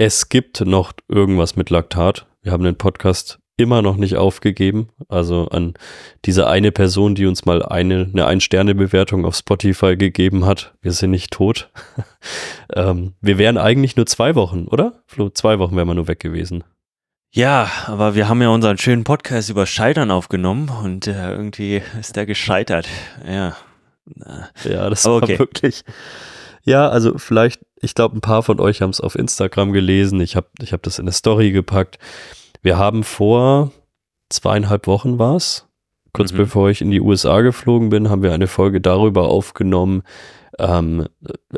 [0.00, 2.24] Es gibt noch irgendwas mit Laktat.
[2.40, 4.90] Wir haben den Podcast immer noch nicht aufgegeben.
[5.08, 5.74] Also an
[6.24, 10.72] diese eine Person, die uns mal eine, eine Ein-Sterne-Bewertung auf Spotify gegeben hat.
[10.82, 11.72] Wir sind nicht tot.
[12.76, 15.02] ähm, wir wären eigentlich nur zwei Wochen, oder?
[15.06, 16.62] Flo, zwei Wochen wären wir nur weg gewesen.
[17.32, 22.14] Ja, aber wir haben ja unseren schönen Podcast über Scheitern aufgenommen und äh, irgendwie ist
[22.14, 22.86] der gescheitert.
[23.26, 23.56] Ja.
[24.62, 25.32] Ja, das okay.
[25.32, 25.82] war wirklich.
[26.68, 30.20] Ja, also vielleicht, ich glaube, ein paar von euch haben es auf Instagram gelesen.
[30.20, 31.98] Ich habe ich hab das in eine Story gepackt.
[32.60, 33.72] Wir haben vor
[34.28, 35.66] zweieinhalb Wochen war es,
[36.12, 36.36] kurz mhm.
[36.36, 40.02] bevor ich in die USA geflogen bin, haben wir eine Folge darüber aufgenommen,
[40.58, 41.06] ähm,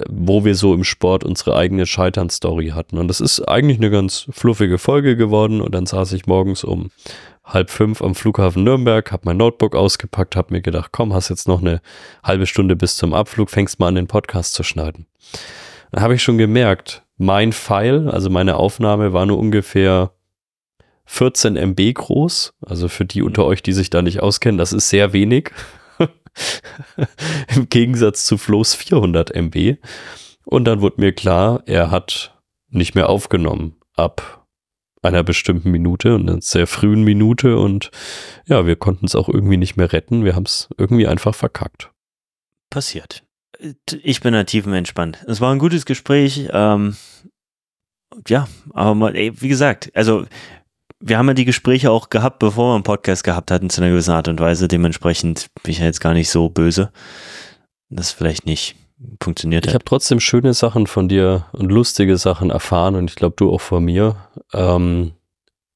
[0.09, 2.97] wo wir so im Sport unsere eigene Scheitern-Story hatten.
[2.97, 5.61] Und das ist eigentlich eine ganz fluffige Folge geworden.
[5.61, 6.91] Und dann saß ich morgens um
[7.53, 11.49] halb fünf am Flughafen Nürnberg, habe mein Notebook ausgepackt, habe mir gedacht, komm, hast jetzt
[11.49, 11.81] noch eine
[12.23, 15.07] halbe Stunde bis zum Abflug, fängst mal an, den Podcast zu schneiden.
[15.91, 20.13] Dann habe ich schon gemerkt, mein File, also meine Aufnahme war nur ungefähr
[21.05, 22.55] 14 MB groß.
[22.65, 25.51] Also für die unter euch, die sich da nicht auskennen, das ist sehr wenig.
[27.55, 29.77] Im Gegensatz zu Flo's 400 MB.
[30.45, 32.39] Und dann wurde mir klar, er hat
[32.69, 34.40] nicht mehr aufgenommen ab
[35.03, 37.59] einer bestimmten Minute und einer sehr frühen Minute.
[37.59, 37.91] Und
[38.47, 40.25] ja, wir konnten es auch irgendwie nicht mehr retten.
[40.25, 41.91] Wir haben es irgendwie einfach verkackt.
[42.69, 43.25] Passiert.
[44.03, 45.25] Ich bin nativ entspannt.
[45.27, 46.49] Es war ein gutes Gespräch.
[46.53, 46.97] Ähm,
[48.29, 50.27] ja, aber mal, ey, wie gesagt, also
[51.01, 53.91] wir haben ja die Gespräche auch gehabt, bevor wir einen Podcast gehabt hatten, zu einer
[53.91, 54.69] gewissen Art und Weise.
[54.69, 56.93] Dementsprechend bin ich ja jetzt gar nicht so böse.
[57.89, 58.77] Das vielleicht nicht
[59.23, 63.37] funktioniert Ich habe trotzdem schöne Sachen von dir und lustige Sachen erfahren und ich glaube,
[63.37, 64.17] du auch von mir.
[64.53, 65.13] Ähm,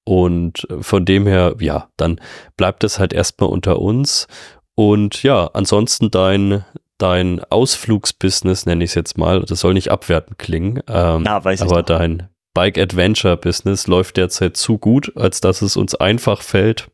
[0.04, 2.20] und von dem her, ja, dann
[2.56, 4.26] bleibt es halt erstmal unter uns.
[4.74, 6.64] Und ja, ansonsten dein,
[6.98, 11.60] dein Ausflugsbusiness, nenne ich es jetzt mal, das soll nicht abwertend klingen, ähm, ja, weiß
[11.60, 11.86] ich aber noch.
[11.86, 16.88] dein Bike Adventure Business läuft derzeit zu gut, als dass es uns einfach fällt,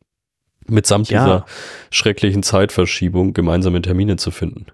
[0.66, 1.24] mitsamt ja.
[1.24, 1.44] dieser
[1.90, 4.66] schrecklichen Zeitverschiebung gemeinsame Termine zu finden.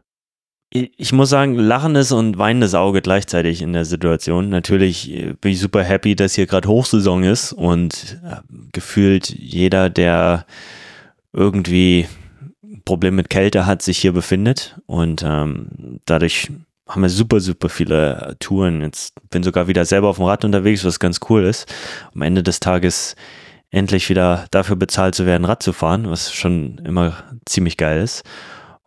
[0.70, 4.48] Ich muss sagen, lachendes und weinendes Auge gleichzeitig in der Situation.
[4.48, 8.36] Natürlich äh, bin ich super happy, dass hier gerade Hochsaison ist und äh,
[8.72, 10.44] gefühlt jeder, der
[11.32, 12.08] irgendwie
[12.84, 16.50] Problem mit Kälte hat, sich hier befindet und ähm, dadurch
[16.88, 18.80] haben wir super, super viele Touren.
[18.80, 21.72] Jetzt bin sogar wieder selber auf dem Rad unterwegs, was ganz cool ist.
[22.14, 23.16] Am Ende des Tages
[23.70, 28.22] endlich wieder dafür bezahlt zu werden, Rad zu fahren, was schon immer ziemlich geil ist.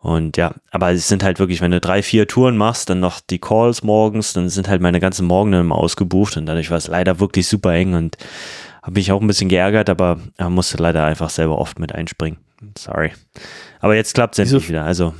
[0.00, 3.20] Und ja, aber es sind halt wirklich, wenn du drei, vier Touren machst, dann noch
[3.20, 6.88] die Calls morgens, dann sind halt meine ganzen Morgen immer ausgebucht und dadurch war es
[6.88, 8.16] leider wirklich super eng und
[8.82, 10.18] habe mich auch ein bisschen geärgert, aber
[10.48, 12.38] musste leider einfach selber oft mit einspringen.
[12.78, 13.12] Sorry.
[13.80, 14.84] Aber jetzt klappt es endlich wieder.
[14.84, 15.14] Also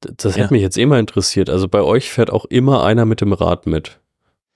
[0.00, 0.42] das ja.
[0.42, 1.50] hätte mich jetzt immer interessiert.
[1.50, 4.00] Also bei euch fährt auch immer einer mit dem Rad mit,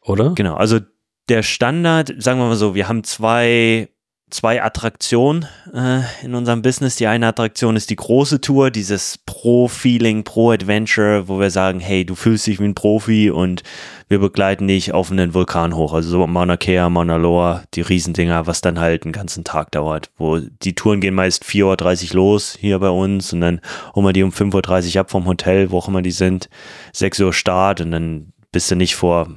[0.00, 0.32] oder?
[0.34, 0.81] Genau, also
[1.28, 3.91] der Standard, sagen wir mal so, wir haben zwei
[4.31, 6.97] zwei Attraktionen äh, in unserem Business.
[6.97, 12.15] Die eine Attraktion ist die große Tour, dieses Pro-Feeling, Pro-Adventure, wo wir sagen, hey, du
[12.15, 13.63] fühlst dich wie ein Profi und
[14.09, 15.93] wir begleiten dich auf einen Vulkan hoch.
[15.93, 20.11] Also so Mauna Kea, Mauna Loa, die Riesendinger, was dann halt einen ganzen Tag dauert.
[20.17, 23.61] Wo die Touren gehen meist 4.30 Uhr los hier bei uns und dann
[23.95, 26.49] holen wir die um 5.30 Uhr ab vom Hotel, wo auch immer die sind.
[26.93, 29.29] 6 Uhr Start und dann bist du nicht vor,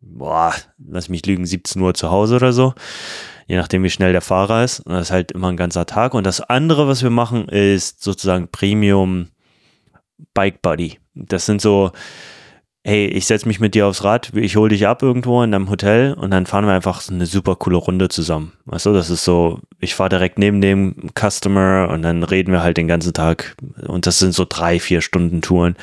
[0.00, 2.74] boah, lass mich lügen, 17 Uhr zu Hause oder so
[3.46, 4.80] je nachdem, wie schnell der Fahrer ist.
[4.80, 6.14] Und das ist halt immer ein ganzer Tag.
[6.14, 9.28] Und das andere, was wir machen, ist sozusagen Premium
[10.34, 10.98] Bike Buddy.
[11.14, 11.92] Das sind so,
[12.86, 15.68] hey, ich setze mich mit dir aufs Rad, ich hole dich ab irgendwo in deinem
[15.68, 18.52] Hotel und dann fahren wir einfach so eine super coole Runde zusammen.
[18.64, 22.62] Weißt du, das ist so, ich fahre direkt neben dem Customer und dann reden wir
[22.62, 23.56] halt den ganzen Tag
[23.88, 25.74] und das sind so drei, vier Stunden Touren.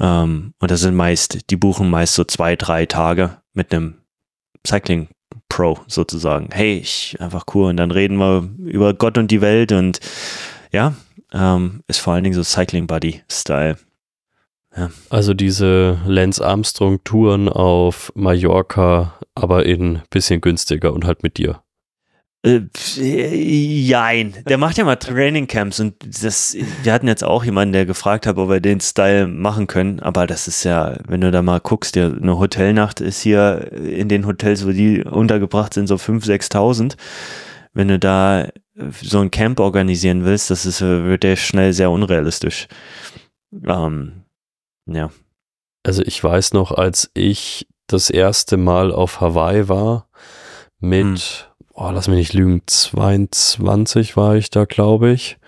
[0.00, 3.98] Ähm, und das sind meist, die buchen meist so zwei, drei Tage mit einem
[4.66, 5.08] Cycling
[5.48, 6.48] Pro sozusagen.
[6.52, 7.70] Hey, ich einfach cool.
[7.70, 10.00] Und dann reden wir über Gott und die Welt und
[10.72, 10.94] ja,
[11.32, 13.76] ähm, ist vor allen Dingen so Cycling Buddy Style.
[14.76, 14.90] Ja.
[15.10, 21.62] Also diese Lance Armstrong Touren auf Mallorca, aber in bisschen günstiger und halt mit dir.
[22.44, 24.34] Äh, jein.
[24.48, 28.26] Der macht ja mal Training Camps und das, wir hatten jetzt auch jemanden, der gefragt
[28.26, 31.60] hat, ob wir den Style machen können, aber das ist ja, wenn du da mal
[31.60, 36.50] guckst, ja, eine Hotelnacht ist hier in den Hotels, wo die untergebracht sind, so 5.000,
[36.50, 36.96] 6.000.
[37.74, 38.48] Wenn du da
[38.90, 42.66] so ein Camp organisieren willst, das ist, wird der schnell sehr unrealistisch.
[43.66, 44.24] Ähm,
[44.86, 45.10] ja.
[45.84, 50.08] Also ich weiß noch, als ich das erste Mal auf Hawaii war
[50.80, 55.38] mit hm oh, lass mich nicht lügen, 22 war ich da, glaube ich.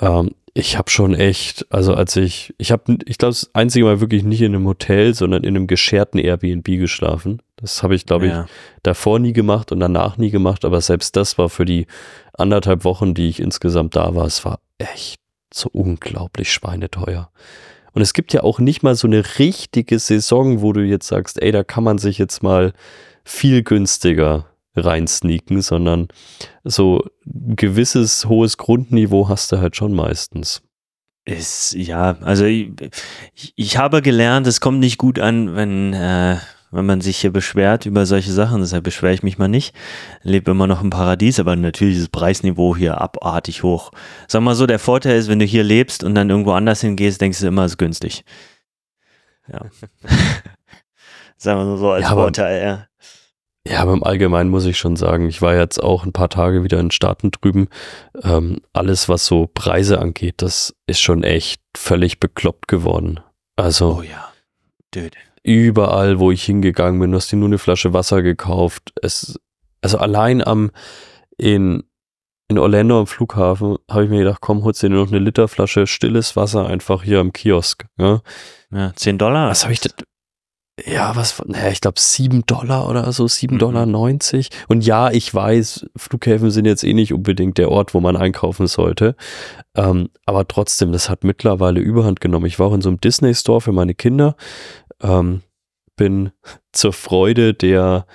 [0.00, 4.00] Ähm, ich habe schon echt, also als ich, ich habe, ich glaube, das einzige Mal
[4.00, 7.40] wirklich nicht in einem Hotel, sondern in einem gescherten Airbnb geschlafen.
[7.56, 8.44] Das habe ich, glaube ja.
[8.44, 8.50] ich,
[8.82, 11.86] davor nie gemacht und danach nie gemacht, aber selbst das war für die
[12.32, 15.20] anderthalb Wochen, die ich insgesamt da war, es war echt
[15.54, 17.30] so unglaublich schweineteuer.
[17.92, 21.40] Und es gibt ja auch nicht mal so eine richtige Saison, wo du jetzt sagst,
[21.40, 22.72] ey, da kann man sich jetzt mal
[23.24, 24.47] viel günstiger
[24.80, 26.08] reinsneaken, sondern
[26.64, 30.62] so ein gewisses hohes Grundniveau hast du halt schon meistens.
[31.24, 32.72] Ist, ja, also ich,
[33.54, 36.38] ich habe gelernt, es kommt nicht gut an, wenn, äh,
[36.70, 38.60] wenn man sich hier beschwert über solche Sachen.
[38.60, 39.74] Deshalb beschwere ich mich mal nicht.
[40.22, 43.90] Lebe immer noch im Paradies, aber natürlich ist das Preisniveau hier abartig hoch.
[44.26, 47.20] Sag mal so, der Vorteil ist, wenn du hier lebst und dann irgendwo anders hingehst,
[47.20, 48.24] denkst du immer, es ist günstig.
[49.52, 49.66] Ja.
[51.36, 52.87] Sagen wir so als ja, Vorteil, ja.
[53.68, 56.64] Ja, aber im Allgemeinen muss ich schon sagen, ich war jetzt auch ein paar Tage
[56.64, 57.68] wieder in Staaten drüben.
[58.22, 63.20] Ähm, alles, was so Preise angeht, das ist schon echt völlig bekloppt geworden.
[63.56, 63.98] Also.
[63.98, 64.32] Oh ja.
[64.92, 65.16] Dude.
[65.42, 68.92] Überall, wo ich hingegangen bin, du hast dir nur eine Flasche Wasser gekauft.
[69.02, 69.38] Es,
[69.82, 70.70] also allein am,
[71.36, 71.84] in,
[72.48, 76.36] in Orlando am Flughafen habe ich mir gedacht, komm, holst dir noch eine Literflasche stilles
[76.36, 77.86] Wasser einfach hier am Kiosk.
[77.98, 78.22] Ja,
[78.72, 79.50] ja 10 Dollar.
[79.50, 79.80] Was habe ich,
[80.86, 83.58] ja, was, naja, ich glaube 7 Dollar oder so, 7,90 mhm.
[83.58, 83.86] Dollar.
[83.86, 84.50] 90.
[84.68, 88.66] Und ja, ich weiß, Flughäfen sind jetzt eh nicht unbedingt der Ort, wo man einkaufen
[88.66, 89.16] sollte.
[89.74, 92.46] Ähm, aber trotzdem, das hat mittlerweile Überhand genommen.
[92.46, 94.36] Ich war auch in so einem Disney-Store für meine Kinder.
[95.02, 95.42] Ähm,
[95.96, 96.30] bin
[96.72, 98.06] zur Freude der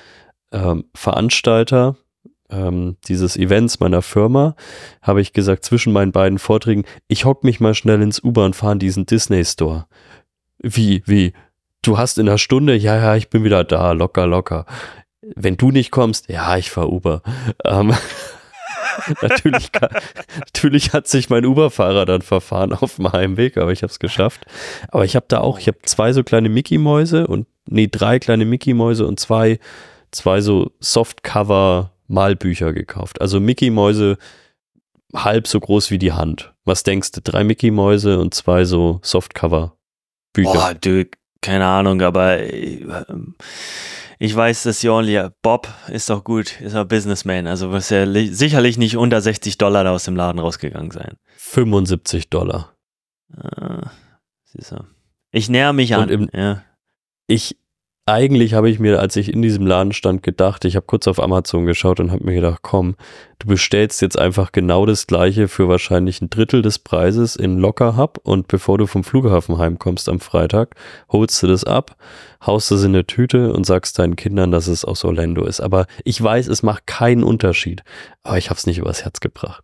[0.51, 1.97] ähm, Veranstalter
[2.49, 4.55] ähm, dieses Events meiner Firma,
[5.01, 8.79] habe ich gesagt, zwischen meinen beiden Vorträgen, ich hock mich mal schnell ins U-Bahn fahren,
[8.79, 9.85] diesen Disney-Store.
[10.59, 11.33] Wie, wie?
[11.83, 14.65] Du hast in einer Stunde, ja, ja, ich bin wieder da, locker, locker.
[15.35, 17.21] Wenn du nicht kommst, ja, ich fahr Uber.
[17.63, 17.93] Ähm,
[19.21, 19.69] natürlich,
[20.37, 24.45] natürlich hat sich mein Uber-Fahrer dann verfahren auf dem Heimweg, aber ich habe es geschafft.
[24.89, 28.45] Aber ich habe da auch, ich habe zwei so kleine Mickey-Mäuse und, nee, drei kleine
[28.45, 29.59] Mickey-Mäuse und zwei,
[30.11, 33.21] zwei so Softcover-Malbücher gekauft.
[33.21, 34.17] Also Mickey-Mäuse
[35.13, 36.53] halb so groß wie die Hand.
[36.65, 37.21] Was denkst du?
[37.21, 40.51] Drei Mickey-Mäuse und zwei so Softcover-Bücher.
[40.51, 41.05] Boah, du,
[41.43, 42.83] keine Ahnung, aber äh,
[44.17, 48.77] ich weiß, dass Jorli, Bob ist doch gut, ist auch Businessman, also wird ja sicherlich
[48.77, 51.17] nicht unter 60 Dollar da aus dem Laden rausgegangen sein.
[51.37, 52.73] 75 Dollar.
[53.35, 53.91] Ah,
[55.31, 56.09] ich näher mich an.
[56.09, 56.63] Im, ja.
[57.27, 57.57] Ich,
[58.05, 61.21] eigentlich habe ich mir, als ich in diesem Laden stand, gedacht, ich habe kurz auf
[61.21, 62.95] Amazon geschaut und habe mir gedacht, komm,
[63.39, 67.95] du bestellst jetzt einfach genau das gleiche für wahrscheinlich ein Drittel des Preises in Locker
[67.95, 70.75] Hub und bevor du vom Flughafen heimkommst am Freitag,
[71.09, 71.95] holst du das ab,
[72.45, 75.61] haust es in eine Tüte und sagst deinen Kindern, dass es aus Orlando ist.
[75.61, 77.83] Aber ich weiß, es macht keinen Unterschied,
[78.23, 79.63] aber ich habe es nicht übers Herz gebracht.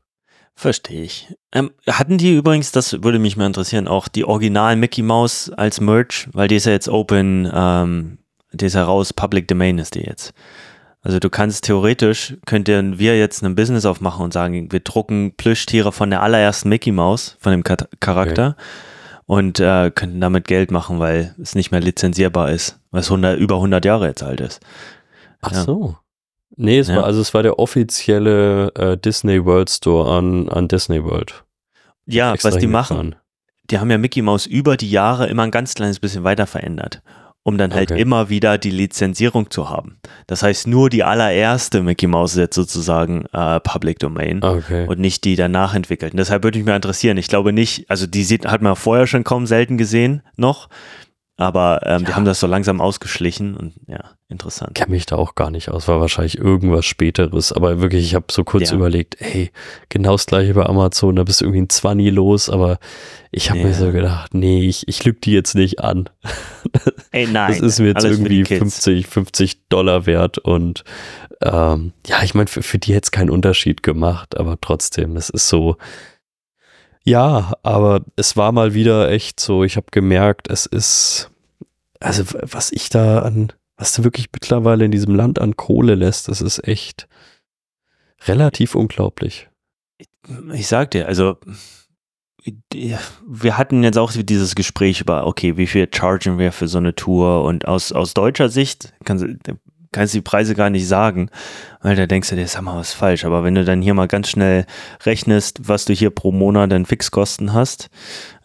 [0.55, 1.33] Verstehe ich.
[1.53, 5.79] Ähm, hatten die übrigens, das würde mich mal interessieren, auch die Original Mickey Mouse als
[5.79, 8.17] Merch, weil die ist ja jetzt open ähm,
[8.51, 10.33] die ist heraus, Public Domain ist die jetzt.
[11.01, 15.91] Also du kannst theoretisch, könnten wir jetzt ein Business aufmachen und sagen, wir drucken Plüschtiere
[15.91, 18.65] von der allerersten Mickey Mouse, von dem Charakter okay.
[19.25, 23.39] und äh, könnten damit Geld machen, weil es nicht mehr lizenzierbar ist, weil es 100,
[23.39, 24.59] über 100 Jahre jetzt alt ist.
[25.41, 25.63] Ach ja.
[25.63, 25.95] so.
[26.57, 26.97] Nee, es ja.
[26.97, 31.45] war, also es war der offizielle äh, Disney World Store an, an Disney World.
[32.05, 33.15] Ja, was die machen,
[33.69, 37.01] die haben ja Mickey Mouse über die Jahre immer ein ganz kleines bisschen weiter verändert
[37.43, 38.01] um dann halt okay.
[38.01, 39.97] immer wieder die Lizenzierung zu haben.
[40.27, 44.85] Das heißt, nur die allererste Mickey Mouse ist jetzt sozusagen äh, Public Domain okay.
[44.87, 46.17] und nicht die danach entwickelten.
[46.17, 47.17] Deshalb würde mich mal interessieren.
[47.17, 50.69] Ich glaube nicht, also die sieht, hat man vorher schon kaum selten gesehen noch.
[51.39, 52.07] Aber ähm, ja.
[52.07, 54.75] die haben das so langsam ausgeschlichen und ja, interessant.
[54.75, 57.53] Kenne mich da auch gar nicht aus, war wahrscheinlich irgendwas Späteres.
[57.53, 58.75] Aber wirklich, ich habe so kurz ja.
[58.75, 59.49] überlegt, ey,
[59.87, 62.77] genau das gleiche bei Amazon, da bist du irgendwie ein Zwanni los, aber
[63.31, 63.67] ich habe ja.
[63.67, 66.09] mir so gedacht, nee, ich, ich lüge die jetzt nicht an.
[67.11, 67.53] Ey, nein.
[67.53, 70.83] Das ist mir jetzt irgendwie 50, 50 Dollar wert und
[71.41, 75.29] ähm, ja, ich meine, für, für die hätte es keinen Unterschied gemacht, aber trotzdem, es
[75.29, 75.77] ist so,
[77.03, 81.31] ja, aber es war mal wieder echt so, ich habe gemerkt, es ist,
[81.99, 86.27] also was ich da an, was du wirklich mittlerweile in diesem Land an Kohle lässt,
[86.27, 87.07] das ist echt
[88.27, 89.49] relativ unglaublich.
[90.53, 91.37] Ich sag dir, also
[93.27, 96.95] wir hatten jetzt auch dieses Gespräch über, okay, wie viel chargen wir für so eine
[96.95, 99.39] Tour und aus, aus deutscher Sicht kann,
[99.91, 101.29] kannst du die Preise gar nicht sagen,
[101.81, 103.25] weil da denkst du dir, sag mal, was falsch.
[103.25, 104.65] Aber wenn du dann hier mal ganz schnell
[105.05, 107.89] rechnest, was du hier pro Monat an Fixkosten hast,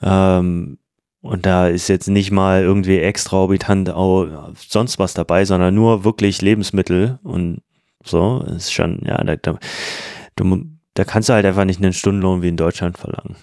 [0.02, 0.78] ähm,
[1.20, 6.42] und da ist jetzt nicht mal irgendwie extraorbitant auch sonst was dabei, sondern nur wirklich
[6.42, 7.62] Lebensmittel und
[8.04, 9.58] so, ist schon, ja, da, da,
[10.36, 13.36] du, da kannst du halt einfach nicht einen Stundenlohn wie in Deutschland verlangen.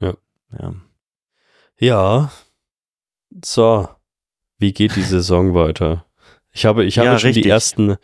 [0.00, 0.74] Ja.
[1.78, 2.30] Ja.
[3.44, 3.88] So.
[4.58, 6.06] Wie geht die Saison weiter?
[6.54, 7.42] Ich habe, ich habe Ja, schon richtig.
[7.42, 7.96] die ersten,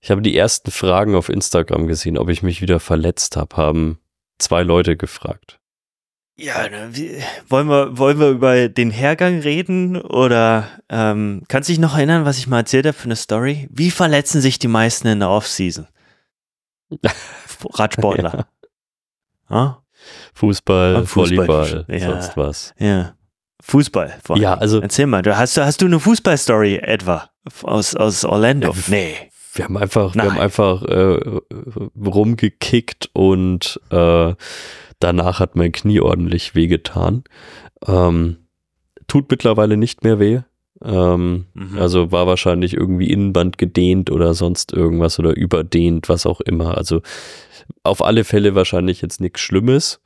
[0.00, 3.98] ich habe die ersten Fragen auf Instagram gesehen, ob ich mich wieder verletzt habe, haben
[4.38, 5.58] zwei Leute gefragt.
[6.36, 11.72] Ja, ne, wie, wollen, wir, wollen wir über den Hergang reden oder ähm, kannst du
[11.72, 13.66] dich noch erinnern, was ich mal erzählt habe für eine Story?
[13.72, 15.88] Wie verletzen sich die meisten in der Offseason?
[17.74, 18.46] Radsportler.
[19.50, 19.82] Ja.
[20.34, 21.98] Fußball, Ah, Fußball, Volleyball, ja.
[21.98, 22.74] sonst was.
[22.78, 23.14] ja.
[23.62, 24.18] Fußball.
[24.24, 24.42] vor allem.
[24.42, 27.28] Ja, also Erzähl mal, du, hast, du- hast du eine Fußballstory etwa
[27.62, 28.74] aus, aus Orlando?
[28.88, 29.14] Nee.
[29.54, 31.18] wir haben einfach, wir haben einfach äh,
[31.96, 34.34] rumgekickt und äh,
[35.00, 37.24] danach hat mein Knie ordentlich wehgetan.
[37.86, 38.36] Ähm,
[39.06, 40.40] tut mittlerweile nicht mehr weh.
[40.84, 41.76] Ähm, Mhm.
[41.78, 46.76] Also war wahrscheinlich irgendwie Innenband gedehnt oder sonst irgendwas oder überdehnt, was auch immer.
[46.78, 47.02] Also
[47.82, 50.00] auf alle Fälle wahrscheinlich jetzt nichts Schlimmes.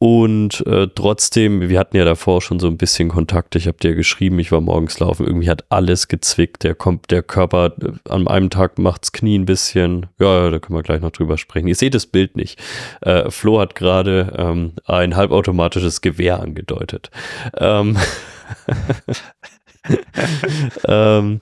[0.00, 3.56] Und äh, trotzdem, wir hatten ja davor schon so ein bisschen Kontakt.
[3.56, 5.26] Ich habe dir geschrieben, ich war morgens laufen.
[5.26, 6.62] Irgendwie hat alles gezwickt.
[6.62, 10.06] Der kommt, der Körper äh, an einem Tag macht's Knie ein bisschen.
[10.20, 11.66] Ja, da können wir gleich noch drüber sprechen.
[11.66, 12.60] Ihr seht das Bild nicht.
[13.00, 17.10] Äh, Flo hat gerade ähm, ein halbautomatisches Gewehr angedeutet.
[17.56, 17.98] Ähm,
[20.86, 21.40] ähm,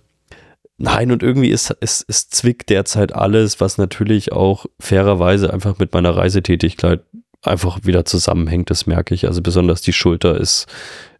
[0.78, 5.92] nein, und irgendwie ist es, es zwickt derzeit alles, was natürlich auch fairerweise einfach mit
[5.92, 7.02] meiner Reisetätigkeit
[7.46, 9.26] einfach wieder zusammenhängt, das merke ich.
[9.26, 10.66] Also besonders die Schulter ist,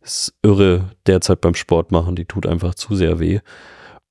[0.03, 3.41] ist irre derzeit beim Sport machen, die tut einfach zu sehr weh.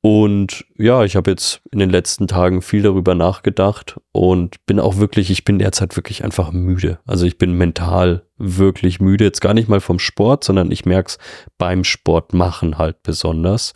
[0.02, 4.98] Und ja, ich habe jetzt in den letzten Tagen viel darüber nachgedacht und bin auch
[4.98, 7.00] wirklich, ich bin derzeit wirklich einfach müde.
[7.08, 11.08] Also ich bin mental wirklich müde, jetzt gar nicht mal vom Sport, sondern ich merke
[11.08, 11.18] es
[11.58, 13.74] beim Sport machen halt besonders.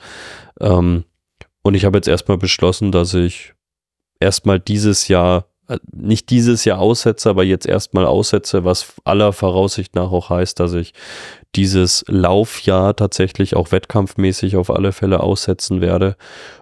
[0.59, 1.05] Ähm,
[1.63, 3.55] und ich habe jetzt erstmal beschlossen, dass ich
[4.19, 5.48] erstmal dieses Jahr,
[5.91, 10.73] nicht dieses Jahr aussetze, aber jetzt erstmal aussetze, was aller Voraussicht nach auch heißt, dass
[10.73, 10.93] ich
[11.55, 16.15] dieses Laufjahr tatsächlich auch wettkampfmäßig auf alle Fälle aussetzen werde.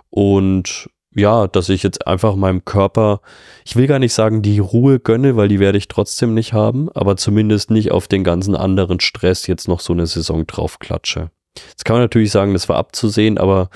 [0.10, 3.22] Und ja, dass ich jetzt einfach meinem Körper,
[3.66, 6.90] ich will gar nicht sagen, die Ruhe gönne, weil die werde ich trotzdem nicht haben,
[6.94, 11.32] aber zumindest nicht auf den ganzen anderen Stress jetzt noch so eine Saison draufklatsche.
[11.70, 13.70] Jetzt kann man natürlich sagen, das war abzusehen, aber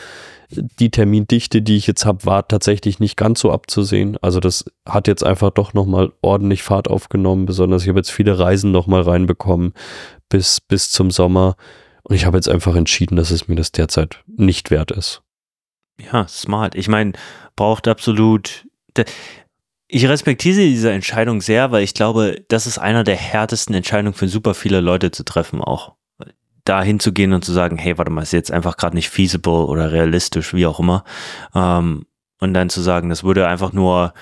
[0.52, 4.18] die Termindichte, die ich jetzt habe, war tatsächlich nicht ganz so abzusehen.
[4.22, 8.38] Also das hat jetzt einfach doch nochmal ordentlich Fahrt aufgenommen, besonders ich habe jetzt viele
[8.38, 9.74] Reisen nochmal reinbekommen
[10.30, 11.56] bis, bis zum Sommer.
[12.04, 15.22] Und ich habe jetzt einfach entschieden, dass es mir das derzeit nicht wert ist.
[16.00, 16.76] Ja, smart.
[16.76, 17.14] Ich meine,
[17.56, 18.68] braucht absolut.
[19.88, 24.28] Ich respektiere diese Entscheidung sehr, weil ich glaube, das ist einer der härtesten Entscheidungen für
[24.28, 25.96] super viele Leute zu treffen, auch
[26.64, 29.92] da hinzugehen und zu sagen, hey, warte mal, ist jetzt einfach gerade nicht feasible oder
[29.92, 31.04] realistisch, wie auch immer.
[31.56, 32.06] Ähm,
[32.40, 34.14] und dann zu sagen, das würde einfach nur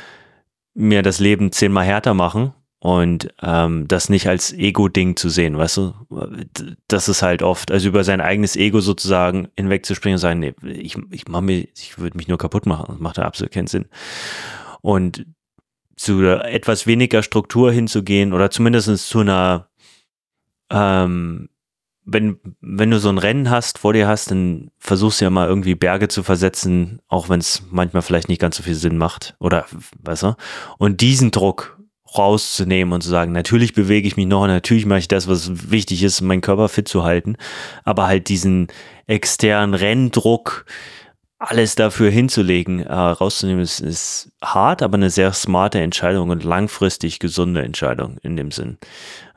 [0.74, 5.78] mir das Leben zehnmal härter machen und ähm, das nicht als Ego-Ding zu sehen, weißt
[5.78, 5.94] du?
[6.88, 10.98] Das ist halt oft, also über sein eigenes Ego sozusagen hinwegzuspringen und sagen, nee, ich,
[11.12, 12.86] ich mach mir, ich würde mich nur kaputt machen.
[12.88, 13.86] Das macht ja absolut keinen Sinn.
[14.82, 15.26] Und
[15.98, 19.70] zu etwas weniger Struktur hinzugehen oder zumindest zu einer,
[20.70, 21.50] ähm,
[22.12, 25.48] wenn, wenn du so ein Rennen hast, vor dir hast, dann versuchst du ja mal
[25.48, 29.36] irgendwie Berge zu versetzen, auch wenn es manchmal vielleicht nicht ganz so viel Sinn macht.
[29.40, 29.66] Oder,
[30.04, 30.36] weißt du?
[30.78, 31.78] Und diesen Druck
[32.18, 36.04] rauszunehmen und zu sagen, natürlich bewege ich mich noch, natürlich mache ich das, was wichtig
[36.04, 37.36] ist, meinen Körper fit zu halten,
[37.84, 38.68] aber halt diesen
[39.06, 40.66] externen Renndruck,
[41.38, 47.20] alles dafür hinzulegen, äh, rauszunehmen, ist, ist hart, aber eine sehr smarte Entscheidung und langfristig
[47.20, 48.78] gesunde Entscheidung in dem Sinn.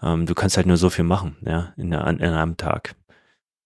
[0.02, 2.94] Ähm, du kannst halt nur so viel machen, ja, in, der, in einem Tag.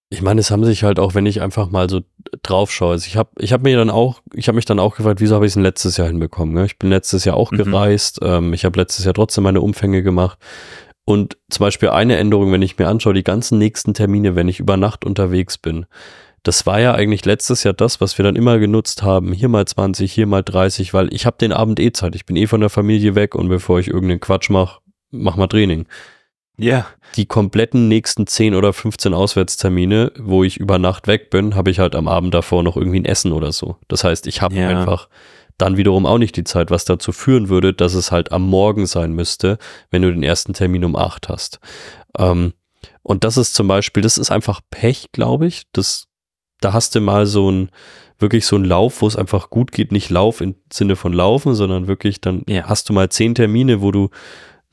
[0.09, 2.03] Ich meine, es haben sich halt auch, wenn ich einfach mal so
[2.43, 4.97] drauf schaue, also ich habe ich hab mir dann auch, ich habe mich dann auch
[4.97, 6.55] gefragt, wieso habe ich es letztes Jahr hinbekommen?
[6.55, 6.65] Ne?
[6.67, 7.57] Ich bin letztes Jahr auch Mhm.
[7.57, 10.39] gereist, ähm, ich habe letztes Jahr trotzdem meine Umfänge gemacht.
[11.05, 14.61] Und zum Beispiel eine Änderung, wenn ich mir anschaue, die ganzen nächsten Termine, wenn ich
[14.61, 15.87] über Nacht unterwegs bin,
[16.43, 19.33] das war ja eigentlich letztes Jahr das, was wir dann immer genutzt haben.
[19.33, 22.15] Hier mal 20, hier mal 30, weil ich habe den Abend eh Zeit.
[22.15, 25.49] Ich bin eh von der Familie weg und bevor ich irgendeinen Quatsch mache, mach mal
[25.49, 25.87] Training.
[26.59, 26.87] Ja.
[27.17, 31.79] Die kompletten nächsten 10 oder 15 Auswärtstermine, wo ich über Nacht weg bin, habe ich
[31.79, 33.77] halt am Abend davor noch irgendwie ein Essen oder so.
[33.89, 34.69] Das heißt, ich habe Ja.
[34.69, 35.09] einfach
[35.59, 38.87] dann wiederum auch nicht die Zeit, was dazu führen würde, dass es halt am Morgen
[38.87, 39.59] sein müsste,
[39.91, 41.61] wenn du den ersten Termin um 8 hast.
[42.19, 42.53] Ähm,
[43.03, 45.63] und das ist zum Beispiel, das ist einfach Pech, glaube ich.
[45.73, 46.09] Das,
[46.61, 47.71] da hast du mal so ein,
[48.19, 51.55] wirklich so ein Lauf, wo es einfach gut geht, nicht Lauf im Sinne von Laufen,
[51.55, 52.65] sondern wirklich dann Ja.
[52.65, 54.11] hast du mal zehn Termine, wo du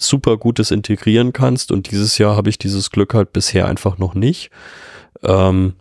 [0.08, 1.72] super Gutes integrieren kannst.
[1.72, 4.50] Und dieses Jahr habe ich dieses Glück halt bisher einfach noch nicht.
[5.24, 5.74] Ähm,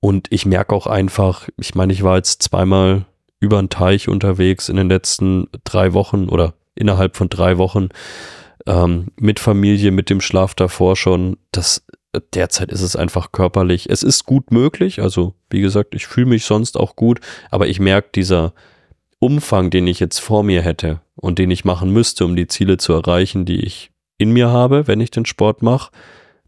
[0.00, 3.06] und ich merke auch einfach, ich meine, ich war jetzt zweimal
[3.40, 7.88] über den Teich unterwegs in den letzten drei Wochen oder innerhalb von drei Wochen
[8.66, 11.36] ähm, mit Familie, mit dem Schlaf davor schon.
[11.52, 11.84] Das
[12.34, 13.88] derzeit ist es einfach körperlich.
[13.90, 15.00] Es ist gut möglich.
[15.00, 17.20] Also, wie gesagt, ich fühle mich sonst auch gut,
[17.50, 18.54] aber ich merke, dieser
[19.20, 22.76] Umfang, den ich jetzt vor mir hätte und den ich machen müsste, um die Ziele
[22.76, 25.90] zu erreichen, die ich in mir habe, wenn ich den Sport mache,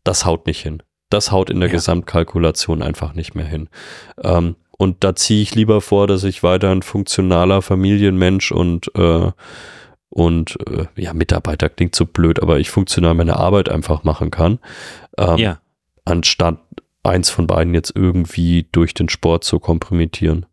[0.05, 0.83] das haut nicht hin.
[1.09, 1.75] Das haut in der ja.
[1.75, 3.69] Gesamtkalkulation einfach nicht mehr hin.
[4.23, 9.31] Ähm, und da ziehe ich lieber vor, dass ich weiter ein funktionaler Familienmensch und äh,
[10.13, 14.59] und äh, ja, Mitarbeiter klingt so blöd, aber ich funktional meine Arbeit einfach machen kann.
[15.17, 15.61] Ähm, ja.
[16.05, 16.59] Anstatt
[17.05, 20.47] eins von beiden jetzt irgendwie durch den Sport zu kompromittieren.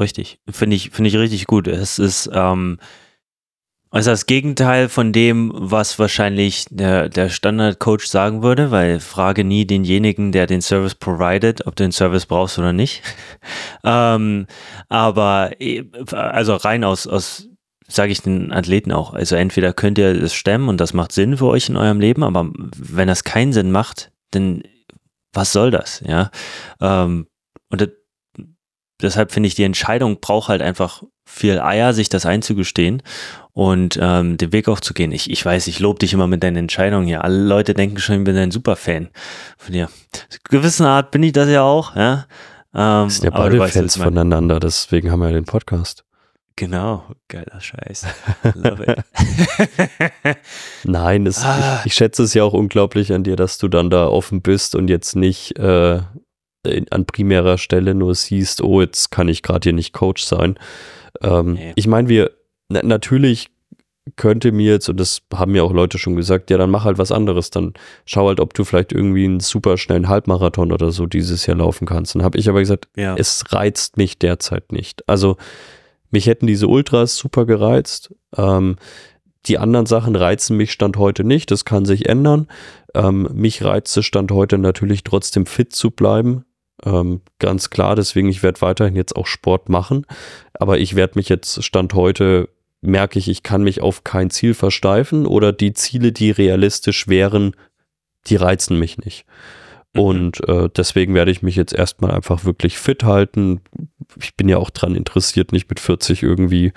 [0.00, 0.40] Richtig.
[0.50, 1.68] Finde ich, finde ich richtig gut.
[1.68, 2.78] Es ist, ähm,
[3.90, 9.66] also das Gegenteil von dem, was wahrscheinlich der, der Standard-Coach sagen würde, weil frage nie
[9.66, 13.02] denjenigen, der den Service provided, ob du den Service brauchst oder nicht.
[13.84, 14.46] ähm,
[14.88, 17.48] aber äh, also rein aus, aus
[17.86, 19.12] sage ich den Athleten auch.
[19.12, 22.22] Also entweder könnt ihr das stemmen und das macht Sinn für euch in eurem Leben,
[22.22, 24.62] aber wenn das keinen Sinn macht, dann
[25.32, 26.30] was soll das, ja?
[26.80, 27.26] Ähm,
[27.68, 27.88] und das,
[29.02, 33.02] deshalb finde ich, die Entscheidung braucht halt einfach viel Eier, sich das einzugestehen
[33.52, 35.12] und ähm, den Weg auch zu gehen.
[35.12, 37.24] Ich, ich weiß, ich lobe dich immer mit deinen Entscheidungen hier.
[37.24, 39.10] Alle Leute denken schon, ich bin ein Superfan
[39.56, 39.88] von dir.
[40.44, 42.26] Gewissen Art bin ich das ja auch, ja.
[42.74, 46.04] Ähm, wir sind ja beide Fans voneinander, deswegen haben wir ja den Podcast.
[46.56, 48.06] Genau, geiler Scheiß.
[48.54, 50.36] Love it.
[50.84, 51.78] Nein, es, ah.
[51.80, 54.74] ich, ich, schätze es ja auch unglaublich an dir, dass du dann da offen bist
[54.74, 56.00] und jetzt nicht äh,
[56.64, 60.58] in, an primärer Stelle nur siehst, oh, jetzt kann ich gerade hier nicht Coach sein.
[61.22, 61.72] Ähm, nee.
[61.76, 62.32] Ich meine, wir,
[62.68, 63.48] na, natürlich
[64.16, 66.98] könnte mir jetzt, und das haben mir auch Leute schon gesagt, ja, dann mach halt
[66.98, 67.50] was anderes.
[67.50, 67.74] Dann
[68.04, 71.86] schau halt, ob du vielleicht irgendwie einen super schnellen Halbmarathon oder so dieses Jahr laufen
[71.86, 72.14] kannst.
[72.14, 73.14] Dann habe ich aber gesagt, ja.
[73.16, 75.08] es reizt mich derzeit nicht.
[75.08, 75.36] Also
[76.10, 78.14] mich hätten diese Ultras super gereizt.
[78.36, 78.76] Ähm,
[79.46, 81.50] die anderen Sachen reizen mich Stand heute nicht.
[81.50, 82.48] Das kann sich ändern.
[82.94, 86.44] Ähm, mich reizt es Stand heute natürlich trotzdem fit zu bleiben.
[86.84, 90.06] Ähm, ganz klar, deswegen, ich werde weiterhin jetzt auch Sport machen.
[90.54, 92.48] Aber ich werde mich jetzt Stand heute,
[92.80, 97.54] merke ich, ich kann mich auf kein Ziel versteifen oder die Ziele, die realistisch wären,
[98.26, 99.26] die reizen mich nicht.
[99.94, 100.00] Mhm.
[100.00, 103.60] Und äh, deswegen werde ich mich jetzt erstmal einfach wirklich fit halten.
[104.20, 106.72] Ich bin ja auch dran interessiert, nicht mit 40 irgendwie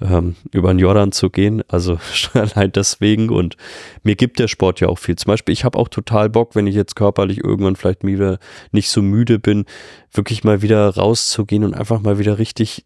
[0.00, 1.62] ähm, über den Jordan zu gehen.
[1.68, 1.98] Also
[2.34, 3.30] allein deswegen.
[3.30, 3.56] Und
[4.02, 5.16] mir gibt der Sport ja auch viel.
[5.16, 8.38] Zum Beispiel, ich habe auch total Bock, wenn ich jetzt körperlich irgendwann vielleicht wieder
[8.72, 9.64] nicht so müde bin,
[10.12, 12.84] wirklich mal wieder rauszugehen und einfach mal wieder richtig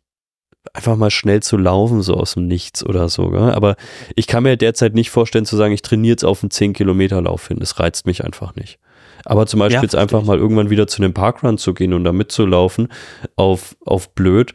[0.72, 3.30] einfach mal schnell zu laufen, so aus dem Nichts oder so.
[3.30, 3.52] Gell?
[3.52, 3.76] Aber
[4.14, 7.58] ich kann mir derzeit nicht vorstellen zu sagen, ich trainiere jetzt auf einen 10-Kilometer-Lauf hin.
[7.60, 8.78] Das reizt mich einfach nicht.
[9.24, 12.04] Aber zum Beispiel ja, jetzt einfach mal irgendwann wieder zu einem Parkrun zu gehen und
[12.04, 12.88] da mitzulaufen
[13.36, 14.52] auf, auf blöd,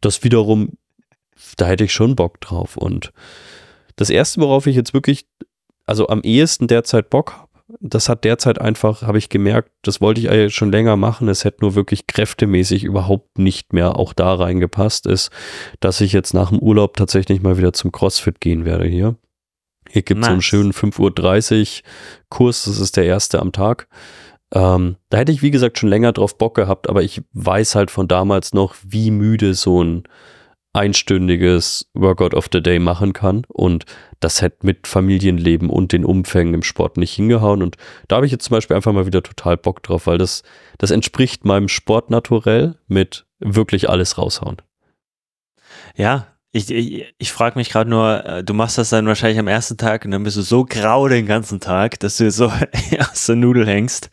[0.00, 0.72] das wiederum,
[1.56, 2.76] da hätte ich schon Bock drauf.
[2.76, 3.12] Und
[3.96, 5.26] das erste, worauf ich jetzt wirklich,
[5.86, 7.48] also am ehesten derzeit Bock habe,
[7.80, 11.28] das hat derzeit einfach, habe ich gemerkt, das wollte ich eigentlich schon länger machen.
[11.28, 15.30] Es hätte nur wirklich kräftemäßig überhaupt nicht mehr auch da reingepasst, ist,
[15.80, 19.16] dass ich jetzt nach dem Urlaub tatsächlich mal wieder zum CrossFit gehen werde hier.
[19.92, 20.28] Hier gibt es nice.
[20.28, 21.82] so einen schönen 5.30 Uhr
[22.30, 23.88] Kurs, das ist der erste am Tag.
[24.54, 27.90] Ähm, da hätte ich, wie gesagt, schon länger drauf Bock gehabt, aber ich weiß halt
[27.90, 30.04] von damals noch, wie müde so ein
[30.72, 33.44] einstündiges Workout of the Day machen kann.
[33.48, 33.84] Und
[34.20, 37.62] das hätte mit Familienleben und den Umfängen im Sport nicht hingehauen.
[37.62, 37.76] Und
[38.08, 40.42] da habe ich jetzt zum Beispiel einfach mal wieder total Bock drauf, weil das,
[40.78, 44.56] das entspricht meinem Sportnaturell mit wirklich alles raushauen.
[45.96, 49.48] Ja, ich, ich, ich frage mich gerade nur, äh, du machst das dann wahrscheinlich am
[49.48, 52.52] ersten Tag und dann bist du so grau den ganzen Tag, dass du so
[53.10, 54.10] aus der Nudel hängst.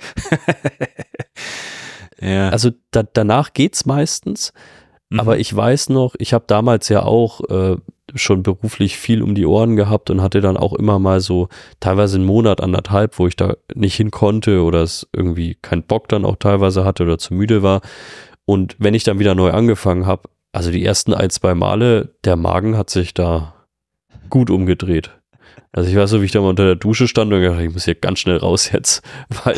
[2.22, 2.50] ja.
[2.50, 4.54] Also da, danach geht's meistens.
[5.10, 5.20] Mhm.
[5.20, 7.76] Aber ich weiß noch, ich habe damals ja auch äh,
[8.16, 11.50] schon beruflich viel um die Ohren gehabt und hatte dann auch immer mal so
[11.82, 16.08] teilweise einen Monat, anderthalb, wo ich da nicht hin konnte oder es irgendwie keinen Bock
[16.08, 17.82] dann auch teilweise hatte oder zu müde war.
[18.46, 22.36] Und wenn ich dann wieder neu angefangen habe, also die ersten ein, zwei Male, der
[22.36, 23.54] Magen hat sich da
[24.30, 25.12] gut umgedreht.
[25.72, 27.72] Also ich weiß so, wie ich da mal unter der Dusche stand und gedacht, ich
[27.72, 29.04] muss hier ganz schnell raus jetzt,
[29.44, 29.56] weil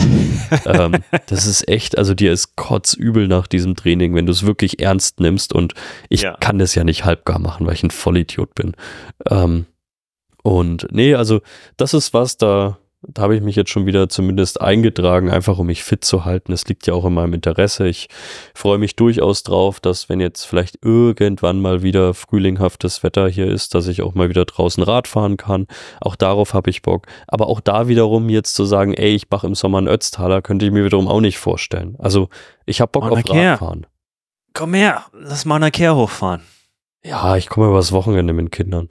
[0.65, 4.81] ähm, das ist echt, also dir ist kotzübel nach diesem Training, wenn du es wirklich
[4.81, 5.73] ernst nimmst und
[6.09, 6.35] ich ja.
[6.37, 8.73] kann das ja nicht halbgar machen, weil ich ein Vollidiot bin.
[9.29, 9.67] Ähm,
[10.43, 11.41] und nee, also
[11.77, 15.65] das ist was, da da habe ich mich jetzt schon wieder zumindest eingetragen, einfach um
[15.67, 16.51] mich fit zu halten.
[16.51, 17.87] Es liegt ja auch in meinem Interesse.
[17.87, 18.09] Ich
[18.53, 23.73] freue mich durchaus drauf, dass wenn jetzt vielleicht irgendwann mal wieder frühlinghaftes Wetter hier ist,
[23.73, 25.65] dass ich auch mal wieder draußen Rad fahren kann.
[25.99, 27.07] Auch darauf habe ich Bock.
[27.27, 30.65] Aber auch da wiederum jetzt zu sagen, ey, ich mache im Sommer einen Ötztaler, könnte
[30.67, 31.95] ich mir wiederum auch nicht vorstellen.
[31.97, 32.29] Also
[32.67, 33.87] ich habe Bock auf Radfahren.
[34.53, 36.41] Komm her, lass mal eine Kehr hochfahren.
[37.03, 38.89] Ja, ich komme übers Wochenende mit Kindern.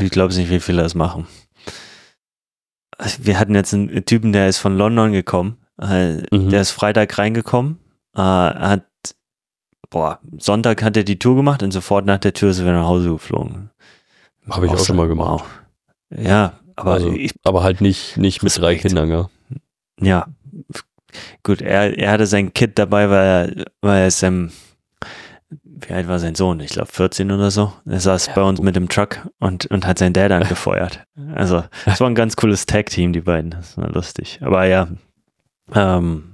[0.00, 1.26] Ich glaube nicht, wie viele das machen.
[3.20, 5.56] Wir hatten jetzt einen Typen, der ist von London gekommen.
[5.80, 6.50] Äh, mhm.
[6.50, 7.78] Der ist Freitag reingekommen,
[8.14, 8.84] äh, hat,
[9.88, 12.86] boah, Sonntag hat er die Tour gemacht und sofort nach der Tür sind wir nach
[12.86, 13.70] Hause geflogen.
[14.48, 15.44] Habe ich auch, auch schon mal gemacht.
[16.10, 16.20] Wow.
[16.22, 19.30] Ja, aber, also, ich, aber halt nicht, nicht mit drei Kindern, ja.
[20.02, 20.26] Ja,
[21.42, 24.50] gut, er, er hatte sein Kid dabei, weil er, weil er ist, ähm,
[25.80, 26.60] wie alt war sein Sohn?
[26.60, 27.72] Ich glaube 14 oder so.
[27.86, 31.04] Er saß ja, bei uns mit dem Truck und, und hat seinen Dad angefeuert.
[31.34, 33.50] Also, es war ein ganz cooles Tag-Team, die beiden.
[33.50, 34.38] Das war lustig.
[34.42, 34.88] Aber ja,
[35.74, 36.30] ähm,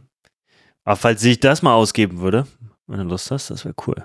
[0.84, 2.46] aber falls ich das mal ausgeben würde,
[2.86, 3.96] wenn du Lust hast, das wäre cool.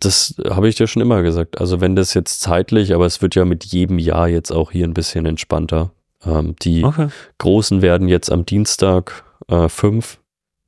[0.00, 1.60] Das habe ich dir schon immer gesagt.
[1.60, 4.86] Also wenn das jetzt zeitlich, aber es wird ja mit jedem Jahr jetzt auch hier
[4.86, 5.90] ein bisschen entspannter.
[6.24, 7.08] Ähm, die okay.
[7.38, 10.19] Großen werden jetzt am Dienstag äh, fünf,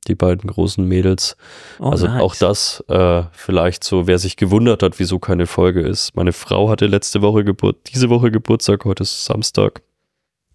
[0.03, 1.37] die beiden großen Mädels.
[1.79, 2.21] Oh, also nice.
[2.21, 6.15] auch das äh, vielleicht so, wer sich gewundert hat, wieso keine Folge ist.
[6.15, 9.81] Meine Frau hatte letzte Woche Geburt, diese Woche Geburtstag, heute ist Samstag.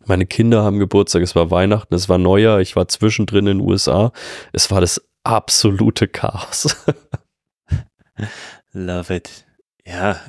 [0.07, 3.69] Meine Kinder haben Geburtstag, es war Weihnachten, es war Neujahr, ich war zwischendrin in den
[3.69, 4.13] USA.
[4.53, 6.75] Es war das absolute Chaos.
[8.73, 9.48] Love it.
[9.90, 10.20] Ja,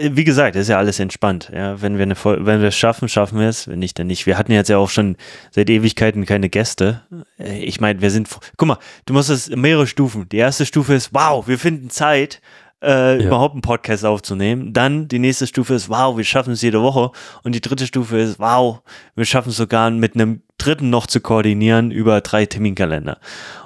[0.00, 1.50] wie gesagt, ist ja alles entspannt.
[1.54, 3.68] Ja, wenn wir eine, wenn wir es schaffen, schaffen wir es.
[3.68, 4.24] Wenn nicht, dann nicht.
[4.24, 5.16] Wir hatten jetzt ja auch schon
[5.50, 7.02] seit Ewigkeiten keine Gäste.
[7.38, 10.26] Äh, ich meine, wir sind, guck mal, du musst es mehrere Stufen.
[10.30, 12.40] Die erste Stufe ist, wow, wir finden Zeit,
[12.82, 13.26] äh, ja.
[13.26, 14.72] überhaupt einen Podcast aufzunehmen.
[14.72, 17.10] Dann die nächste Stufe ist, wow, wir schaffen es jede Woche.
[17.44, 18.82] Und die dritte Stufe ist, wow,
[19.14, 23.18] wir schaffen es sogar mit einem dritten noch zu koordinieren über drei Terminkalender.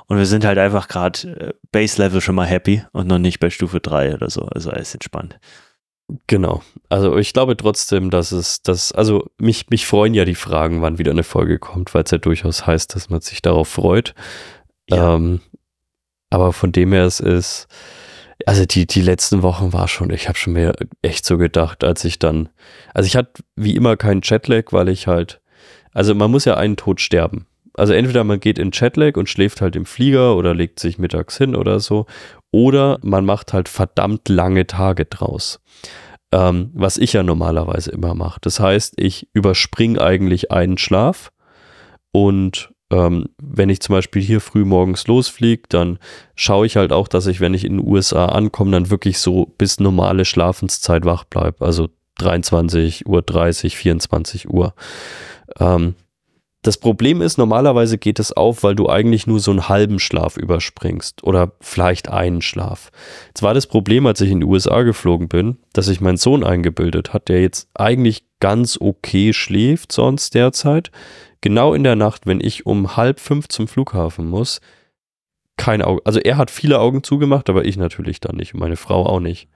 [0.07, 3.51] Und wir sind halt einfach gerade äh, Base-Level schon mal happy und noch nicht bei
[3.51, 4.43] Stufe 3 oder so.
[4.43, 5.39] Also alles entspannt.
[6.29, 6.63] Genau.
[6.89, 10.99] Also ich glaube trotzdem, dass es, dass, also mich, mich freuen ja die Fragen, wann
[10.99, 14.15] wieder eine Folge kommt, weil es ja durchaus heißt, dass man sich darauf freut.
[14.89, 15.17] Ja.
[15.17, 15.41] Ähm,
[16.31, 17.67] aber von dem her es ist,
[18.47, 22.05] also die, die letzten Wochen war schon, ich habe schon mir echt so gedacht, als
[22.05, 22.49] ich dann,
[22.95, 25.43] also ich hatte wie immer keinen Jetlag, weil ich halt,
[25.93, 29.61] also man muss ja einen Tod sterben also entweder man geht in Chatlag und schläft
[29.61, 32.07] halt im Flieger oder legt sich mittags hin oder so,
[32.51, 35.61] oder man macht halt verdammt lange Tage draus.
[36.33, 38.41] Ähm, was ich ja normalerweise immer mache.
[38.41, 41.31] Das heißt, ich überspringe eigentlich einen Schlaf
[42.13, 45.99] und ähm, wenn ich zum Beispiel hier früh morgens losfliege, dann
[46.35, 49.53] schaue ich halt auch, dass ich, wenn ich in den USA ankomme, dann wirklich so
[49.59, 51.65] bis normale Schlafenszeit wach bleibe.
[51.65, 54.75] Also 23 Uhr, 30, 24 Uhr.
[55.59, 55.95] Ähm,
[56.67, 60.37] das Problem ist, normalerweise geht es auf, weil du eigentlich nur so einen halben Schlaf
[60.37, 62.91] überspringst oder vielleicht einen Schlaf.
[63.29, 66.43] Jetzt war das Problem, als ich in die USA geflogen bin, dass sich mein Sohn
[66.43, 70.91] eingebildet hat, der jetzt eigentlich ganz okay schläft sonst derzeit.
[71.47, 74.61] Genau in der Nacht, wenn ich um halb fünf zum Flughafen muss,
[75.57, 76.03] kein Auge.
[76.05, 79.21] Also er hat viele Augen zugemacht, aber ich natürlich dann nicht und meine Frau auch
[79.21, 79.49] nicht.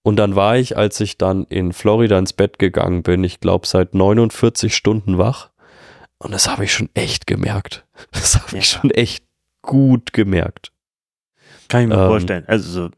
[0.00, 3.66] Und dann war ich, als ich dann in Florida ins Bett gegangen bin, ich glaube
[3.66, 5.50] seit 49 Stunden wach
[6.16, 7.84] und das habe ich schon echt gemerkt.
[8.12, 8.58] Das habe ja.
[8.60, 9.24] ich schon echt
[9.60, 10.72] gut gemerkt.
[11.68, 12.44] Kann ich mir ähm, vorstellen.
[12.46, 12.90] Also so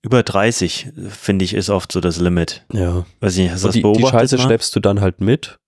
[0.00, 2.64] über 30, finde ich, ist oft so das Limit.
[2.72, 3.04] Ja.
[3.20, 4.06] Weiß nicht, hast du das die, beobachtet?
[4.06, 4.42] Die Scheiße mal?
[4.44, 5.58] schleppst du dann halt mit.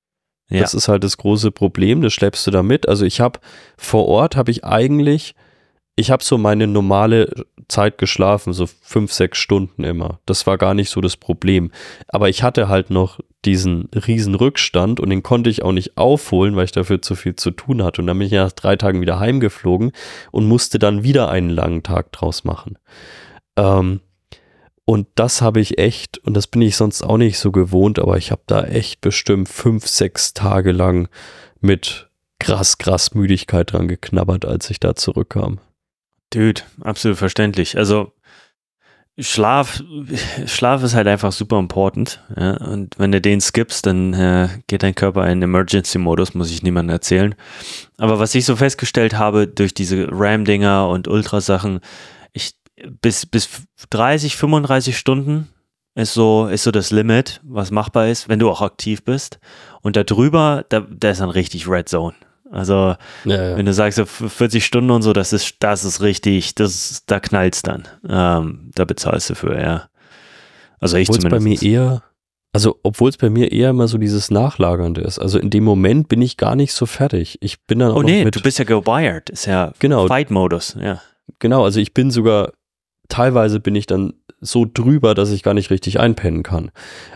[0.49, 0.61] Ja.
[0.61, 2.89] Das ist halt das große Problem, das schleppst du da mit.
[2.89, 3.41] Also ich habe
[3.77, 5.35] vor Ort, habe ich eigentlich
[5.99, 10.21] ich habe so meine normale Zeit geschlafen, so fünf, sechs Stunden immer.
[10.27, 11.73] Das war gar nicht so das Problem.
[12.09, 16.55] Aber ich hatte halt noch diesen riesen Rückstand und den konnte ich auch nicht aufholen,
[16.55, 18.03] weil ich dafür zu viel zu tun hatte.
[18.03, 19.93] Und dann bin ich nach drei Tagen wieder heimgeflogen
[20.33, 22.77] und musste dann wieder einen langen Tag draus machen.
[23.57, 24.01] Ähm,
[24.87, 28.17] und das habe ich echt, und das bin ich sonst auch nicht so gewohnt, aber
[28.17, 31.09] ich habe da echt bestimmt fünf, sechs Tage lang
[31.61, 35.59] mit krass, krass Müdigkeit dran geknabbert, als ich da zurückkam.
[36.31, 37.77] Dude, absolut verständlich.
[37.77, 38.13] Also
[39.19, 39.83] Schlaf,
[40.47, 42.23] Schlaf ist halt einfach super important.
[42.37, 42.57] Ja?
[42.59, 46.95] Und wenn du den skippst, dann äh, geht dein Körper in Emergency-Modus, muss ich niemandem
[46.95, 47.35] erzählen.
[47.97, 51.81] Aber was ich so festgestellt habe durch diese RAM-Dinger und Ultrasachen,
[52.33, 52.53] ich
[53.01, 53.49] bis, bis
[53.91, 55.49] 30, 35 Stunden
[55.95, 59.39] ist so, ist so das Limit, was machbar ist, wenn du auch aktiv bist.
[59.81, 62.15] Und darüber, da, da ist dann richtig Red Zone.
[62.51, 63.57] Also, ja, ja.
[63.57, 67.63] wenn du sagst, 40 Stunden und so, das ist, das ist richtig, das, da knallt's
[67.63, 67.89] dann.
[68.09, 69.89] Ähm, da bezahlst du für, ja.
[70.79, 71.31] Also ich zumindest.
[71.31, 72.03] bei mir eher,
[72.53, 75.19] also obwohl es bei mir eher immer so dieses Nachlagernde ist.
[75.19, 77.39] Also in dem Moment bin ich gar nicht so fertig.
[77.41, 81.01] Ich bin dann auch Oh nee, du bist ja gewired, ist ja genau, Fight-Modus, ja.
[81.39, 82.53] Genau, also ich bin sogar,
[83.09, 86.71] teilweise bin ich dann so drüber, dass ich gar nicht richtig einpennen kann.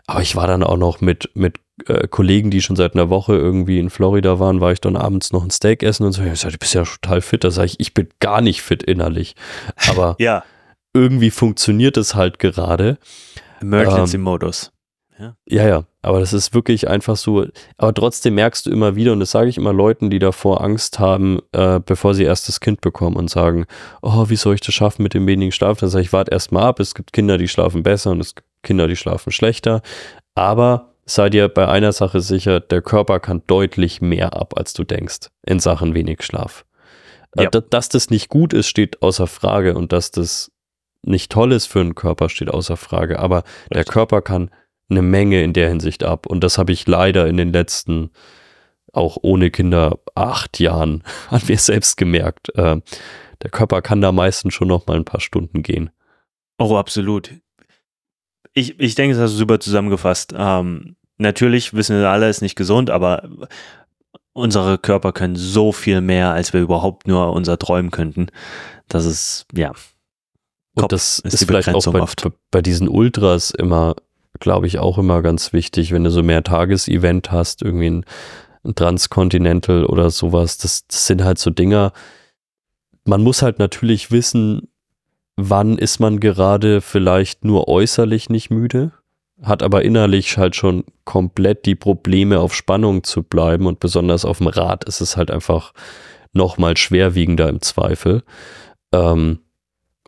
[0.06, 3.34] Aber ich war dann auch noch mit, mit äh, Kollegen, die schon seit einer Woche
[3.34, 6.22] irgendwie in Florida waren, war ich dann abends noch ein Steak essen und so.
[6.22, 7.44] Ich sag, du bist ja total fit.
[7.44, 9.34] Da sage ich, ich bin gar nicht fit innerlich.
[9.88, 10.44] Aber ja.
[10.94, 12.98] irgendwie funktioniert es halt gerade.
[13.60, 14.72] Emergency-Modus.
[15.18, 15.64] Ähm, ja.
[15.64, 15.84] ja, ja.
[16.02, 17.46] Aber das ist wirklich einfach so.
[17.76, 20.98] Aber trotzdem merkst du immer wieder, und das sage ich immer Leuten, die davor Angst
[20.98, 23.66] haben, äh, bevor sie erst das Kind bekommen und sagen,
[24.00, 25.78] oh, wie soll ich das schaffen mit dem wenigen Schlaf?
[25.78, 26.80] Dann sage ich, warte erst mal ab.
[26.80, 29.82] Es gibt Kinder, die schlafen besser und es gibt Kinder, die schlafen schlechter.
[30.34, 34.84] Aber sei dir bei einer Sache sicher, der Körper kann deutlich mehr ab, als du
[34.84, 36.64] denkst, in Sachen wenig Schlaf.
[37.36, 37.50] Äh, ja.
[37.50, 40.50] Dass das nicht gut ist, steht außer Frage und dass das
[41.02, 43.18] nicht toll ist für einen Körper, steht außer Frage.
[43.18, 43.68] Aber Richtig.
[43.72, 44.50] der Körper kann
[44.90, 46.26] eine Menge in der Hinsicht ab.
[46.26, 48.10] Und das habe ich leider in den letzten,
[48.92, 52.54] auch ohne Kinder, acht Jahren an mir selbst gemerkt.
[52.56, 52.80] Äh,
[53.42, 55.90] der Körper kann da meistens schon noch mal ein paar Stunden gehen.
[56.58, 57.30] Oh, absolut.
[58.52, 60.34] Ich, ich denke, das hast du super zusammengefasst.
[60.36, 63.28] Ähm, natürlich wissen wir alle, es ist nicht gesund, aber
[64.32, 68.26] unsere Körper können so viel mehr, als wir überhaupt nur unser träumen könnten.
[68.88, 69.72] Das ist, ja.
[70.74, 73.96] Und das ist, ist vielleicht auch bei, bei, diesen Ultras immer,
[74.38, 78.04] glaube ich, auch immer ganz wichtig, wenn du so mehr Tagesevent hast, irgendwie ein,
[78.64, 80.58] ein Transcontinental oder sowas.
[80.58, 81.92] Das, das sind halt so Dinger.
[83.04, 84.68] Man muss halt natürlich wissen,
[85.36, 88.92] wann ist man gerade vielleicht nur äußerlich nicht müde
[89.42, 94.38] hat aber innerlich halt schon komplett die Probleme, auf Spannung zu bleiben und besonders auf
[94.38, 95.72] dem Rad ist es halt einfach
[96.32, 98.22] nochmal schwerwiegender im Zweifel.
[98.92, 99.40] Ähm,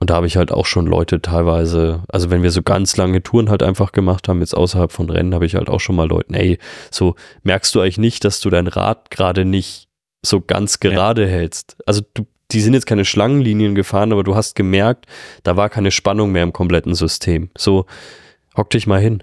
[0.02, 3.22] und da habe ich halt auch schon Leute teilweise, also wenn wir so ganz lange
[3.22, 6.08] Touren halt einfach gemacht haben, jetzt außerhalb von Rennen, habe ich halt auch schon mal
[6.08, 6.58] Leuten, ey,
[6.90, 9.86] so merkst du eigentlich nicht, dass du dein Rad gerade nicht
[10.20, 11.28] so ganz gerade ja.
[11.28, 11.76] hältst.
[11.86, 15.06] Also du, die sind jetzt keine Schlangenlinien gefahren, aber du hast gemerkt,
[15.44, 17.50] da war keine Spannung mehr im kompletten System.
[17.56, 17.86] So,
[18.56, 19.22] Hock dich mal hin.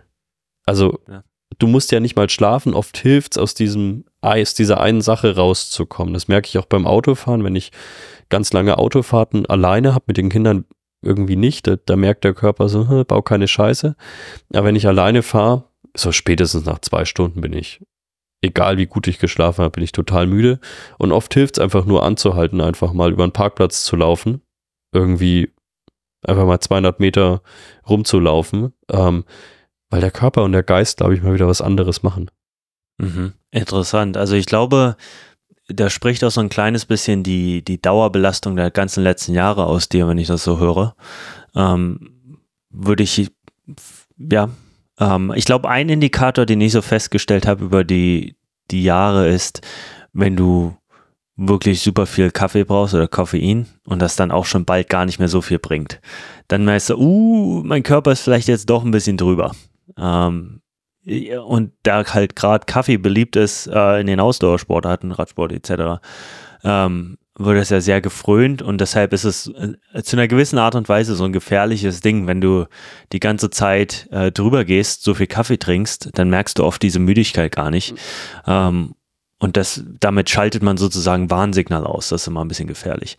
[0.66, 1.26] Also, ja.
[1.58, 2.74] du musst ja nicht mal schlafen.
[2.74, 6.14] Oft hilft es, aus diesem Eis, dieser einen Sache rauszukommen.
[6.14, 7.74] Das merke ich auch beim Autofahren, wenn ich
[8.30, 10.66] ganz lange Autofahrten alleine habe, mit den Kindern
[11.02, 11.68] irgendwie nicht.
[11.68, 13.96] Da, da merkt der Körper so, hm, bau keine Scheiße.
[14.54, 15.66] Aber wenn ich alleine fahre,
[15.96, 17.82] so spätestens nach zwei Stunden bin ich,
[18.42, 20.60] egal wie gut ich geschlafen habe, bin ich total müde.
[20.98, 24.42] Und oft hilft es einfach nur anzuhalten, einfach mal über einen Parkplatz zu laufen.
[24.94, 25.52] Irgendwie
[26.26, 27.42] einfach mal 200 Meter
[27.88, 29.24] rumzulaufen, ähm,
[29.90, 32.30] weil der Körper und der Geist, glaube ich, mal wieder was anderes machen.
[33.00, 33.34] Mhm.
[33.52, 34.18] Interessant.
[34.18, 34.96] Also ich glaube,
[35.70, 39.90] da spricht auch so ein kleines bisschen die, die Dauerbelastung der ganzen letzten Jahre aus
[39.90, 40.96] dir, wenn ich das so höre.
[41.56, 43.32] Ähm, würde ich,
[44.18, 44.50] ja,
[45.00, 48.36] ähm, ich glaube, ein Indikator, den ich so festgestellt habe über die,
[48.72, 49.62] die Jahre ist,
[50.14, 50.76] wenn du
[51.36, 55.20] wirklich super viel Kaffee brauchst oder Koffein und das dann auch schon bald gar nicht
[55.20, 56.02] mehr so viel bringt.
[56.50, 59.56] Dann merkst du, uh, mein Körper ist vielleicht jetzt doch ein bisschen drüber.
[59.98, 60.62] Ähm,
[61.46, 66.02] und da halt gerade Kaffee beliebt ist äh, in den Ausdauersportarten, Radsport etc.,
[66.64, 70.76] ähm, wird es ja sehr gefrönt und deshalb ist es äh, zu einer gewissen Art
[70.76, 72.66] und Weise so ein gefährliches Ding, wenn du
[73.14, 77.00] die ganze Zeit äh, drüber gehst, so viel Kaffee trinkst, dann merkst du oft diese
[77.00, 77.96] Müdigkeit gar nicht.
[78.46, 78.94] Ähm,
[79.40, 82.10] und das, damit schaltet man sozusagen Warnsignal aus.
[82.10, 83.18] Das ist immer ein bisschen gefährlich.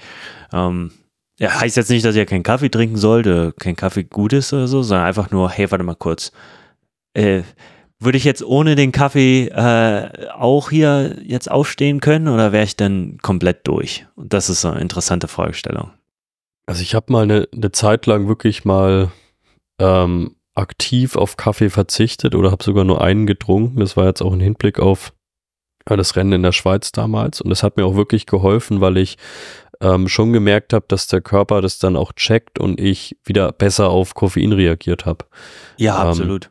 [0.52, 0.92] Ähm,
[1.38, 4.68] ja, heißt jetzt nicht, dass ihr keinen Kaffee trinken sollt, kein Kaffee gut ist oder
[4.68, 6.30] so, sondern einfach nur, hey, warte mal kurz.
[7.14, 7.42] Äh,
[8.00, 12.76] würde ich jetzt ohne den Kaffee äh, auch hier jetzt aufstehen können oder wäre ich
[12.76, 14.06] dann komplett durch?
[14.16, 15.90] Und das ist eine interessante Fragestellung.
[16.66, 19.10] Also ich habe mal eine, eine Zeit lang wirklich mal
[19.78, 23.80] ähm, aktiv auf Kaffee verzichtet oder habe sogar nur einen getrunken.
[23.80, 25.12] Das war jetzt auch ein Hinblick auf
[25.84, 27.40] das Rennen in der Schweiz damals.
[27.40, 29.18] Und das hat mir auch wirklich geholfen, weil ich
[29.80, 33.90] ähm, schon gemerkt habe, dass der Körper das dann auch checkt und ich wieder besser
[33.90, 35.24] auf Koffein reagiert habe.
[35.78, 36.50] Ja, ähm, absolut.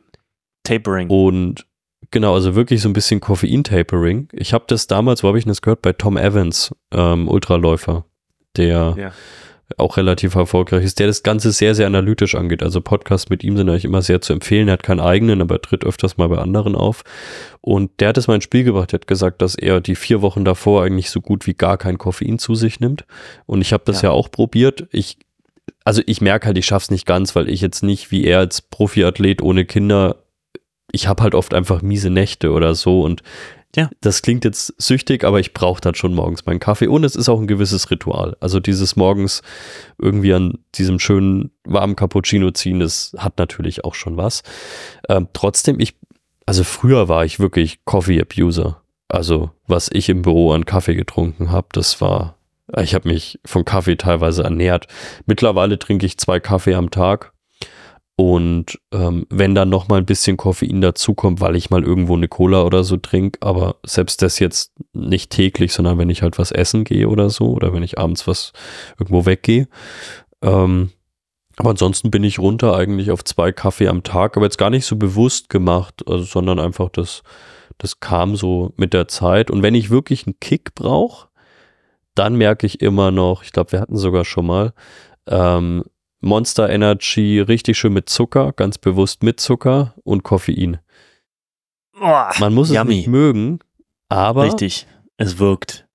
[0.70, 1.08] Tapering.
[1.08, 1.66] Und
[2.10, 4.28] genau, also wirklich so ein bisschen Koffein-Tapering.
[4.32, 5.82] Ich habe das damals, wo habe ich das gehört?
[5.82, 8.04] Bei Tom Evans, ähm, Ultraläufer,
[8.56, 9.12] der ja
[9.78, 12.62] auch relativ erfolgreich ist, der das Ganze sehr, sehr analytisch angeht.
[12.62, 14.68] Also Podcasts mit ihm sind eigentlich immer sehr zu empfehlen.
[14.68, 17.02] Er hat keinen eigenen, aber er tritt öfters mal bei anderen auf.
[17.60, 18.92] Und der hat es mal ins Spiel gebracht.
[18.92, 21.98] Er hat gesagt, dass er die vier Wochen davor eigentlich so gut wie gar kein
[21.98, 23.04] Koffein zu sich nimmt.
[23.46, 24.08] Und ich habe das ja.
[24.08, 24.88] ja auch probiert.
[24.90, 25.18] Ich
[25.84, 28.60] also ich merke halt, ich schaff's nicht ganz, weil ich jetzt nicht wie er als
[28.60, 30.19] Profiathlet ohne Kinder,
[30.92, 33.22] ich habe halt oft einfach miese Nächte oder so und
[33.76, 33.88] ja.
[34.00, 36.88] Das klingt jetzt süchtig, aber ich brauche dann schon morgens meinen Kaffee.
[36.88, 38.36] Und es ist auch ein gewisses Ritual.
[38.40, 39.42] Also dieses morgens
[39.98, 44.42] irgendwie an diesem schönen warmen Cappuccino ziehen, das hat natürlich auch schon was.
[45.08, 45.96] Ähm, trotzdem, ich,
[46.46, 48.82] also früher war ich wirklich Coffee Abuser.
[49.08, 52.36] Also was ich im Büro an Kaffee getrunken habe, das war,
[52.76, 54.88] ich habe mich von Kaffee teilweise ernährt.
[55.26, 57.32] Mittlerweile trinke ich zwei Kaffee am Tag
[58.20, 62.28] und ähm, wenn dann noch mal ein bisschen Koffein dazukommt, weil ich mal irgendwo eine
[62.28, 66.52] Cola oder so trinke, aber selbst das jetzt nicht täglich, sondern wenn ich halt was
[66.52, 68.52] essen gehe oder so oder wenn ich abends was
[68.98, 69.68] irgendwo weggehe,
[70.42, 70.90] ähm,
[71.56, 74.86] Aber ansonsten bin ich runter eigentlich auf zwei Kaffee am Tag, aber jetzt gar nicht
[74.86, 77.22] so bewusst gemacht, also, sondern einfach das,
[77.78, 79.50] das kam so mit der Zeit.
[79.50, 81.28] Und wenn ich wirklich einen Kick brauche,
[82.14, 84.72] dann merke ich immer noch, ich glaube, wir hatten sogar schon mal,
[85.26, 85.84] ähm,
[86.20, 90.78] Monster Energy richtig schön mit Zucker, ganz bewusst mit Zucker und Koffein.
[92.00, 92.80] Man muss yummy.
[92.80, 93.58] es nicht mögen,
[94.08, 94.44] aber.
[94.44, 95.86] Richtig, es wirkt.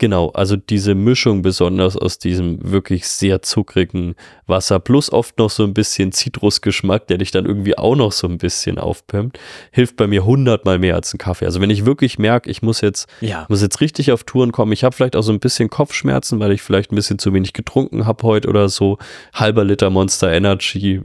[0.00, 4.14] Genau, also diese Mischung besonders aus diesem wirklich sehr zuckrigen
[4.46, 8.26] Wasser plus oft noch so ein bisschen Zitrusgeschmack, der dich dann irgendwie auch noch so
[8.26, 9.38] ein bisschen aufpimmt,
[9.72, 11.44] hilft bei mir hundertmal mehr als ein Kaffee.
[11.44, 13.44] Also wenn ich wirklich merke, ich muss jetzt, ja.
[13.50, 16.52] muss jetzt richtig auf Touren kommen, ich habe vielleicht auch so ein bisschen Kopfschmerzen, weil
[16.52, 18.96] ich vielleicht ein bisschen zu wenig getrunken habe heute oder so,
[19.34, 21.02] halber Liter Monster Energy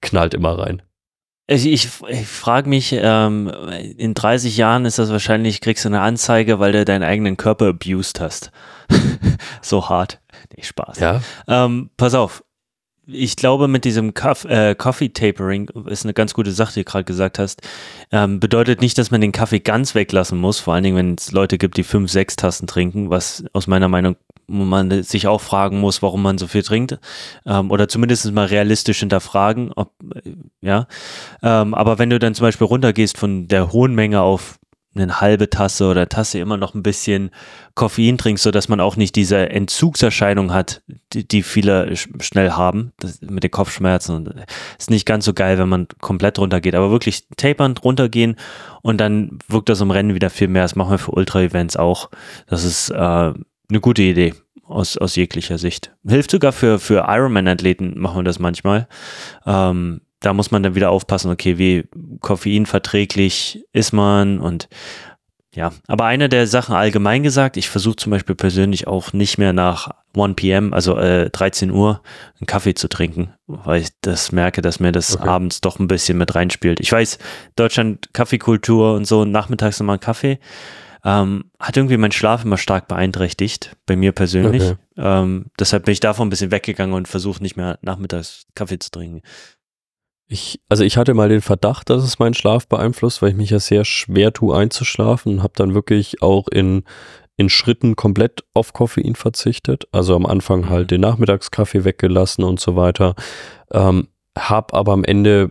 [0.00, 0.80] knallt immer rein.
[1.52, 3.52] Ich, ich, ich frage mich, ähm,
[3.96, 7.70] in 30 Jahren ist das wahrscheinlich, kriegst du eine Anzeige, weil du deinen eigenen Körper
[7.70, 8.52] abused hast.
[9.60, 10.20] so hart.
[10.56, 11.00] Nee, Spaß.
[11.00, 11.20] Ja.
[11.48, 12.44] Ähm, pass auf,
[13.04, 16.90] ich glaube, mit diesem Coff äh, Coffee Tapering ist eine ganz gute Sache, die du
[16.90, 17.62] gerade gesagt hast.
[18.12, 21.32] Ähm, bedeutet nicht, dass man den Kaffee ganz weglassen muss, vor allen Dingen, wenn es
[21.32, 24.14] Leute gibt, die fünf, sechs Tassen trinken, was aus meiner Meinung
[24.50, 26.98] man sich auch fragen muss, warum man so viel trinkt.
[27.46, 30.86] Ähm, oder zumindest mal realistisch hinterfragen, ob, äh, ja.
[31.42, 34.60] Ähm, aber wenn du dann zum Beispiel runtergehst von der hohen Menge auf
[34.94, 37.30] eine halbe Tasse oder Tasse immer noch ein bisschen
[37.76, 40.82] Koffein trinkst, sodass man auch nicht diese Entzugserscheinung hat,
[41.12, 44.16] die, die viele schnell haben, das, mit den Kopfschmerzen.
[44.16, 44.34] Und
[44.78, 48.34] ist nicht ganz so geil, wenn man komplett runtergeht, aber wirklich tapernd runtergehen
[48.82, 50.62] und dann wirkt das im Rennen wieder viel mehr.
[50.62, 52.10] Das machen wir für Ultra-Events auch.
[52.48, 53.32] Das ist äh,
[53.70, 55.92] eine gute Idee aus, aus jeglicher Sicht.
[56.06, 58.88] Hilft sogar für, für Ironman-Athleten, machen wir das manchmal.
[59.46, 61.84] Ähm, da muss man dann wieder aufpassen, okay, wie
[62.20, 64.68] koffeinverträglich ist man und
[65.52, 69.52] ja, aber eine der Sachen allgemein gesagt, ich versuche zum Beispiel persönlich auch nicht mehr
[69.52, 72.02] nach 1 p.m., also äh, 13 Uhr,
[72.38, 75.28] einen Kaffee zu trinken, weil ich das merke, dass mir das okay.
[75.28, 76.78] abends doch ein bisschen mit reinspielt.
[76.78, 77.18] Ich weiß,
[77.56, 80.38] Deutschland Kaffeekultur und so, nachmittags nochmal einen Kaffee,
[81.04, 84.62] ähm, hat irgendwie meinen Schlaf immer stark beeinträchtigt, bei mir persönlich.
[84.62, 84.76] Okay.
[84.96, 88.90] Ähm, deshalb bin ich davon ein bisschen weggegangen und versuche nicht mehr nachmittags Kaffee zu
[88.90, 89.22] trinken.
[90.28, 93.50] Ich, also ich hatte mal den Verdacht, dass es meinen Schlaf beeinflusst, weil ich mich
[93.50, 96.84] ja sehr schwer tue einzuschlafen und habe dann wirklich auch in,
[97.36, 99.88] in Schritten komplett auf Koffein verzichtet.
[99.90, 100.88] Also am Anfang halt mhm.
[100.88, 103.16] den Nachmittagskaffee weggelassen und so weiter.
[103.72, 104.06] Ähm,
[104.38, 105.50] hab aber am Ende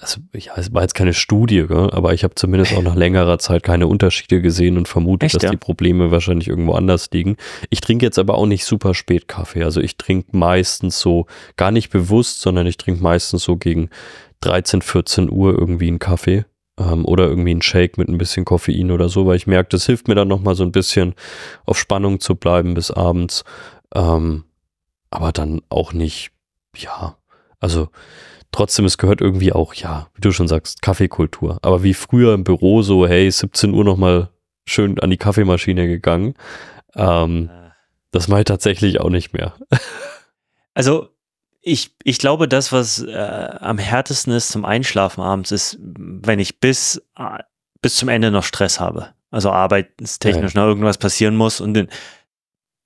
[0.00, 1.90] also ja, es war jetzt keine Studie, gell?
[1.90, 5.42] aber ich habe zumindest auch nach längerer Zeit keine Unterschiede gesehen und vermute, Echt, dass
[5.42, 5.50] ja?
[5.50, 7.36] die Probleme wahrscheinlich irgendwo anders liegen.
[7.70, 9.64] Ich trinke jetzt aber auch nicht super spät Kaffee.
[9.64, 13.90] Also ich trinke meistens so, gar nicht bewusst, sondern ich trinke meistens so gegen
[14.40, 16.44] 13, 14 Uhr irgendwie einen Kaffee
[16.78, 19.86] ähm, oder irgendwie einen Shake mit ein bisschen Koffein oder so, weil ich merke, das
[19.86, 21.14] hilft mir dann nochmal so ein bisschen
[21.66, 23.44] auf Spannung zu bleiben bis abends.
[23.94, 24.44] Ähm,
[25.10, 26.30] aber dann auch nicht,
[26.76, 27.16] ja,
[27.60, 27.88] also
[28.58, 31.60] Trotzdem, es gehört irgendwie auch, ja, wie du schon sagst, Kaffeekultur.
[31.62, 34.30] Aber wie früher im Büro so, hey, 17 Uhr nochmal
[34.66, 36.34] schön an die Kaffeemaschine gegangen.
[36.96, 37.50] Ähm,
[38.10, 39.54] das mache ich tatsächlich auch nicht mehr.
[40.74, 41.08] Also
[41.60, 43.12] ich, ich glaube, das, was äh,
[43.60, 47.42] am härtesten ist zum Einschlafen abends, ist, wenn ich bis, äh,
[47.80, 49.08] bis zum Ende noch Stress habe.
[49.32, 50.60] Also arbeitstechnisch ja.
[50.60, 51.88] noch irgendwas passieren muss und den,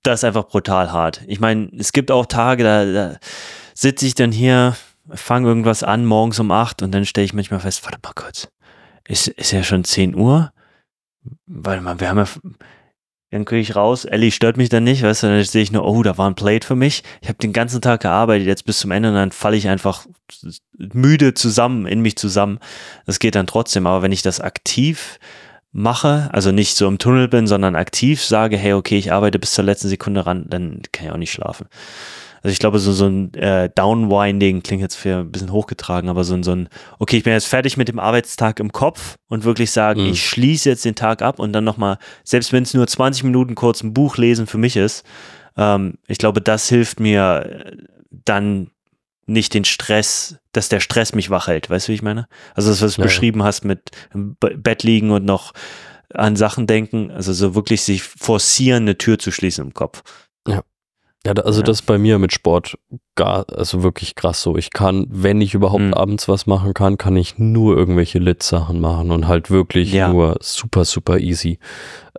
[0.01, 1.21] das ist einfach brutal hart.
[1.27, 3.17] Ich meine, es gibt auch Tage, da, da
[3.75, 4.75] sitze ich dann hier,
[5.09, 8.47] fange irgendwas an morgens um acht und dann stelle ich manchmal fest, warte mal kurz,
[9.07, 10.51] ist, ist ja schon 10 Uhr?
[11.45, 12.27] Warte mal, wir haben ja,
[13.31, 15.85] dann kriege ich raus, Ellie stört mich dann nicht, weißt du, dann sehe ich nur,
[15.85, 17.03] oh, da war ein Plate für mich.
[17.21, 20.05] Ich habe den ganzen Tag gearbeitet, jetzt bis zum Ende und dann falle ich einfach
[20.77, 22.59] müde zusammen, in mich zusammen.
[23.05, 25.19] Das geht dann trotzdem, aber wenn ich das aktiv
[25.71, 29.53] mache, also nicht so im Tunnel bin, sondern aktiv sage, hey, okay, ich arbeite bis
[29.53, 31.67] zur letzten Sekunde ran, dann kann ich auch nicht schlafen.
[32.43, 36.25] Also ich glaube, so, so ein äh, Downwinding klingt jetzt für ein bisschen hochgetragen, aber
[36.25, 36.67] so ein, so ein,
[36.99, 40.11] okay, ich bin jetzt fertig mit dem Arbeitstag im Kopf und wirklich sagen, mhm.
[40.11, 43.55] ich schließe jetzt den Tag ab und dann nochmal, selbst wenn es nur 20 Minuten
[43.55, 45.05] kurz ein Buch lesen für mich ist,
[45.55, 47.77] ähm, ich glaube, das hilft mir äh,
[48.25, 48.71] dann
[49.25, 52.27] nicht den Stress, dass der Stress mich wach hält, weißt du, wie ich meine?
[52.55, 55.53] Also das, was du ja, beschrieben hast mit im Bett liegen und noch
[56.13, 60.03] an Sachen denken, also so wirklich sich forcieren, eine Tür zu schließen im Kopf.
[61.25, 61.33] Ja.
[61.33, 61.65] Also ja.
[61.65, 62.77] das ist bei mir mit Sport
[63.15, 64.57] gar, also wirklich krass so.
[64.57, 65.93] Ich kann, wenn ich überhaupt mhm.
[65.93, 70.09] abends was machen kann, kann ich nur irgendwelche Lit-Sachen machen und halt wirklich ja.
[70.09, 71.59] nur super, super easy.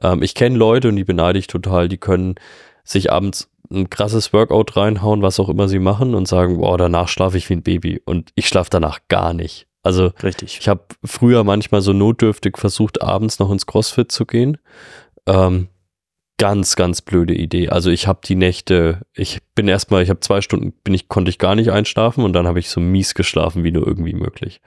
[0.02, 2.36] Ähm, ich kenne Leute und die beneide ich total, die können
[2.82, 7.08] sich abends ein krasses Workout reinhauen, was auch immer sie machen und sagen, wow, danach
[7.08, 9.66] schlafe ich wie ein Baby und ich schlafe danach gar nicht.
[9.82, 10.58] Also Richtig.
[10.60, 14.56] ich habe früher manchmal so notdürftig versucht, abends noch ins CrossFit zu gehen.
[15.26, 15.68] Ähm,
[16.38, 17.68] ganz, ganz blöde Idee.
[17.68, 21.28] Also ich habe die Nächte, ich bin erstmal, ich habe zwei Stunden, bin ich, konnte
[21.28, 24.60] ich gar nicht einschlafen und dann habe ich so mies geschlafen, wie nur irgendwie möglich.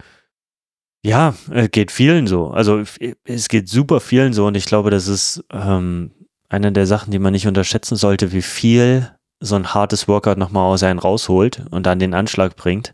[1.04, 1.36] Ja,
[1.72, 2.50] geht vielen so.
[2.50, 2.84] Also
[3.26, 6.12] es geht super vielen so und ich glaube, das ist ähm,
[6.50, 10.64] eine der Sachen, die man nicht unterschätzen sollte, wie viel so ein hartes Workout nochmal
[10.64, 12.94] aus einen rausholt und dann den Anschlag bringt.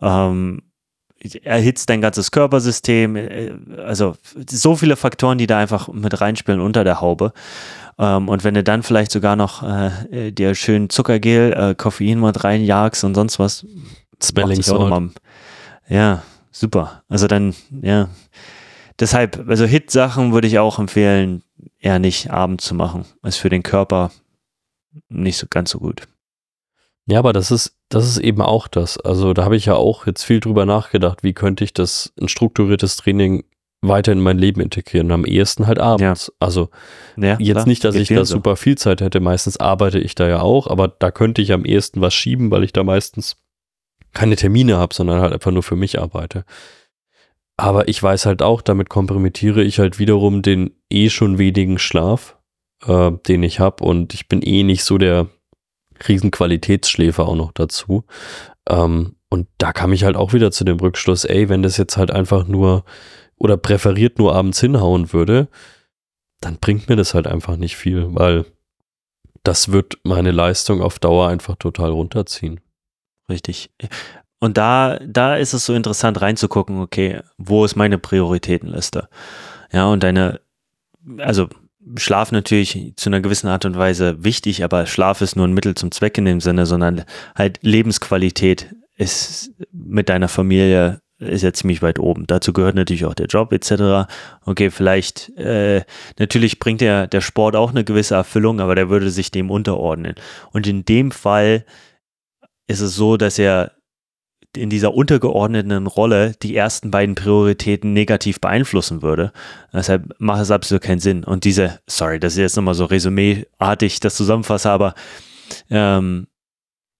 [0.00, 0.62] Ähm,
[1.42, 4.16] erhitzt dein ganzes Körpersystem, äh, also
[4.50, 7.32] so viele Faktoren, die da einfach mit reinspielen unter der Haube.
[7.98, 12.44] Ähm, und wenn du dann vielleicht sogar noch äh, dir schön Zuckergel, äh, Koffein mit
[12.44, 13.66] reinjagst und sonst was.
[14.22, 15.12] Smelling Salt.
[15.88, 17.02] Ja, super.
[17.08, 18.08] Also dann, ja.
[18.98, 21.42] Deshalb, also Hit-Sachen würde ich auch empfehlen,
[21.80, 23.04] eher nicht abends zu machen.
[23.22, 24.10] Ist für den Körper
[25.08, 26.02] nicht so ganz so gut.
[27.06, 28.98] Ja, aber das ist, das ist eben auch das.
[28.98, 32.28] Also da habe ich ja auch jetzt viel drüber nachgedacht, wie könnte ich das, ein
[32.28, 33.44] strukturiertes Training
[33.88, 35.10] weiter in mein Leben integrieren.
[35.10, 36.26] Am ehesten halt abends.
[36.28, 36.34] Ja.
[36.38, 36.68] Also
[37.16, 38.36] ja, jetzt klar, nicht, dass ich da so.
[38.36, 39.20] super viel Zeit hätte.
[39.20, 42.64] Meistens arbeite ich da ja auch, aber da könnte ich am ehesten was schieben, weil
[42.64, 43.36] ich da meistens
[44.12, 46.44] keine Termine habe, sondern halt einfach nur für mich arbeite.
[47.56, 52.36] Aber ich weiß halt auch, damit kompromittiere ich halt wiederum den eh schon wenigen Schlaf,
[52.86, 53.84] äh, den ich habe.
[53.84, 55.28] Und ich bin eh nicht so der
[56.08, 58.04] Riesenqualitätsschläfer auch noch dazu.
[58.68, 61.96] Ähm, und da kam ich halt auch wieder zu dem Rückschluss, ey, wenn das jetzt
[61.96, 62.84] halt einfach nur
[63.36, 65.48] oder präferiert nur abends hinhauen würde,
[66.40, 68.44] dann bringt mir das halt einfach nicht viel, weil
[69.42, 72.60] das wird meine Leistung auf Dauer einfach total runterziehen.
[73.28, 73.70] Richtig.
[74.40, 79.08] Und da, da ist es so interessant reinzugucken, okay, wo ist meine Prioritätenliste?
[79.72, 80.40] Ja, und deine,
[81.18, 81.48] also
[81.96, 85.74] Schlaf natürlich zu einer gewissen Art und Weise wichtig, aber Schlaf ist nur ein Mittel
[85.74, 87.04] zum Zweck in dem Sinne, sondern
[87.34, 92.26] halt Lebensqualität ist mit deiner Familie ist ja ziemlich weit oben.
[92.26, 94.10] Dazu gehört natürlich auch der Job etc.
[94.44, 95.84] Okay, vielleicht, äh,
[96.18, 100.14] natürlich bringt der, der Sport auch eine gewisse Erfüllung, aber der würde sich dem unterordnen.
[100.52, 101.64] Und in dem Fall
[102.66, 103.72] ist es so, dass er
[104.56, 109.32] in dieser untergeordneten Rolle die ersten beiden Prioritäten negativ beeinflussen würde.
[109.72, 111.24] Deshalb macht es absolut keinen Sinn.
[111.24, 114.94] Und diese, sorry, das ist jetzt nochmal so resümeeartig das zusammenfasse, aber
[115.70, 116.28] ähm,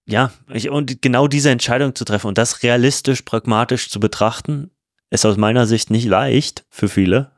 [0.07, 4.69] ja, ich, und genau diese Entscheidung zu treffen und das realistisch, pragmatisch zu betrachten,
[5.09, 7.31] ist aus meiner Sicht nicht leicht für viele.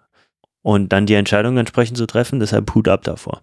[0.62, 3.42] Und dann die Entscheidung entsprechend zu treffen, deshalb Hut ab davor.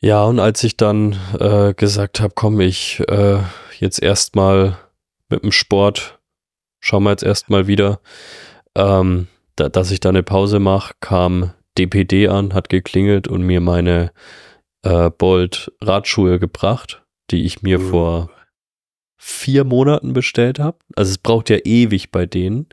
[0.00, 3.38] Ja, und als ich dann äh, gesagt habe, komm, ich äh,
[3.78, 4.78] jetzt erstmal
[5.28, 6.18] mit dem Sport,
[6.80, 8.00] schauen wir jetzt erstmal wieder,
[8.74, 13.60] ähm, da, dass ich da eine Pause mache, kam DPD an, hat geklingelt und mir
[13.60, 14.12] meine
[14.82, 17.90] äh, Bolt Radschuhe gebracht die ich mir mhm.
[17.90, 18.30] vor
[19.16, 20.78] vier Monaten bestellt habe.
[20.96, 22.66] Also es braucht ja ewig bei denen.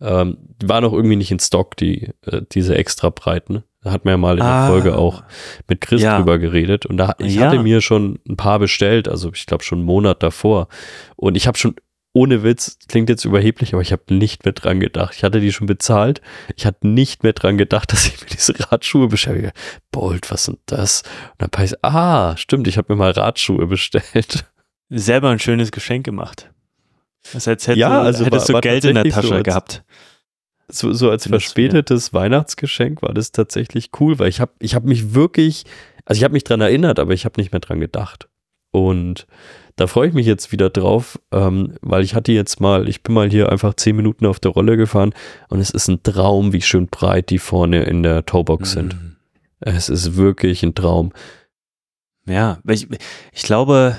[0.00, 3.64] Ähm, die waren auch irgendwie nicht in Stock, die, äh, diese extra breiten.
[3.82, 5.22] Da hat man ja mal in der ah, Folge auch
[5.68, 6.18] mit Chris ja.
[6.18, 6.84] drüber geredet.
[6.84, 7.46] Und da, ich ja.
[7.46, 10.68] hatte mir schon ein paar bestellt, also ich glaube schon einen Monat davor.
[11.16, 11.76] Und ich habe schon
[12.18, 15.14] ohne Witz, klingt jetzt überheblich, aber ich habe nicht mehr dran gedacht.
[15.14, 16.20] Ich hatte die schon bezahlt.
[16.56, 19.52] Ich hatte nicht mehr dran gedacht, dass ich mir diese Radschuhe bestelle.
[19.92, 21.02] Bolt, was sind das?
[21.38, 24.46] Und dann ich, ah, stimmt, ich habe mir mal Radschuhe bestellt.
[24.90, 26.50] Selber ein schönes Geschenk gemacht.
[27.32, 29.84] Das heißt, hätte, ja, also hättest war, du Geld in der Tasche so als, gehabt.
[30.66, 35.14] So, so als verspätetes Weihnachtsgeschenk war das tatsächlich cool, weil ich habe ich hab mich
[35.14, 35.64] wirklich,
[36.04, 38.28] also ich habe mich dran erinnert, aber ich habe nicht mehr dran gedacht.
[38.70, 39.26] Und
[39.78, 43.14] da freue ich mich jetzt wieder drauf, ähm, weil ich hatte jetzt mal, ich bin
[43.14, 45.14] mal hier einfach zehn Minuten auf der Rolle gefahren
[45.48, 48.74] und es ist ein Traum, wie schön breit die vorne in der Toebox mhm.
[48.74, 48.96] sind.
[49.60, 51.12] Es ist wirklich ein Traum.
[52.26, 52.88] Ja, ich,
[53.32, 53.96] ich glaube,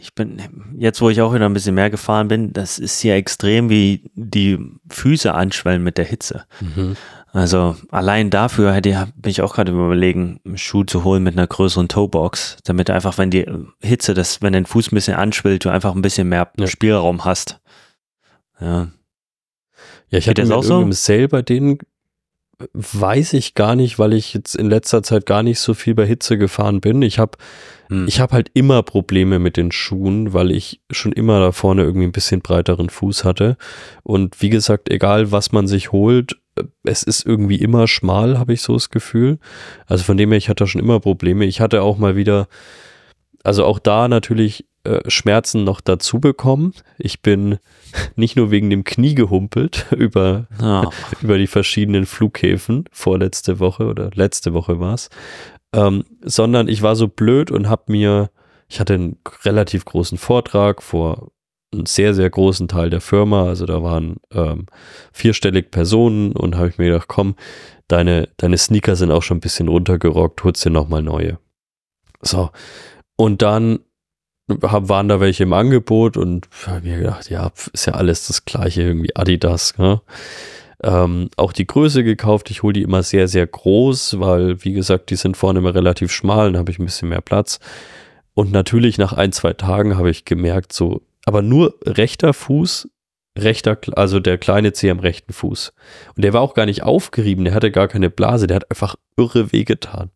[0.00, 0.40] ich bin,
[0.78, 4.10] jetzt wo ich auch wieder ein bisschen mehr gefahren bin, das ist hier extrem, wie
[4.14, 6.46] die Füße anschwellen mit der Hitze.
[6.60, 6.96] Mhm.
[7.34, 11.36] Also allein dafür hätte ich, bin ich auch gerade überlegen, einen Schuh zu holen mit
[11.36, 13.44] einer größeren Toebox, damit du einfach, wenn die
[13.82, 16.66] Hitze, das, wenn dein Fuß ein bisschen anschwillt, du einfach ein bisschen mehr ja.
[16.68, 17.60] Spielraum hast.
[18.60, 18.92] Ja.
[20.10, 20.80] Ja, ich Geht hatte das auch so?
[20.80, 21.78] im Sale bei denen
[22.72, 26.06] weiß ich gar nicht, weil ich jetzt in letzter Zeit gar nicht so viel bei
[26.06, 27.02] Hitze gefahren bin.
[27.02, 27.38] Ich habe
[27.88, 28.06] hm.
[28.08, 32.06] ich habe halt immer Probleme mit den Schuhen, weil ich schon immer da vorne irgendwie
[32.06, 33.56] ein bisschen breiteren Fuß hatte.
[34.02, 36.36] Und wie gesagt, egal was man sich holt,
[36.84, 39.38] es ist irgendwie immer schmal, habe ich so das Gefühl.
[39.86, 41.44] Also von dem her, ich hatte schon immer Probleme.
[41.44, 42.46] Ich hatte auch mal wieder,
[43.42, 46.74] also auch da natürlich äh, Schmerzen noch dazu bekommen.
[46.98, 47.58] Ich bin
[48.16, 50.90] nicht nur wegen dem Knie gehumpelt über, oh.
[51.22, 55.10] über die verschiedenen Flughäfen vorletzte Woche oder letzte Woche war es,
[55.74, 58.30] ähm, sondern ich war so blöd und habe mir,
[58.68, 61.32] ich hatte einen relativ großen Vortrag vor
[61.72, 63.46] einen sehr, sehr großen Teil der Firma.
[63.46, 64.66] Also da waren ähm,
[65.12, 67.34] vierstellig Personen und habe ich mir gedacht, komm,
[67.88, 71.38] deine, deine Sneaker sind auch schon ein bisschen runtergerockt, holst dir nochmal neue.
[72.22, 72.50] So.
[73.16, 73.80] Und dann
[74.46, 78.82] waren da welche im Angebot und habe mir gedacht, ja, ist ja alles das gleiche,
[78.82, 79.78] irgendwie Adidas.
[79.78, 80.00] Ne?
[80.82, 82.50] Ähm, auch die Größe gekauft.
[82.50, 86.12] Ich hole die immer sehr, sehr groß, weil, wie gesagt, die sind vorne immer relativ
[86.12, 87.58] schmal, dann habe ich ein bisschen mehr Platz.
[88.34, 92.88] Und natürlich nach ein, zwei Tagen habe ich gemerkt, so, aber nur rechter Fuß,
[93.38, 95.72] rechter, also der kleine Zeh am rechten Fuß.
[96.16, 98.96] Und der war auch gar nicht aufgerieben, der hatte gar keine Blase, der hat einfach
[99.16, 100.10] irre wehgetan.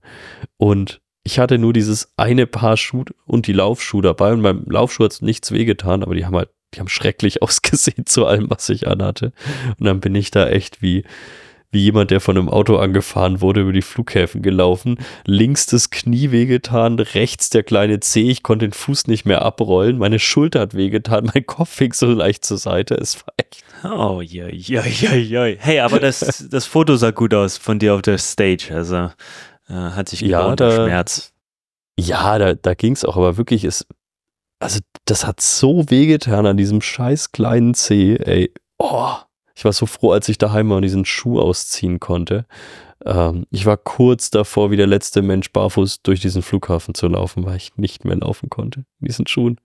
[0.57, 5.05] Und ich hatte nur dieses eine Paar Schuh und die Laufschuhe dabei und beim Laufschuh
[5.05, 8.67] hat es nichts wehgetan, aber die haben halt, die haben schrecklich ausgesehen zu allem, was
[8.71, 9.35] ich anhatte.
[9.79, 11.05] Und dann bin ich da echt wie,
[11.71, 14.97] wie jemand, der von einem Auto angefahren wurde, über die Flughäfen gelaufen.
[15.27, 19.99] Links das Knie wehgetan, rechts der kleine Zeh, ich konnte den Fuß nicht mehr abrollen,
[19.99, 23.63] meine Schulter hat wehgetan, mein Kopf fing so leicht zur Seite, es war echt.
[23.85, 25.45] Oh, ja, ja, ja, ja.
[25.59, 29.11] Hey, aber das, das Foto sah gut aus von dir auf der Stage, also
[29.69, 31.33] äh, hat sich ja, da, Schmerz.
[31.99, 33.87] Ja, da, da ging es auch, aber wirklich ist,
[34.61, 38.53] also das hat so wehgetan an diesem scheiß kleinen Zeh, ey.
[38.79, 39.15] Oh,
[39.55, 42.47] ich war so froh, als ich daheim mal diesen Schuh ausziehen konnte.
[43.05, 47.45] Ähm, ich war kurz davor, wie der letzte Mensch barfuß durch diesen Flughafen zu laufen,
[47.45, 49.61] weil ich nicht mehr laufen konnte in diesen Schuhen.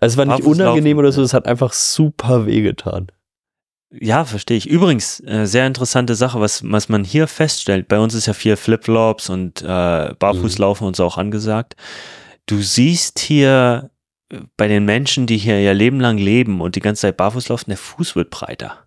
[0.00, 3.08] Also es war nicht barfuß unangenehm laufen, oder so, es hat einfach super wehgetan.
[4.00, 4.68] Ja, verstehe ich.
[4.68, 7.86] Übrigens, äh, sehr interessante Sache, was, was man hier feststellt.
[7.88, 10.88] Bei uns ist ja viel Flipflops und äh, Barfußlaufen mhm.
[10.88, 11.76] und so auch angesagt.
[12.46, 13.90] Du siehst hier
[14.30, 17.48] äh, bei den Menschen, die hier ihr Leben lang leben und die ganze Zeit barfuß
[17.48, 18.86] laufen, der Fuß wird breiter.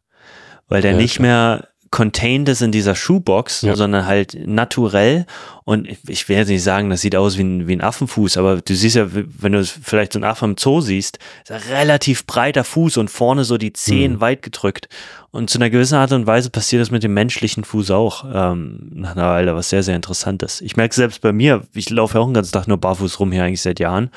[0.67, 1.27] Weil der ja, nicht klar.
[1.27, 3.75] mehr contained ist in dieser Schuhbox, ja.
[3.75, 5.25] sondern halt naturell.
[5.63, 8.75] Und ich werde nicht sagen, das sieht aus wie ein, wie ein Affenfuß, aber du
[8.75, 12.63] siehst ja, wenn du vielleicht so einen Affen im Zoo siehst, ist ein relativ breiter
[12.63, 14.21] Fuß und vorne so die Zehen mhm.
[14.21, 14.87] weit gedrückt.
[15.31, 18.89] Und zu einer gewissen Art und Weise passiert das mit dem menschlichen Fuß auch ähm,
[18.93, 20.61] nach einer Weile, was sehr, sehr interessant ist.
[20.61, 23.31] Ich merke selbst bei mir, ich laufe ja auch den ganzen Tag nur barfuß rum
[23.31, 24.09] hier eigentlich seit Jahren.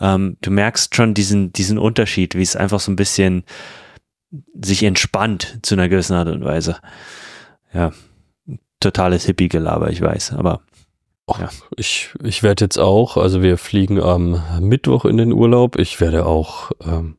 [0.00, 3.44] Ähm, du merkst schon diesen, diesen Unterschied, wie es einfach so ein bisschen
[4.60, 6.76] sich entspannt zu einer gewissen Art und Weise.
[7.72, 7.92] Ja,
[8.80, 10.62] totales Hippie-Gelaber, ich weiß, aber.
[11.28, 11.50] Ja.
[11.76, 15.78] Ich, ich werde jetzt auch, also wir fliegen am Mittwoch in den Urlaub.
[15.78, 17.18] Ich werde auch ähm,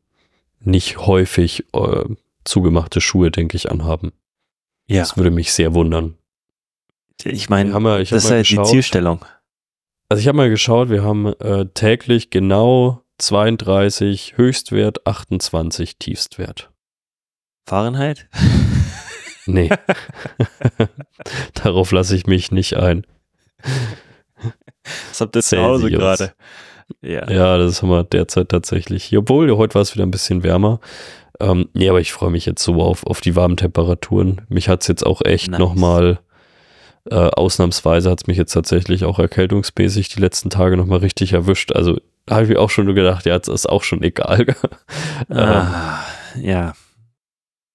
[0.58, 2.04] nicht häufig äh,
[2.44, 4.12] zugemachte Schuhe, denke ich, anhaben.
[4.88, 5.02] Ja.
[5.02, 6.16] Das würde mich sehr wundern.
[7.22, 9.24] Ich meine, das ist ja die Zielstellung.
[10.08, 16.69] Also ich habe mal geschaut, wir haben äh, täglich genau 32 Höchstwert, 28 Tiefstwert.
[17.66, 18.28] Fahrenheit?
[19.46, 19.70] Nee.
[21.54, 23.06] Darauf lasse ich mich nicht ein.
[25.08, 26.32] Was habt ihr zu Hause gerade?
[27.02, 27.30] Ja.
[27.30, 29.16] ja, das haben wir derzeit tatsächlich.
[29.16, 30.80] Obwohl, heute war es wieder ein bisschen wärmer.
[31.38, 34.42] Ähm, nee, aber ich freue mich jetzt so auf, auf die warmen Temperaturen.
[34.48, 35.58] Mich hat es jetzt auch echt nice.
[35.58, 36.18] nochmal,
[37.10, 41.72] äh, ausnahmsweise hat es mich jetzt tatsächlich auch erkältungsmäßig die letzten Tage nochmal richtig erwischt.
[41.72, 41.98] Also
[42.28, 44.46] habe ich mir auch schon gedacht, ja, jetzt ist auch schon egal.
[45.30, 46.04] ah,
[46.34, 46.72] ähm, ja.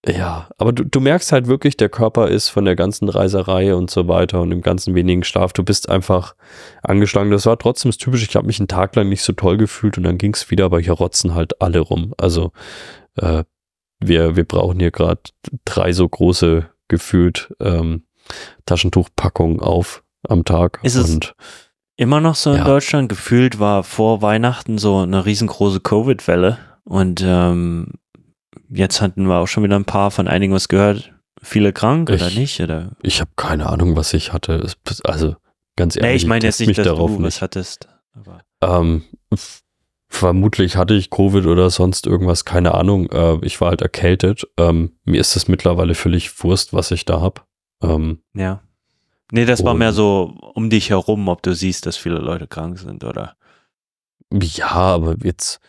[0.08, 3.90] Ja, aber du, du merkst halt wirklich, der Körper ist von der ganzen Reiserei und
[3.90, 6.36] so weiter und dem ganzen wenigen Schlaf, du bist einfach
[6.84, 7.32] angeschlagen.
[7.32, 8.26] Das war trotzdem das Typische.
[8.30, 10.66] Ich habe mich einen Tag lang nicht so toll gefühlt und dann ging es wieder,
[10.66, 12.14] aber hier rotzen halt alle rum.
[12.18, 12.52] Also
[13.16, 13.44] äh,
[14.00, 15.22] wir, wir brauchen hier gerade
[15.64, 18.04] drei so große gefühlt ähm,
[18.66, 20.80] Taschentuchpackungen auf am Tag.
[20.84, 21.36] Ist es und,
[21.96, 22.64] immer noch so in ja.
[22.64, 23.10] Deutschland?
[23.10, 27.94] Gefühlt war vor Weihnachten so eine riesengroße Covid-Welle und ähm,
[28.76, 31.14] jetzt hatten wir auch schon wieder ein paar von einigen was gehört.
[31.42, 32.60] Viele krank ich, oder nicht?
[32.60, 32.92] Oder?
[33.02, 34.68] Ich habe keine Ahnung, was ich hatte.
[35.04, 35.36] Also
[35.76, 37.88] ganz ehrlich, nee, ich meine jetzt nicht, dass du was hattest.
[38.62, 39.04] Ähm,
[40.08, 43.10] vermutlich hatte ich Covid oder sonst irgendwas, keine Ahnung.
[43.12, 44.48] Äh, ich war halt erkältet.
[44.58, 47.42] Ähm, mir ist es mittlerweile völlig Wurst, was ich da habe.
[47.84, 48.62] Ähm, ja.
[49.32, 52.78] Nee, das war mehr so um dich herum, ob du siehst, dass viele Leute krank
[52.78, 53.36] sind, oder?
[54.32, 55.60] Ja, aber jetzt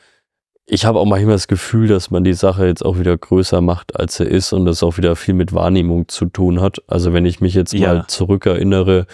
[0.69, 3.99] ich habe auch manchmal das Gefühl, dass man die Sache jetzt auch wieder größer macht,
[3.99, 6.83] als sie ist und das auch wieder viel mit Wahrnehmung zu tun hat.
[6.89, 7.95] Also wenn ich mich jetzt ja.
[7.95, 9.07] mal zurückerinnere,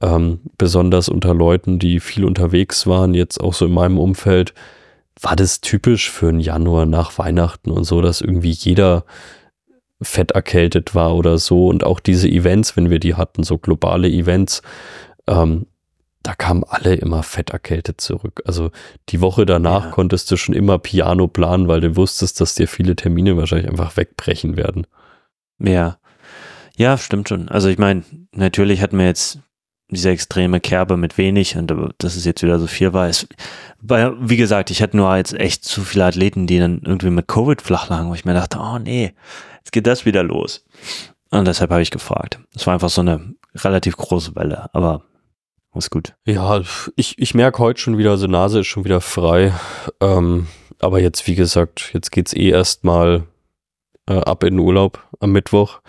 [0.00, 4.54] ähm, besonders unter Leuten, die viel unterwegs waren, jetzt auch so in meinem Umfeld,
[5.20, 9.04] war das typisch für einen Januar nach Weihnachten und so, dass irgendwie jeder
[10.02, 14.08] fett erkältet war oder so und auch diese Events, wenn wir die hatten, so globale
[14.08, 14.62] Events,
[15.26, 15.66] ähm,
[16.24, 18.42] da kamen alle immer fett erkältet zurück.
[18.46, 18.70] Also
[19.10, 19.90] die Woche danach ja.
[19.90, 23.96] konntest du schon immer Piano planen, weil du wusstest, dass dir viele Termine wahrscheinlich einfach
[23.96, 24.86] wegbrechen werden.
[25.58, 25.98] Ja.
[26.76, 27.50] Ja, stimmt schon.
[27.50, 29.38] Also ich meine, natürlich hatten wir jetzt
[29.90, 33.06] diese extreme Kerbe mit wenig und dass es jetzt wieder so viel war.
[33.06, 33.28] Es,
[33.82, 37.28] weil, wie gesagt, ich hatte nur jetzt echt zu viele Athleten, die dann irgendwie mit
[37.28, 39.12] Covid flach lagen, wo ich mir dachte, oh nee,
[39.58, 40.64] jetzt geht das wieder los.
[41.30, 42.40] Und deshalb habe ich gefragt.
[42.54, 45.02] Es war einfach so eine relativ große Welle, aber
[45.78, 46.14] ist gut.
[46.24, 46.62] Ja,
[46.96, 49.52] ich, ich merke heute schon wieder, also Nase ist schon wieder frei.
[50.00, 50.46] Ähm,
[50.80, 53.24] aber jetzt, wie gesagt, jetzt geht es eh erstmal
[54.08, 55.80] äh, ab in den Urlaub am Mittwoch.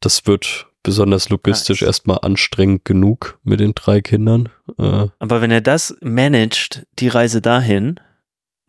[0.00, 1.88] Das wird besonders logistisch nice.
[1.88, 4.48] erstmal anstrengend genug mit den drei Kindern.
[4.78, 8.00] Äh, Aber wenn er das managt, die Reise dahin,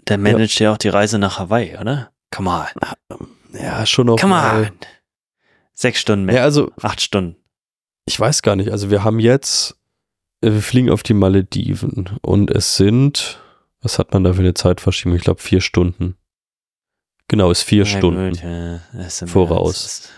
[0.06, 0.70] dann managt ja.
[0.70, 2.12] er auch die Reise nach Hawaii, oder?
[2.32, 3.20] Come on.
[3.54, 4.18] Ja, schon noch.
[4.18, 4.64] Come mal.
[4.64, 4.72] on.
[5.74, 6.36] Sechs Stunden mehr.
[6.36, 6.72] Ja, also.
[6.82, 7.36] Acht Stunden.
[8.06, 8.72] Ich weiß gar nicht.
[8.72, 9.78] Also wir haben jetzt,
[10.42, 13.40] wir fliegen auf die Malediven und es sind,
[13.82, 15.16] was hat man da für eine Zeitverschiebung?
[15.16, 16.16] Ich glaube vier Stunden.
[17.28, 19.28] Genau, ist vier ja, Stunden gut, ja.
[19.28, 20.10] voraus.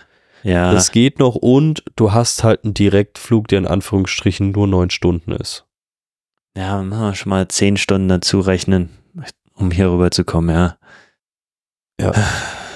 [0.42, 0.72] Ja.
[0.72, 5.32] Das geht noch und du hast halt einen Direktflug, der in Anführungsstrichen nur neun Stunden
[5.32, 5.64] ist.
[6.56, 8.90] Ja, machen wir schon mal zehn Stunden dazu rechnen,
[9.54, 10.76] um hier rüber zu kommen, ja.
[12.00, 12.12] Ja.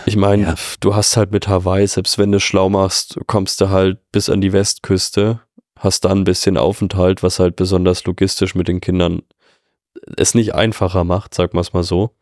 [0.07, 0.55] Ich meine, ja.
[0.81, 4.41] du hast halt mit Hawaii, selbst wenn du schlau machst, kommst du halt bis an
[4.41, 5.41] die Westküste,
[5.79, 9.23] hast da ein bisschen Aufenthalt, was halt besonders logistisch mit den Kindern
[10.17, 12.15] es nicht einfacher macht, sag mal es mal so.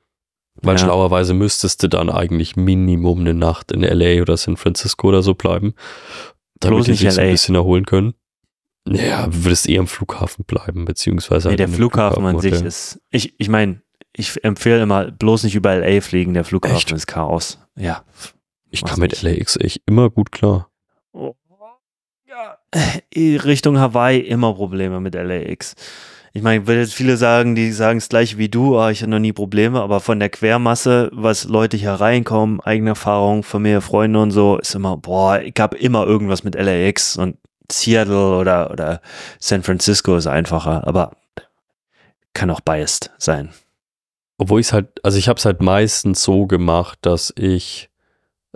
[0.63, 0.85] Weil ja.
[0.85, 5.35] schlauerweise müsstest du dann eigentlich Minimum eine Nacht in LA oder San Francisco oder so
[5.35, 5.75] bleiben.
[6.61, 8.15] Damit die sich so ein bisschen erholen können.
[8.87, 11.49] Naja, würdest eher am Flughafen bleiben, beziehungsweise.
[11.49, 13.01] Nee, halt der Flughafen, Flughafen an sich ist.
[13.11, 13.83] Ich, ich meine,
[14.13, 16.93] ich empfehle immer, bloß nicht über LA fliegen, der Flughafen echt?
[16.93, 17.59] ist Chaos.
[17.77, 18.05] Ja.
[18.71, 20.71] Ich kam mit LAX echt immer gut klar.
[22.77, 23.41] Ja.
[23.43, 25.75] Richtung Hawaii immer Probleme mit LAX.
[26.33, 29.11] Ich meine, will jetzt viele sagen, die sagen es gleich wie du, oh, ich habe
[29.11, 34.21] noch nie Probleme, aber von der Quermasse, was Leute hier reinkommen, eigene Erfahrung, Familie, Freunde
[34.21, 37.39] und so, ist immer, boah, ich habe immer irgendwas mit LAX und
[37.73, 39.01] Seattle oder, oder
[39.39, 41.13] San Francisco ist einfacher, aber
[42.35, 43.49] kann auch biased sein.
[44.37, 47.89] Obwohl ich es halt, also ich habe es halt meistens so gemacht, dass ich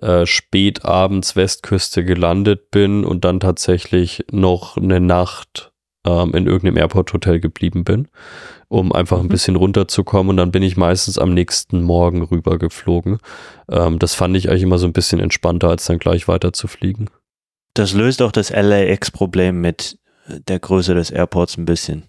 [0.00, 5.72] äh, spät abends Westküste gelandet bin und dann tatsächlich noch eine Nacht
[6.06, 8.08] ähm, in irgendeinem Airport-Hotel geblieben bin,
[8.68, 9.30] um einfach ein mhm.
[9.30, 10.30] bisschen runterzukommen.
[10.30, 13.18] Und dann bin ich meistens am nächsten Morgen rüber geflogen.
[13.70, 16.68] Ähm, das fand ich eigentlich immer so ein bisschen entspannter, als dann gleich weiter zu
[16.68, 17.08] fliegen.
[17.74, 19.98] Das löst auch das LAX-Problem mit
[20.48, 22.04] der Größe des Airports ein bisschen.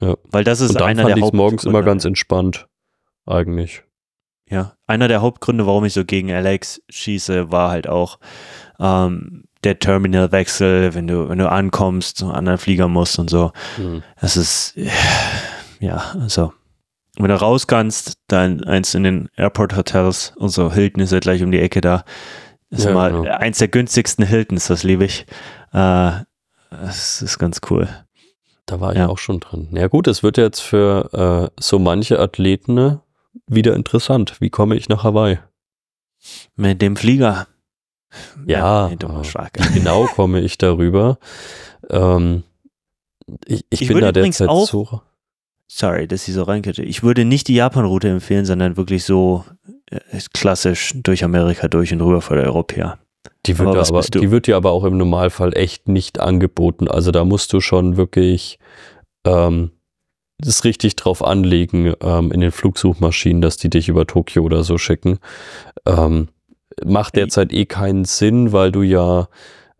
[0.00, 0.16] Ja.
[0.30, 2.68] Weil das ist Und dann einer fand der morgens immer ganz entspannt,
[3.26, 3.82] eigentlich.
[4.50, 8.18] Ja, einer der Hauptgründe, warum ich so gegen LAX schieße, war halt auch,
[8.80, 13.52] ähm, der Terminalwechsel, wenn du, wenn du ankommst, einen anderen Flieger musst und so.
[13.76, 14.02] Mhm.
[14.20, 14.74] Das ist,
[15.80, 16.52] ja, also,
[17.18, 21.18] wenn du raus kannst, dann eins in den Airport Hotels und so, Hilton ist ja
[21.18, 22.04] gleich um die Ecke da.
[22.70, 23.36] ist ja, mal genau.
[23.36, 25.26] eins der günstigsten Hiltons, das liebe ich.
[25.72, 26.12] Äh,
[26.70, 27.88] das ist ganz cool.
[28.66, 29.08] Da war ich ja.
[29.08, 29.68] auch schon drin.
[29.72, 33.00] Ja gut, es wird jetzt für äh, so manche Athleten ne,
[33.46, 34.40] wieder interessant.
[34.40, 35.38] Wie komme ich nach Hawaii?
[36.56, 37.46] Mit dem Flieger.
[38.46, 38.96] Ja, ja
[39.74, 41.18] genau komme ich darüber.
[41.90, 42.44] Ähm,
[43.46, 45.00] ich, ich, ich bin da derzeit auch, so.
[45.66, 46.82] Sorry, dass ich so reinkette.
[46.82, 49.44] Ich würde nicht die Japan-Route empfehlen, sondern wirklich so
[49.90, 50.00] äh,
[50.32, 52.98] klassisch durch Amerika durch und rüber vor der Europäer.
[53.46, 56.88] Die wird, aber, aber die wird dir aber auch im Normalfall echt nicht angeboten.
[56.88, 58.58] Also da musst du schon wirklich
[59.24, 59.70] ähm,
[60.38, 64.78] das richtig drauf anlegen ähm, in den Flugsuchmaschinen, dass die dich über Tokio oder so
[64.78, 65.18] schicken.
[65.84, 66.28] Ähm,
[66.84, 69.28] macht derzeit eh keinen Sinn, weil du ja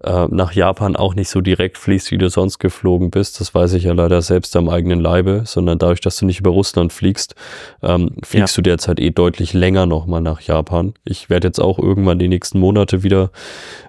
[0.03, 3.41] äh, nach Japan auch nicht so direkt fließt, wie du sonst geflogen bist.
[3.41, 6.51] Das weiß ich ja leider selbst am eigenen Leibe, sondern dadurch, dass du nicht über
[6.51, 7.35] Russland fliegst,
[7.83, 8.61] ähm, fliegst ja.
[8.61, 10.95] du derzeit eh deutlich länger nochmal nach Japan.
[11.05, 13.31] Ich werde jetzt auch irgendwann die nächsten Monate wieder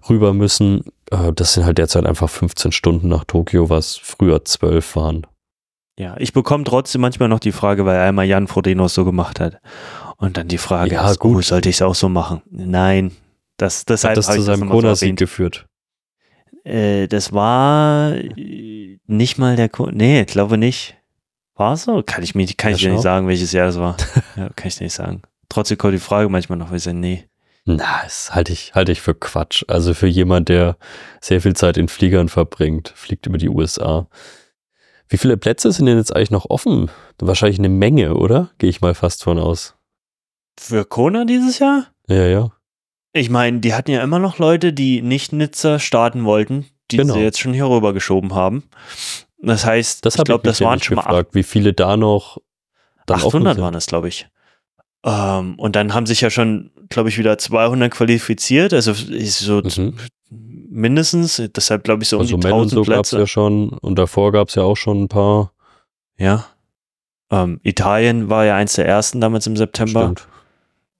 [0.09, 0.84] rüber müssen.
[1.11, 5.28] Äh, das sind halt derzeit einfach 15 Stunden nach Tokio, was früher 12 waren.
[6.00, 9.60] Ja, ich bekomme trotzdem manchmal noch die Frage, weil einmal Jan Frodenos so gemacht hat.
[10.16, 11.38] Und dann die Frage ja, gut.
[11.38, 12.41] Oh, sollte ich es auch so machen?
[12.50, 13.12] Nein,
[13.58, 15.68] das, deshalb hat das zu seinem Corona-Sieg geführt.
[16.64, 20.95] Äh, das war äh, nicht mal der, Co nee, glaube nicht.
[21.56, 22.02] War so?
[22.02, 23.97] Kann ich mir, kann ja, ich dir nicht sagen, welches Jahr das war.
[24.38, 25.22] ja, kann ich dir nicht sagen.
[25.50, 27.26] Trotzdem kommt die Frage manchmal noch, weil ich sage, nee.
[27.66, 29.66] Na, das halte ich, halte ich für Quatsch.
[29.68, 30.78] Also für jemand, der
[31.20, 34.08] sehr viel Zeit in Fliegern verbringt, fliegt über die USA.
[35.10, 36.89] Wie viele Plätze sind denn jetzt eigentlich noch offen?
[37.20, 38.51] Wahrscheinlich eine Menge, oder?
[38.60, 39.76] Gehe ich mal fast von aus.
[40.60, 41.88] Für Kona dieses Jahr?
[42.07, 42.51] Ja, ja.
[43.12, 47.16] Ich meine, die hatten ja immer noch Leute, die nicht Nizza starten wollten, die genau.
[47.16, 48.64] sie jetzt schon hier rüber geschoben haben.
[49.41, 52.38] Das heißt, das ich glaube, das waren schon gefragt, mal acht, wie viele da noch
[53.10, 54.28] 800 waren es, glaube ich.
[55.03, 58.74] Ähm, und dann haben sich ja schon, glaube ich, wieder 200 qualifiziert.
[58.74, 59.95] Also so mhm.
[60.30, 61.42] Mindestens.
[61.56, 63.20] Deshalb glaube ich so also um die 1000 so Plätze.
[63.20, 65.52] ja schon und davor gab es ja auch schon ein paar.
[66.18, 66.46] Ja.
[67.32, 70.02] Ähm, Italien war ja eins der ersten damals im September.
[70.04, 70.28] Stimmt.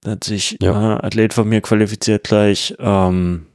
[0.02, 0.72] Da hat sich Ja.
[0.96, 2.74] ein Athlet von mir qualifiziert gleich.
[2.78, 3.46] Ähm,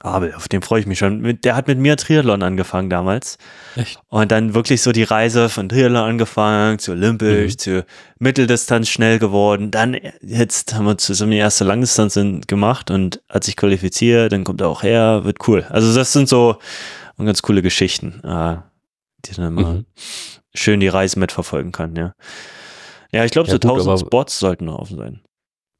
[0.00, 1.38] Abel, auf den freue ich mich schon.
[1.42, 3.38] Der hat mit mir Triathlon angefangen damals.
[3.76, 4.00] Echt?
[4.08, 7.58] Und dann wirklich so die Reise von Triathlon angefangen, zu Olympisch, Mhm.
[7.58, 7.86] zu
[8.18, 9.70] Mitteldistanz schnell geworden.
[9.70, 14.60] Dann jetzt haben wir zusammen die erste Langdistanz gemacht und hat sich qualifiziert, dann kommt
[14.60, 15.64] er auch her, wird cool.
[15.68, 16.56] Also das sind so
[17.18, 18.56] ganz coole Geschichten, äh,
[19.26, 19.84] die dann immer Mhm.
[20.54, 22.12] schön die Reise mitverfolgen kann, ja.
[23.10, 25.20] Ja, ich glaube, Ja, so gut, 1000 aber- Spots sollten noch offen sein.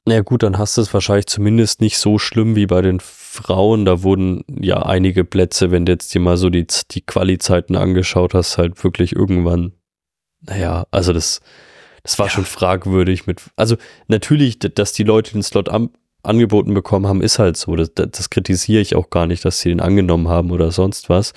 [0.05, 2.99] Na ja, gut, dann hast du es wahrscheinlich zumindest nicht so schlimm wie bei den
[3.31, 3.85] Frauen.
[3.85, 8.33] Da wurden ja einige Plätze, wenn du jetzt dir mal so die, die Quali-Zeiten angeschaut
[8.33, 9.73] hast, halt wirklich irgendwann,
[10.41, 11.39] naja, also das,
[12.03, 12.31] das war Ja.
[12.31, 13.75] schon fragwürdig mit, also
[14.07, 17.75] natürlich, dass die Leute den Slot am, angeboten bekommen haben, ist halt so.
[17.77, 21.07] Das, das, das kritisiere ich auch gar nicht, dass sie den angenommen haben oder sonst
[21.09, 21.31] was.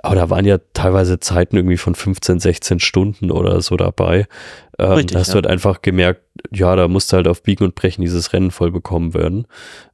[0.00, 4.26] Aber da waren ja teilweise Zeiten irgendwie von 15, 16 Stunden oder so dabei.
[4.78, 5.32] Ähm, Richtig, da hast ja.
[5.32, 6.22] du halt einfach gemerkt,
[6.52, 9.46] ja, da musste halt auf Biegen und Brechen dieses Rennen voll bekommen werden.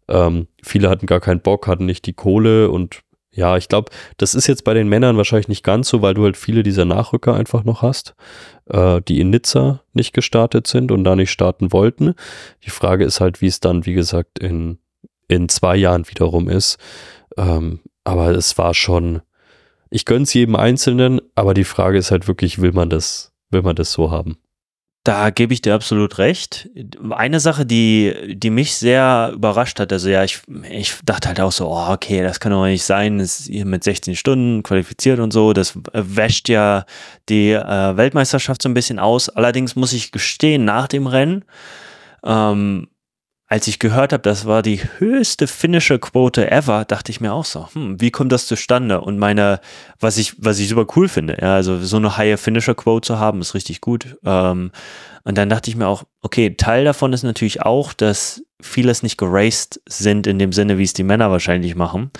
[0.08, 3.02] Ähm, viele hatten gar keinen Bock, hatten nicht die Kohle und
[3.36, 6.22] ja, ich glaube, das ist jetzt bei den Männern wahrscheinlich nicht ganz so, weil du
[6.22, 8.14] halt viele dieser Nachrücker einfach noch hast,
[8.66, 12.14] äh, die in Nizza nicht gestartet sind und da nicht starten wollten.
[12.64, 14.78] Die Frage ist halt, wie es dann, wie gesagt, in,
[15.26, 16.78] in zwei Jahren wiederum ist.
[17.36, 19.22] Ähm, aber es war schon,
[19.90, 23.74] ich gönn's jedem Einzelnen, aber die Frage ist halt wirklich, will man das, will man
[23.74, 24.36] das so haben?
[25.04, 26.70] Da gebe ich dir absolut recht.
[27.10, 30.40] Eine Sache, die, die mich sehr überrascht hat, also ja, ich,
[30.70, 33.84] ich dachte halt auch so, oh, okay, das kann doch nicht sein, ist hier mit
[33.84, 36.86] 16 Stunden qualifiziert und so, das wäscht ja
[37.28, 39.28] die äh, Weltmeisterschaft so ein bisschen aus.
[39.28, 41.44] Allerdings muss ich gestehen, nach dem Rennen,
[42.24, 42.88] ähm,
[43.46, 47.44] als ich gehört habe, das war die höchste finnische Quote ever, dachte ich mir auch
[47.44, 49.02] so, hm, wie kommt das zustande?
[49.02, 49.60] Und meine,
[50.00, 53.18] was ich, was ich super cool finde, ja, also so eine higher Finisher Quote zu
[53.18, 54.16] haben, ist richtig gut.
[54.24, 54.72] Ähm,
[55.24, 59.18] und dann dachte ich mir auch, okay, Teil davon ist natürlich auch, dass vieles nicht
[59.18, 62.10] geraced sind in dem Sinne, wie es die Männer wahrscheinlich machen,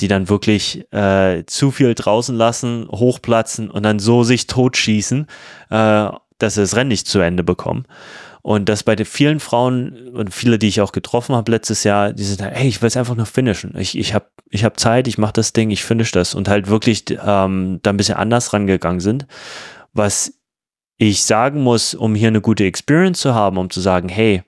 [0.00, 5.26] die dann wirklich äh, zu viel draußen lassen, hochplatzen und dann so sich totschießen,
[5.68, 6.08] äh,
[6.38, 7.84] dass sie das Rennen nicht zu Ende bekommen.
[8.42, 12.12] Und das bei den vielen Frauen und viele, die ich auch getroffen habe letztes Jahr,
[12.12, 13.74] die sind halt, hey, ich will es einfach nur finishen.
[13.76, 16.68] Ich, ich habe ich hab Zeit, ich mache das Ding, ich finish das und halt
[16.68, 19.26] wirklich ähm, da ein bisschen anders rangegangen sind.
[19.92, 20.34] Was
[20.96, 24.42] ich sagen muss, um hier eine gute Experience zu haben, um zu sagen, hey,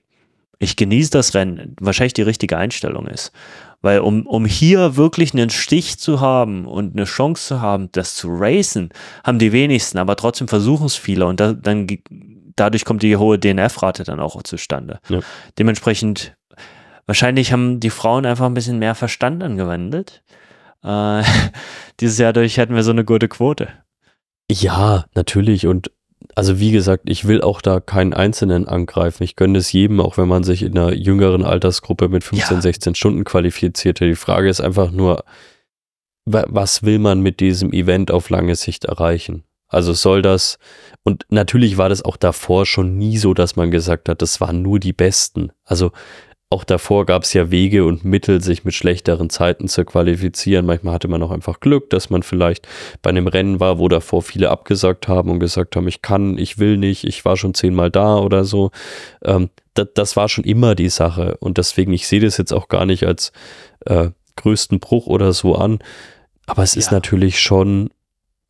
[0.58, 3.32] ich genieße das Rennen, wahrscheinlich die richtige Einstellung ist.
[3.80, 8.14] Weil um, um hier wirklich einen Stich zu haben und eine Chance zu haben, das
[8.14, 8.90] zu racen,
[9.24, 11.88] haben die wenigsten, aber trotzdem versuchen es viele und da, dann
[12.56, 15.00] dadurch kommt die hohe DNF-Rate dann auch zustande.
[15.08, 15.20] Ja.
[15.58, 16.36] Dementsprechend,
[17.06, 20.22] wahrscheinlich haben die Frauen einfach ein bisschen mehr Verstand angewendet.
[20.84, 21.22] Äh,
[22.00, 23.68] dieses Jahr durch hatten wir so eine gute Quote.
[24.50, 25.66] Ja, natürlich.
[25.66, 25.90] Und
[26.34, 29.22] also wie gesagt, ich will auch da keinen Einzelnen angreifen.
[29.24, 32.60] Ich gönne es jedem, auch wenn man sich in einer jüngeren Altersgruppe mit 15, Ja.
[32.62, 34.06] 16 Stunden qualifizierte.
[34.06, 35.24] Die Frage ist einfach nur,
[36.24, 39.44] wa- was will man mit diesem Event auf lange Sicht erreichen?
[39.68, 40.58] Also soll das,
[41.04, 44.62] und natürlich war das auch davor schon nie so, dass man gesagt hat, das waren
[44.62, 45.50] nur die Besten.
[45.64, 45.90] Also
[46.48, 50.66] auch davor gab es ja Wege und Mittel, sich mit schlechteren Zeiten zu qualifizieren.
[50.66, 52.68] Manchmal hatte man auch einfach Glück, dass man vielleicht
[53.00, 56.58] bei einem Rennen war, wo davor viele abgesagt haben und gesagt haben, ich kann, ich
[56.58, 58.70] will nicht, ich war schon zehnmal da oder so.
[59.24, 61.38] Ähm, das, das war schon immer die Sache.
[61.40, 63.32] Und deswegen, ich sehe das jetzt auch gar nicht als
[63.86, 65.78] äh, größten Bruch oder so an.
[66.46, 66.92] Aber es ist Ja.
[66.98, 67.88] natürlich schon,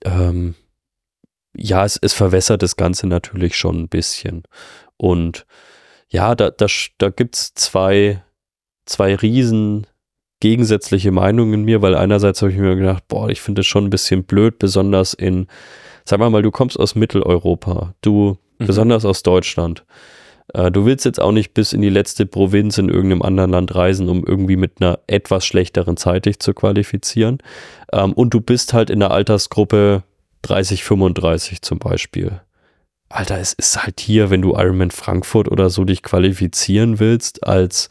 [0.05, 0.57] ähm,
[1.57, 4.43] ja, es, es verwässert das Ganze natürlich schon ein bisschen.
[4.97, 5.47] Und
[6.09, 6.67] ja, da, da,
[6.99, 8.23] da gibt es zwei,
[8.87, 9.87] zwei riesen
[10.41, 13.85] gegensätzliche Meinungen in mir, weil einerseits habe ich mir gedacht, boah, ich finde es schon
[13.85, 15.47] ein bisschen blöd, besonders in,
[16.05, 18.67] sag mal mal, du kommst aus Mitteleuropa, du, Mhm.
[18.67, 19.85] besonders aus Deutschland.
[20.55, 23.75] Äh, du willst jetzt auch nicht bis in die letzte Provinz in irgendeinem anderen Land
[23.75, 27.39] reisen, um irgendwie mit einer etwas schlechteren Zeit dich zu qualifizieren.
[27.93, 30.03] Ähm, und du bist halt in der Altersgruppe
[30.43, 32.41] 30, 35 zum Beispiel.
[33.09, 37.89] Alter, es ist halt hier, wenn du Ironman Frankfurt oder so dich qualifizieren willst als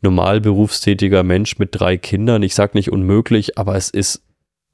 [0.00, 2.42] normal berufstätiger Mensch mit drei Kindern.
[2.42, 4.22] Ich sag nicht unmöglich, aber es ist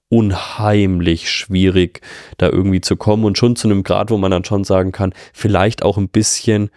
[0.09, 2.03] unheimlich schwierig,
[2.37, 5.15] da irgendwie zu kommen und schon zu einem Grad, wo man dann schon sagen kann,
[5.33, 6.71] vielleicht auch ein bisschen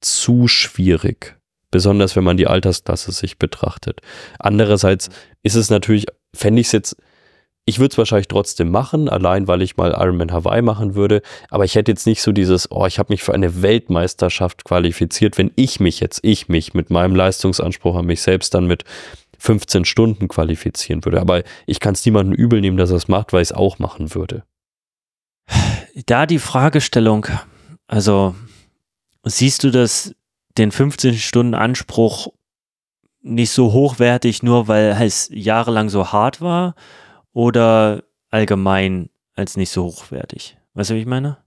[0.00, 1.36] zu schwierig.
[1.70, 4.00] Besonders wenn man die Altersklasse sich betrachtet.
[4.38, 5.10] Andererseits
[5.42, 6.96] ist es natürlich, fände ich es jetzt,
[7.66, 11.64] ich würde es wahrscheinlich trotzdem machen, allein weil ich mal Ironman Hawaii machen würde, aber
[11.64, 15.52] ich hätte jetzt nicht so dieses, oh, ich habe mich für eine Weltmeisterschaft qualifiziert, wenn
[15.56, 18.84] ich mich jetzt, ich mich mit meinem Leistungsanspruch an mich selbst dann mit
[19.38, 21.20] 15 Stunden qualifizieren würde.
[21.20, 23.78] Aber ich kann es niemandem übel nehmen, dass er es macht, weil ich es auch
[23.78, 24.44] machen würde.
[26.06, 27.26] Da die Fragestellung,
[27.86, 28.34] also
[29.24, 30.14] siehst du das,
[30.58, 32.28] den 15 Stunden Anspruch
[33.22, 36.74] nicht so hochwertig, nur weil es jahrelang so hart war
[37.32, 40.56] oder allgemein als nicht so hochwertig?
[40.74, 41.38] Weißt du, wie ich meine?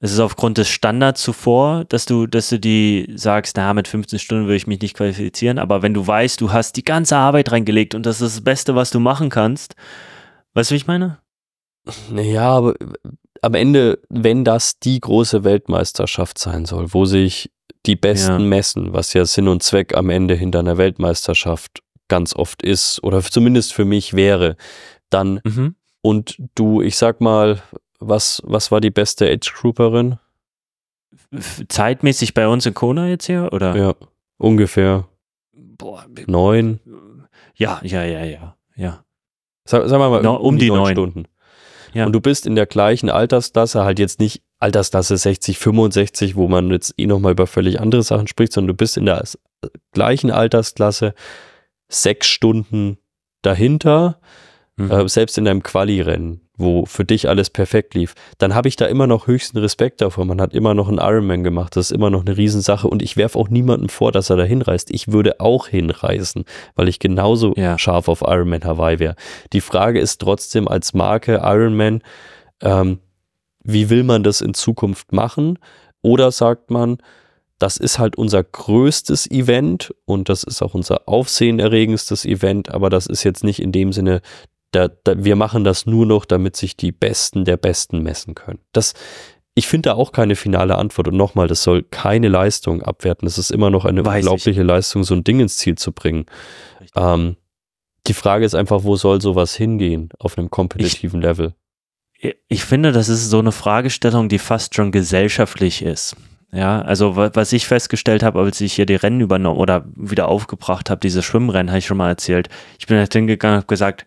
[0.00, 4.18] Es ist aufgrund des Standards zuvor, dass du, dass du die sagst, na, mit 15
[4.18, 7.52] Stunden würde ich mich nicht qualifizieren, aber wenn du weißt, du hast die ganze Arbeit
[7.52, 9.76] reingelegt und das ist das Beste, was du machen kannst,
[10.54, 11.18] weißt du, wie ich meine?
[12.10, 12.74] Naja, aber
[13.42, 17.52] am Ende, wenn das die große Weltmeisterschaft sein soll, wo sich
[17.86, 18.38] die Besten ja.
[18.38, 23.22] messen, was ja Sinn und Zweck am Ende hinter einer Weltmeisterschaft ganz oft ist oder
[23.22, 24.56] zumindest für mich wäre,
[25.12, 25.74] dann mhm.
[26.00, 27.62] und du, ich sag mal,
[27.98, 30.18] was, was war die beste Age-Grouperin?
[31.68, 33.76] Zeitmäßig bei uns in Kona jetzt hier, oder?
[33.76, 33.94] Ja,
[34.38, 35.06] ungefähr.
[35.52, 36.80] Boah, neun.
[37.54, 39.04] Ja, ja, ja, ja, ja.
[39.64, 41.24] Sag, sag mal, no, um, um, die, die neun Stunden.
[41.94, 42.06] Ja.
[42.06, 46.70] Und du bist in der gleichen Altersklasse, halt jetzt nicht Altersklasse 60, 65, wo man
[46.70, 49.22] jetzt eh nochmal über völlig andere Sachen spricht, sondern du bist in der
[49.92, 51.14] gleichen Altersklasse
[51.88, 52.98] sechs Stunden
[53.42, 54.20] dahinter,
[54.86, 54.90] mhm.
[54.90, 58.86] äh, selbst in deinem Quali-Rennen wo für dich alles perfekt lief, dann habe ich da
[58.86, 60.24] immer noch höchsten Respekt davor.
[60.24, 63.16] Man hat immer noch einen Ironman gemacht, das ist immer noch eine Riesensache und ich
[63.16, 64.90] werfe auch niemandem vor, dass er da hinreist.
[64.90, 67.78] Ich würde auch hinreisen, weil ich genauso ja.
[67.78, 69.16] scharf auf Ironman Hawaii wäre.
[69.52, 72.02] Die Frage ist trotzdem als Marke Ironman,
[72.60, 72.98] ähm,
[73.64, 75.58] wie will man das in Zukunft machen?
[76.02, 76.98] Oder sagt man,
[77.58, 83.06] das ist halt unser größtes Event und das ist auch unser aufsehenerregendstes Event, aber das
[83.06, 84.20] ist jetzt nicht in dem Sinne
[84.72, 88.58] da, da, wir machen das nur noch, damit sich die Besten der Besten messen können.
[88.72, 88.94] Das,
[89.54, 91.08] ich finde da auch keine finale Antwort.
[91.08, 93.28] Und nochmal, das soll keine Leistung abwerten.
[93.28, 94.66] Es ist immer noch eine Weiß unglaubliche ich.
[94.66, 96.26] Leistung, so ein Ding ins Ziel zu bringen.
[96.96, 97.36] Ähm,
[98.06, 101.54] die Frage ist einfach, wo soll sowas hingehen auf einem kompetitiven ich, Level?
[102.48, 106.16] Ich finde, das ist so eine Fragestellung, die fast schon gesellschaftlich ist.
[106.54, 110.90] Ja, also was ich festgestellt habe, als ich hier die Rennen übernommen oder wieder aufgebracht
[110.90, 112.50] habe, diese Schwimmrennen, habe ich schon mal erzählt.
[112.78, 114.04] Ich bin halt hingegangen und habe gesagt,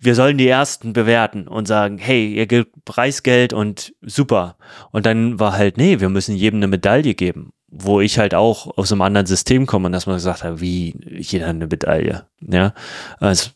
[0.00, 4.56] wir sollen die Ersten bewerten und sagen, hey, ihr gebt Preisgeld und super.
[4.92, 7.52] Und dann war halt, nee, wir müssen jedem eine Medaille geben.
[7.70, 10.94] Wo ich halt auch aus einem anderen System komme und dass man gesagt hat, wie
[11.18, 12.26] jeder eine Medaille.
[12.40, 12.72] Ja,
[13.18, 13.50] also,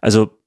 [0.00, 0.38] also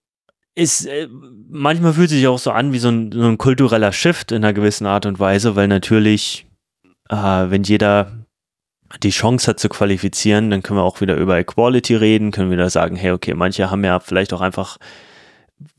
[0.54, 1.10] ist, äh,
[1.50, 4.54] manchmal fühlt sich auch so an wie so ein, so ein kultureller Shift in einer
[4.54, 6.48] gewissen Art und Weise, weil natürlich,
[7.10, 8.26] äh, wenn jeder
[9.04, 12.70] die Chance hat zu qualifizieren, dann können wir auch wieder über Equality reden, können wieder
[12.70, 14.78] sagen, hey, okay, manche haben ja vielleicht auch einfach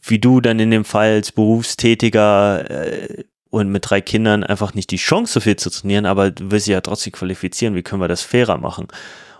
[0.02, 4.90] wie du dann in dem Fall als Berufstätiger äh, und mit drei Kindern einfach nicht
[4.90, 8.02] die Chance, so viel zu trainieren, aber du willst dich ja trotzdem qualifizieren, wie können
[8.02, 8.88] wir das fairer machen?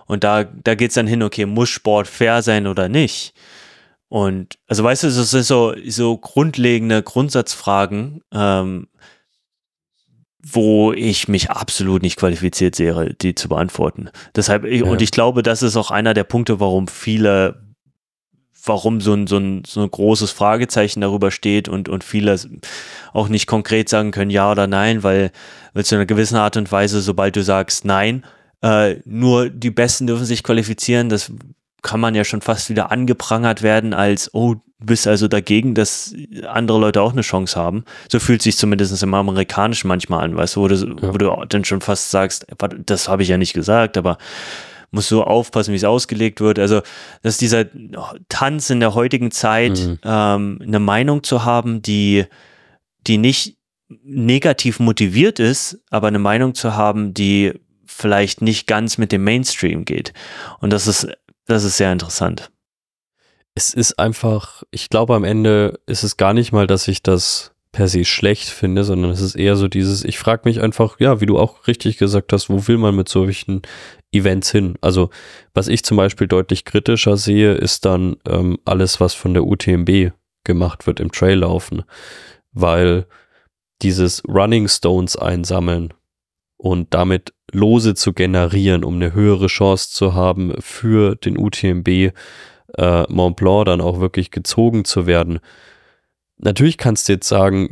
[0.05, 3.33] Und da, da geht es dann hin, okay, muss Sport fair sein oder nicht?
[4.09, 8.87] Und also weißt du, das sind so, so grundlegende Grundsatzfragen, ähm,
[10.41, 14.09] wo ich mich absolut nicht qualifiziert sehe, die zu beantworten.
[14.33, 14.85] Deshalb, ja.
[14.85, 17.66] und ich glaube, das ist auch einer der Punkte, warum viele
[18.67, 22.39] warum so ein, so ein, so ein großes Fragezeichen darüber steht und, und viele
[23.13, 25.31] auch nicht konkret sagen können, ja oder nein, weil,
[25.73, 28.23] weil zu einer gewissen Art und Weise, sobald du sagst nein,
[28.61, 31.31] äh, nur die Besten dürfen sich qualifizieren, das
[31.81, 36.13] kann man ja schon fast wieder angeprangert werden als, oh, du bist also dagegen, dass
[36.47, 37.85] andere Leute auch eine Chance haben.
[38.11, 41.13] So fühlt sich zumindest im Amerikanischen manchmal an, weißt du, wo du, ja.
[41.13, 42.45] wo du dann schon fast sagst,
[42.85, 44.17] das habe ich ja nicht gesagt, aber
[44.91, 46.59] muss so aufpassen, wie es ausgelegt wird.
[46.59, 46.81] Also,
[47.21, 47.65] dass dieser
[48.29, 49.99] Tanz in der heutigen Zeit, mhm.
[50.03, 52.25] ähm, eine Meinung zu haben, die,
[53.05, 53.57] die nicht
[54.03, 57.53] negativ motiviert ist, aber eine Meinung zu haben, die
[57.85, 60.13] vielleicht nicht ganz mit dem Mainstream geht.
[60.59, 61.07] Und das ist,
[61.45, 62.51] das ist sehr interessant.
[63.55, 67.53] Es ist einfach, ich glaube, am Ende ist es gar nicht mal, dass ich das
[67.71, 71.21] per se schlecht finde, sondern es ist eher so dieses, ich frage mich einfach, ja,
[71.21, 73.61] wie du auch richtig gesagt hast, wo will man mit solchen
[74.11, 74.75] Events hin?
[74.81, 75.09] Also,
[75.53, 80.11] was ich zum Beispiel deutlich kritischer sehe, ist dann ähm, alles, was von der UTMB
[80.43, 81.83] gemacht wird im Traillaufen,
[82.51, 83.05] weil
[83.81, 85.93] dieses Running Stones einsammeln
[86.57, 91.87] und damit Lose zu generieren, um eine höhere Chance zu haben, für den UTMB
[92.77, 95.39] äh, Mont Blanc dann auch wirklich gezogen zu werden,
[96.37, 97.71] natürlich kannst du jetzt sagen,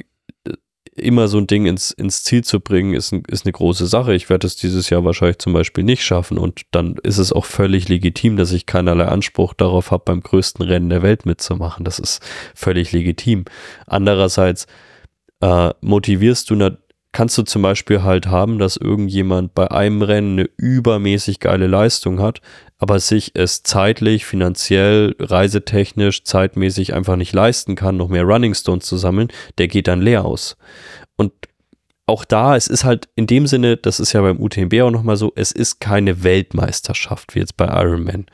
[0.96, 4.16] immer so ein Ding ins, ins Ziel zu bringen, ist, ein, ist eine große Sache.
[4.16, 7.46] Ich werde es dieses Jahr wahrscheinlich zum Beispiel nicht schaffen und dann ist es auch
[7.46, 11.84] völlig legitim, dass ich keinerlei Anspruch darauf habe, beim größten Rennen der Welt mitzumachen.
[11.84, 12.22] Das ist
[12.56, 13.46] völlig legitim.
[13.86, 14.68] Andererseits
[15.42, 16.56] äh, motivierst du,
[17.16, 22.20] kannst du zum Beispiel halt haben, dass irgendjemand bei einem Rennen eine übermäßig geile Leistung
[22.20, 22.42] hat,
[22.78, 28.86] aber sich es zeitlich, finanziell, reisetechnisch, zeitmäßig einfach nicht leisten kann, noch mehr Running Stones
[28.86, 30.58] zu sammeln, der geht dann leer aus.
[31.16, 31.32] Und
[32.06, 35.16] auch da, es ist halt in dem Sinne, das ist ja beim UTMB auch nochmal
[35.16, 38.26] so, es ist keine Weltmeisterschaft wie jetzt bei Ironman.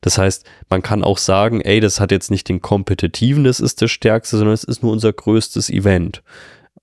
[0.00, 3.82] Das heißt, man kann auch sagen, ey, das hat jetzt nicht den kompetitiven, das ist
[3.82, 6.22] das Stärkste, sondern es ist nur unser größtes Event.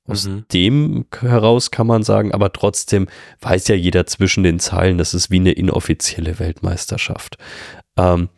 [0.08, 0.46] Aus mhm.
[0.54, 3.08] dem heraus kann man sagen, aber trotzdem
[3.42, 7.38] weiß ja jeder zwischen den Zeilen, das ist wie eine inoffizielle Weltmeisterschaft.
[7.98, 8.30] Ähm,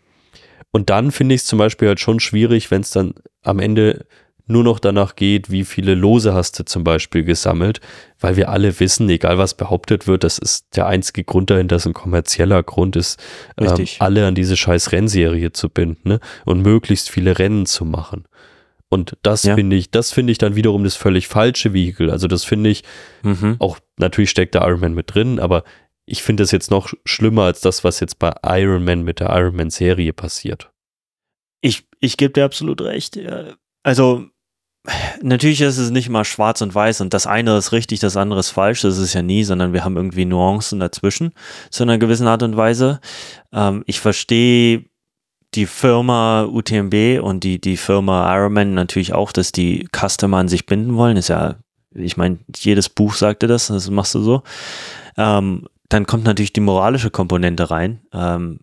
[0.71, 4.05] und dann finde ich es zum Beispiel halt schon schwierig, wenn es dann am Ende
[4.47, 7.81] nur noch danach geht, wie viele Lose hast du zum Beispiel gesammelt,
[8.19, 11.85] weil wir alle wissen, egal was behauptet wird, das ist der einzige Grund dahinter, dass
[11.85, 13.19] ein kommerzieller Grund ist,
[13.57, 16.19] ähm, alle an diese scheiß Rennserie zu binden ne?
[16.45, 18.25] und möglichst viele Rennen zu machen.
[18.89, 19.55] Und das ja.
[19.55, 22.09] finde ich, das finde ich dann wiederum das völlig falsche Vehikel.
[22.09, 22.83] Also das finde ich,
[23.23, 23.57] mhm.
[23.59, 25.63] auch natürlich steckt der Iron Man mit drin, aber
[26.05, 29.29] ich finde es jetzt noch schlimmer als das, was jetzt bei Iron Man mit der
[29.35, 30.71] Iron Man Serie passiert.
[31.61, 33.19] Ich, ich gebe dir absolut recht.
[33.83, 34.25] Also
[35.21, 38.39] natürlich ist es nicht mal schwarz und weiß und das eine ist richtig, das andere
[38.39, 41.33] ist falsch, das ist es ja nie, sondern wir haben irgendwie Nuancen dazwischen
[41.69, 43.01] zu einer gewissen Art und Weise.
[43.51, 44.85] Ähm, ich verstehe
[45.55, 50.65] die Firma UTMB und die, die Firma Ironman natürlich auch, dass die Customer an sich
[50.65, 51.55] binden wollen, ist ja,
[51.93, 54.43] ich meine, jedes Buch sagte das, das machst du so.
[55.17, 58.01] Ähm, dann kommt natürlich die moralische Komponente rein.
[58.13, 58.59] Ähm,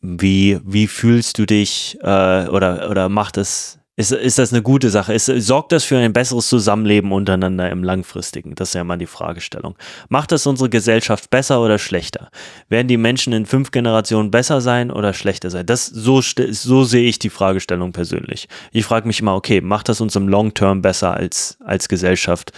[0.00, 4.90] wie, wie fühlst du dich äh, oder, oder macht es ist, ist das eine gute
[4.90, 5.14] Sache?
[5.14, 8.54] Ist, sorgt das für ein besseres Zusammenleben untereinander im Langfristigen?
[8.54, 9.74] Das ist ja mal die Fragestellung.
[10.10, 12.30] Macht das unsere Gesellschaft besser oder schlechter?
[12.68, 15.64] Werden die Menschen in fünf Generationen besser sein oder schlechter sein?
[15.64, 18.48] Das, so, so sehe ich die Fragestellung persönlich.
[18.70, 22.52] Ich frage mich immer, okay, macht das uns im Long Term besser als, als Gesellschaft?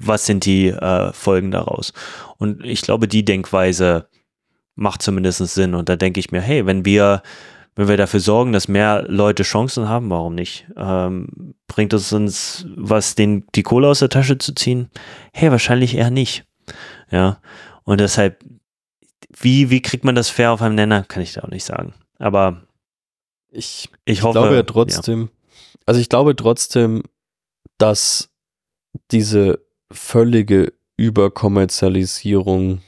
[0.00, 1.92] Was sind die äh, Folgen daraus?
[2.38, 4.08] Und ich glaube, die Denkweise
[4.74, 5.74] macht zumindest Sinn.
[5.74, 7.22] Und da denke ich mir, hey, wenn wir
[7.76, 10.66] wenn wir dafür sorgen, dass mehr Leute Chancen haben, warum nicht?
[10.76, 14.90] Ähm, bringt es uns was, den, die Kohle aus der Tasche zu ziehen?
[15.32, 16.46] Hey, wahrscheinlich eher nicht.
[17.10, 17.38] Ja.
[17.84, 18.42] Und deshalb,
[19.38, 21.92] wie, wie kriegt man das fair auf einem Nenner, kann ich da auch nicht sagen.
[22.18, 22.62] Aber
[23.50, 24.38] ich, ich, hoffe.
[24.38, 25.28] Ich glaube ja trotzdem, ja.
[25.84, 27.02] also ich glaube trotzdem,
[27.76, 28.30] dass
[29.10, 29.60] diese
[29.92, 32.80] völlige Überkommerzialisierung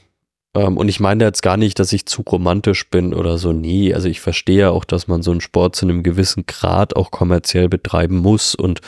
[0.55, 3.53] ähm, und ich meine jetzt gar nicht, dass ich zu romantisch bin oder so.
[3.53, 7.11] Nee, also ich verstehe auch, dass man so einen Sport zu einem gewissen Grad auch
[7.11, 8.81] kommerziell betreiben muss und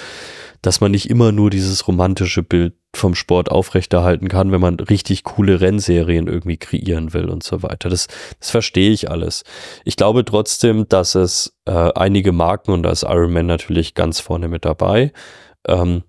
[0.62, 5.24] dass man nicht immer nur dieses romantische Bild vom Sport aufrechterhalten kann, wenn man richtig
[5.24, 7.90] coole Rennserien irgendwie kreieren will und so weiter.
[7.90, 8.08] Das,
[8.40, 9.44] das verstehe ich alles.
[9.86, 14.50] Ich glaube trotzdem, dass es äh, einige Marken und da ist Ironman natürlich ganz vorne
[14.50, 15.14] mit dabei,
[15.68, 16.04] ähm,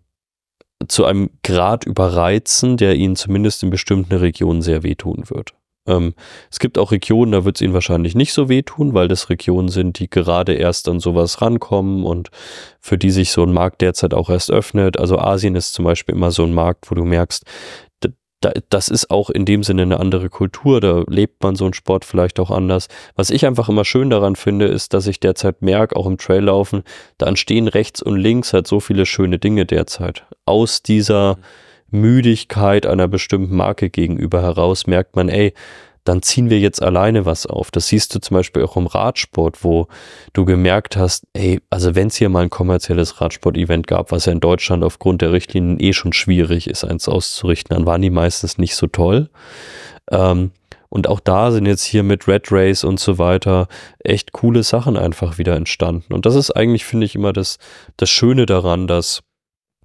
[0.89, 5.55] zu einem Grad überreizen, der ihnen zumindest in bestimmten Regionen sehr wehtun wird.
[5.87, 6.15] Ähm,
[6.51, 9.69] es gibt auch Regionen, da wird es ihnen wahrscheinlich nicht so wehtun, weil das Regionen
[9.69, 12.31] sind, die gerade erst an sowas rankommen und
[12.81, 14.99] für die sich so ein Markt derzeit auch erst öffnet.
[14.99, 17.45] Also Asien ist zum Beispiel immer so ein Markt, wo du merkst,
[18.69, 22.05] das ist auch in dem Sinne eine andere Kultur, da lebt man so einen Sport
[22.05, 22.89] vielleicht auch anders.
[23.15, 26.83] Was ich einfach immer schön daran finde, ist, dass ich derzeit merke, auch im Traillaufen,
[27.19, 30.25] da entstehen rechts und links halt so viele schöne Dinge derzeit.
[30.45, 31.39] Aus dieser
[31.91, 35.53] Müdigkeit einer bestimmten Marke gegenüber heraus merkt man, ey,
[36.05, 37.71] dann ziehen wir jetzt alleine was auf.
[37.71, 39.87] Das siehst du zum Beispiel auch im Radsport, wo
[40.33, 44.33] du gemerkt hast, ey, also wenn es hier mal ein kommerzielles Radsport-Event gab, was ja
[44.33, 48.59] in Deutschland aufgrund der Richtlinien eh schon schwierig ist, eins auszurichten, dann waren die meistens
[48.59, 49.31] nicht so toll.
[50.11, 50.51] Ähm,
[50.89, 53.67] und auch da sind jetzt hier mit Red Race und so weiter
[54.01, 56.13] echt coole Sachen einfach wieder entstanden.
[56.13, 57.57] Und das ist eigentlich, finde ich, immer das,
[57.97, 59.23] das Schöne daran, dass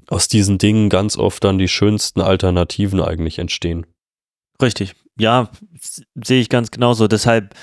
[0.10, 3.86] aus diesen Dingen ganz oft dann die schönsten Alternativen eigentlich entstehen.
[4.62, 4.96] Richtig.
[5.20, 5.50] Ja,
[6.16, 7.08] sehe ich ganz genauso.
[7.08, 7.56] Deshalb,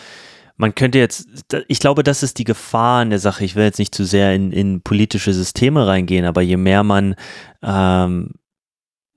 [0.56, 1.28] man könnte jetzt,
[1.68, 3.44] ich glaube, das ist die Gefahr in der Sache.
[3.44, 7.14] Ich will jetzt nicht zu sehr in, in politische Systeme reingehen, aber je mehr man
[7.62, 8.32] ähm,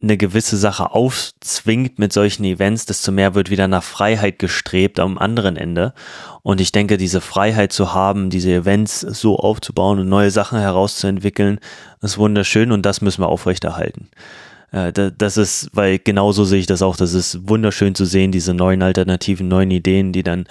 [0.01, 5.17] eine gewisse Sache aufzwingt mit solchen Events, desto mehr wird wieder nach Freiheit gestrebt am
[5.17, 5.93] anderen Ende.
[6.43, 11.59] Und ich denke, diese Freiheit zu haben, diese Events so aufzubauen und neue Sachen herauszuentwickeln,
[12.01, 14.09] ist wunderschön und das müssen wir aufrechterhalten.
[14.71, 18.53] Äh, das ist, weil genauso sehe ich das auch, das ist wunderschön zu sehen, diese
[18.53, 20.47] neuen Alternativen, neuen Ideen, die dann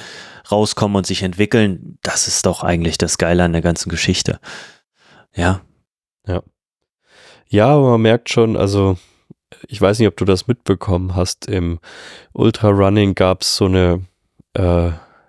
[0.50, 1.98] rauskommen und sich entwickeln.
[2.02, 4.40] Das ist doch eigentlich das Geile an der ganzen Geschichte.
[5.34, 5.60] Ja.
[6.26, 6.42] Ja.
[7.48, 8.96] Ja, aber man merkt schon, also
[9.68, 11.78] ich weiß nicht, ob du das mitbekommen hast, im
[12.32, 14.04] Ultra Running gab es so eine,
[14.54, 14.62] äh,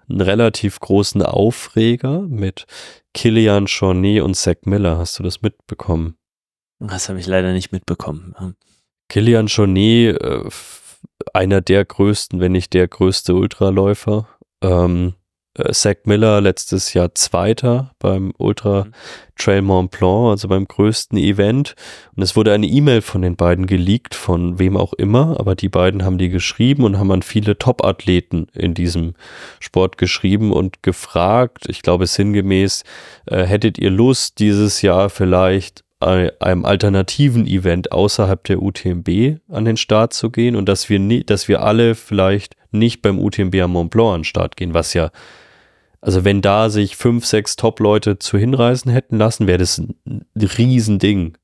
[0.10, 2.66] einen relativ großen Aufreger mit
[3.14, 4.98] Kilian Jornet und Zach Miller.
[4.98, 6.16] Hast du das mitbekommen?
[6.80, 8.36] Das habe ich leider nicht mitbekommen.
[9.10, 10.44] Kilian Jornet, äh,
[11.34, 14.28] einer der größten, wenn nicht der größte Ultraläufer.
[14.62, 15.14] Ähm,
[15.58, 18.92] äh, Zach Miller letztes Jahr Zweiter beim Ultra mhm.
[19.36, 21.76] Trail Mont Blanc, also beim größten Event.
[22.16, 25.70] Und es wurde eine E-Mail von den beiden geleakt, von wem auch immer, aber die
[25.70, 29.14] beiden haben die geschrieben und haben an viele Top-Athleten in diesem
[29.60, 32.84] Sport geschrieben und gefragt, ich glaube sinngemäß,
[33.28, 39.78] äh, hättet ihr Lust, dieses Jahr vielleicht einem alternativen Event außerhalb der UTMB an den
[39.78, 43.72] Start zu gehen und dass wir nie, dass wir alle vielleicht nicht beim UTMB am
[43.72, 45.10] Mont Blanc an den Start gehen, was ja
[46.02, 51.38] also wenn da sich fünf, sechs Top-Leute zu hinreisen hätten lassen, wäre das ein Riesending,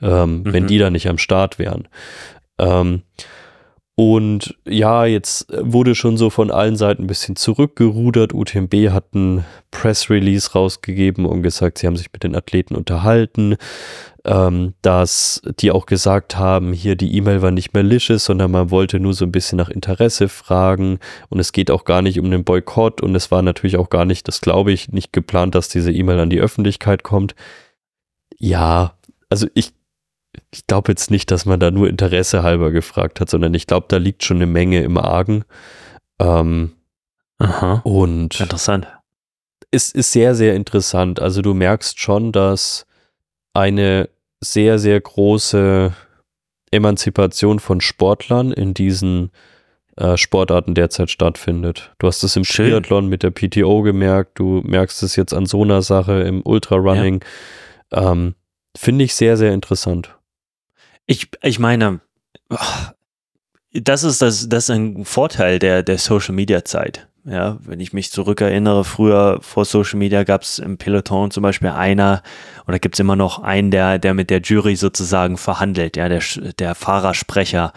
[0.00, 0.52] ähm, mhm.
[0.52, 1.88] wenn die da nicht am Start wären.
[2.58, 3.02] Ähm,
[3.96, 8.34] und ja, jetzt wurde schon so von allen Seiten ein bisschen zurückgerudert.
[8.34, 13.56] UTMB hat ein Press Release rausgegeben und gesagt, sie haben sich mit den Athleten unterhalten
[14.26, 18.98] ähm, dass die auch gesagt haben, hier die E-Mail war nicht malicious, sondern man wollte
[18.98, 22.42] nur so ein bisschen nach Interesse fragen und es geht auch gar nicht um den
[22.42, 25.92] Boykott und es war natürlich auch gar nicht, das glaube ich, nicht geplant, dass diese
[25.92, 27.36] E-Mail an die Öffentlichkeit kommt.
[28.36, 28.94] Ja,
[29.30, 29.72] also ich,
[30.50, 33.86] ich glaube jetzt nicht, dass man da nur Interesse halber gefragt hat, sondern ich glaube,
[33.88, 35.44] da liegt schon eine Menge im Argen.
[36.18, 36.72] Ähm,
[37.38, 37.80] Aha.
[37.84, 38.88] Und interessant.
[39.70, 41.20] Es ist sehr, sehr interessant.
[41.20, 42.86] Also du merkst schon, dass
[43.52, 44.08] eine
[44.40, 45.92] sehr, sehr große
[46.70, 49.30] Emanzipation von Sportlern in diesen
[49.96, 51.92] äh, Sportarten derzeit stattfindet.
[51.98, 52.70] Du hast es im Schön.
[52.70, 57.24] Triathlon mit der PTO gemerkt, du merkst es jetzt an so einer Sache im Ultrarunning.
[57.92, 58.12] Ja.
[58.12, 58.34] Ähm,
[58.76, 60.15] Finde ich sehr, sehr interessant.
[61.06, 62.00] Ich, ich meine,
[63.72, 67.08] das ist, das, das ist ein Vorteil der, der Social Media Zeit.
[67.28, 71.70] Ja, wenn ich mich zurückerinnere, früher vor Social Media gab es im Peloton zum Beispiel
[71.70, 72.22] einer
[72.68, 76.22] oder gibt es immer noch einen, der, der mit der Jury sozusagen verhandelt, ja, der,
[76.60, 77.72] der Fahrersprecher.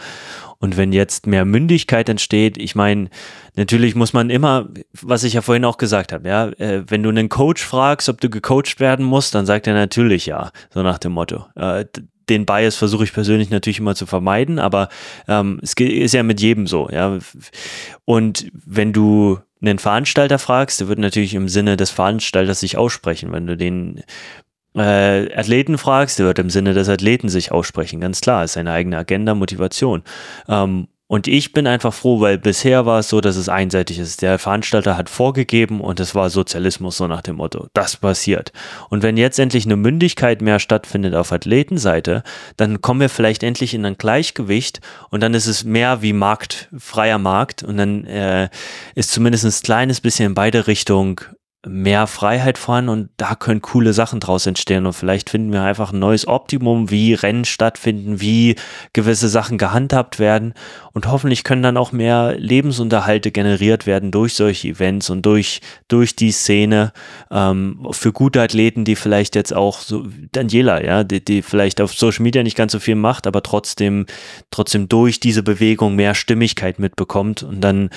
[0.59, 3.09] Und wenn jetzt mehr Mündigkeit entsteht, ich meine,
[3.55, 4.67] natürlich muss man immer,
[5.01, 8.21] was ich ja vorhin auch gesagt habe, ja, äh, wenn du einen Coach fragst, ob
[8.21, 11.45] du gecoacht werden musst, dann sagt er natürlich ja, so nach dem Motto.
[11.55, 11.85] Äh,
[12.29, 14.89] den Bias versuche ich persönlich natürlich immer zu vermeiden, aber
[15.27, 17.17] ähm, es ist ja mit jedem so, ja.
[18.05, 23.31] Und wenn du einen Veranstalter fragst, der wird natürlich im Sinne des Veranstalters sich aussprechen.
[23.31, 24.03] Wenn du den
[24.75, 27.99] äh, Athleten fragst, der wird im Sinne des Athleten sich aussprechen.
[27.99, 30.03] Ganz klar, ist seine eigene Agenda, Motivation.
[30.47, 34.21] Ähm, und ich bin einfach froh, weil bisher war es so, dass es einseitig ist.
[34.21, 37.65] Der Veranstalter hat vorgegeben und es war Sozialismus so nach dem Motto.
[37.73, 38.53] Das passiert.
[38.89, 42.21] Und wenn jetzt endlich eine Mündigkeit mehr stattfindet auf Athletenseite,
[42.57, 46.69] dann kommen wir vielleicht endlich in ein Gleichgewicht und dann ist es mehr wie Markt,
[46.77, 48.49] freier Markt und dann äh,
[48.93, 51.15] ist zumindest ein kleines bisschen in beide Richtungen
[51.67, 54.85] mehr Freiheit vorhanden und da können coole Sachen draus entstehen.
[54.85, 58.55] Und vielleicht finden wir einfach ein neues Optimum, wie Rennen stattfinden, wie
[58.93, 60.53] gewisse Sachen gehandhabt werden.
[60.93, 66.15] Und hoffentlich können dann auch mehr Lebensunterhalte generiert werden durch solche Events und durch, durch
[66.15, 66.93] die Szene
[67.29, 71.93] ähm, für gute Athleten, die vielleicht jetzt auch so, Daniela, ja, die, die vielleicht auf
[71.93, 74.05] Social Media nicht ganz so viel macht, aber trotzdem,
[74.49, 77.43] trotzdem durch diese Bewegung mehr Stimmigkeit mitbekommt.
[77.43, 77.89] Und dann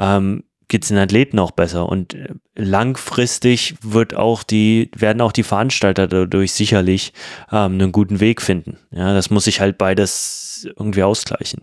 [0.00, 1.88] ähm, geht es den Athleten auch besser.
[1.88, 7.12] Und äh, langfristig wird auch die, werden auch die Veranstalter dadurch sicherlich
[7.52, 8.78] ähm, einen guten Weg finden.
[8.90, 11.62] Ja, das muss sich halt beides irgendwie ausgleichen.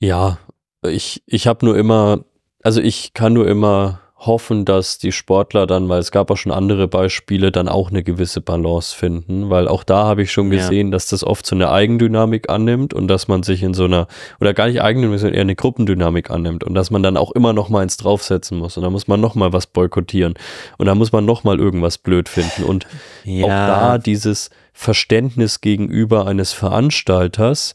[0.00, 0.38] Ja,
[0.82, 2.24] ich, ich habe nur immer,
[2.62, 6.52] also ich kann nur immer hoffen, dass die Sportler dann, weil es gab auch schon
[6.52, 10.88] andere Beispiele, dann auch eine gewisse Balance finden, weil auch da habe ich schon gesehen,
[10.88, 10.92] ja.
[10.92, 14.06] dass das oft so eine Eigendynamik annimmt und dass man sich in so einer,
[14.40, 17.52] oder gar nicht Eigendynamik, sondern eher eine Gruppendynamik annimmt und dass man dann auch immer
[17.52, 20.34] noch mal eins draufsetzen muss und da muss man noch mal was boykottieren
[20.78, 22.86] und da muss man noch mal irgendwas blöd finden und
[23.24, 23.44] ja.
[23.44, 27.74] auch da dieses Verständnis gegenüber eines Veranstalters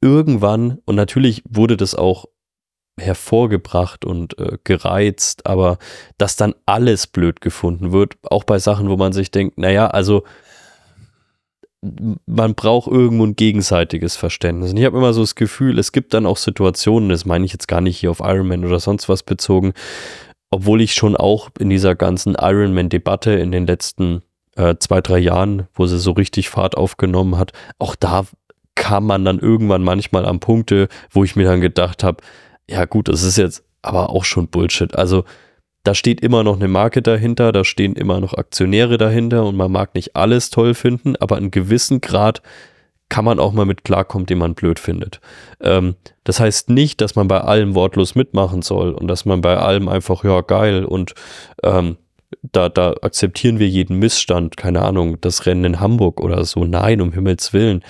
[0.00, 2.26] irgendwann, und natürlich wurde das auch
[2.98, 5.78] hervorgebracht und äh, gereizt, aber
[6.18, 10.24] dass dann alles blöd gefunden wird, auch bei Sachen, wo man sich denkt, naja, also
[12.26, 14.70] man braucht irgendwo ein gegenseitiges Verständnis.
[14.70, 17.52] Und ich habe immer so das Gefühl, es gibt dann auch Situationen, das meine ich
[17.52, 19.72] jetzt gar nicht hier auf Ironman oder sonst was bezogen,
[20.50, 24.22] obwohl ich schon auch in dieser ganzen Ironman-Debatte in den letzten
[24.56, 28.24] äh, zwei, drei Jahren, wo sie so richtig Fahrt aufgenommen hat, auch da
[28.74, 32.22] kam man dann irgendwann manchmal an Punkte, wo ich mir dann gedacht habe,
[32.70, 34.96] ja gut, das ist jetzt aber auch schon Bullshit.
[34.96, 35.24] Also
[35.84, 39.70] da steht immer noch eine Marke dahinter, da stehen immer noch Aktionäre dahinter und man
[39.70, 42.42] mag nicht alles toll finden, aber einen gewissen Grad
[43.08, 45.20] kann man auch mal mit klarkommen, den man blöd findet.
[45.60, 45.94] Ähm,
[46.24, 49.88] das heißt nicht, dass man bei allem wortlos mitmachen soll und dass man bei allem
[49.88, 51.14] einfach, ja, geil und
[51.62, 51.96] ähm,
[52.42, 56.64] da, da akzeptieren wir jeden Missstand, keine Ahnung, das Rennen in Hamburg oder so.
[56.64, 57.84] Nein, um Himmels Willen.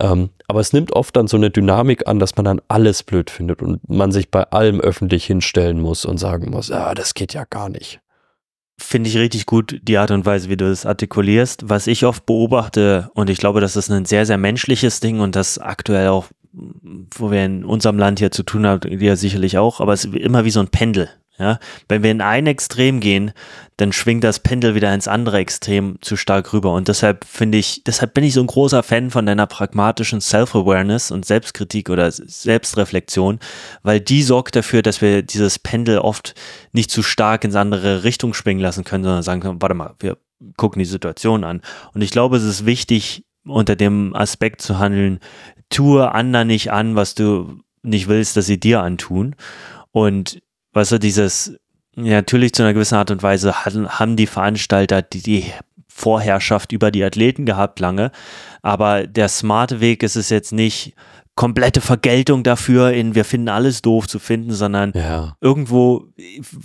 [0.00, 3.30] Ähm, aber es nimmt oft dann so eine Dynamik an, dass man dann alles blöd
[3.30, 7.34] findet und man sich bei allem öffentlich hinstellen muss und sagen muss, ja, das geht
[7.34, 8.00] ja gar nicht.
[8.76, 11.68] Finde ich richtig gut, die Art und Weise, wie du das artikulierst.
[11.68, 15.36] Was ich oft beobachte, und ich glaube, das ist ein sehr, sehr menschliches Ding und
[15.36, 19.80] das aktuell auch, wo wir in unserem Land hier zu tun haben, ja sicherlich auch,
[19.80, 21.08] aber es ist immer wie so ein Pendel.
[21.36, 21.58] Ja,
[21.88, 23.32] wenn wir in ein Extrem gehen,
[23.76, 26.72] dann schwingt das Pendel wieder ins andere Extrem zu stark rüber.
[26.72, 31.10] Und deshalb finde ich, deshalb bin ich so ein großer Fan von deiner pragmatischen Self-Awareness
[31.10, 33.40] und Selbstkritik oder Selbstreflexion,
[33.82, 36.36] weil die sorgt dafür, dass wir dieses Pendel oft
[36.70, 40.18] nicht zu stark ins andere Richtung schwingen lassen können, sondern sagen können, warte mal, wir
[40.56, 41.62] gucken die Situation an.
[41.94, 45.18] Und ich glaube, es ist wichtig, unter dem Aspekt zu handeln,
[45.68, 49.34] tue anderen nicht an, was du nicht willst, dass sie dir antun.
[49.90, 50.40] Und
[50.74, 51.56] weißt du, dieses,
[51.96, 55.44] ja, natürlich zu einer gewissen Art und Weise haben die Veranstalter die, die
[55.88, 58.10] Vorherrschaft über die Athleten gehabt lange,
[58.62, 60.94] aber der smarte Weg ist es jetzt nicht,
[61.36, 65.36] komplette Vergeltung dafür in wir finden alles doof zu finden, sondern ja.
[65.40, 66.06] irgendwo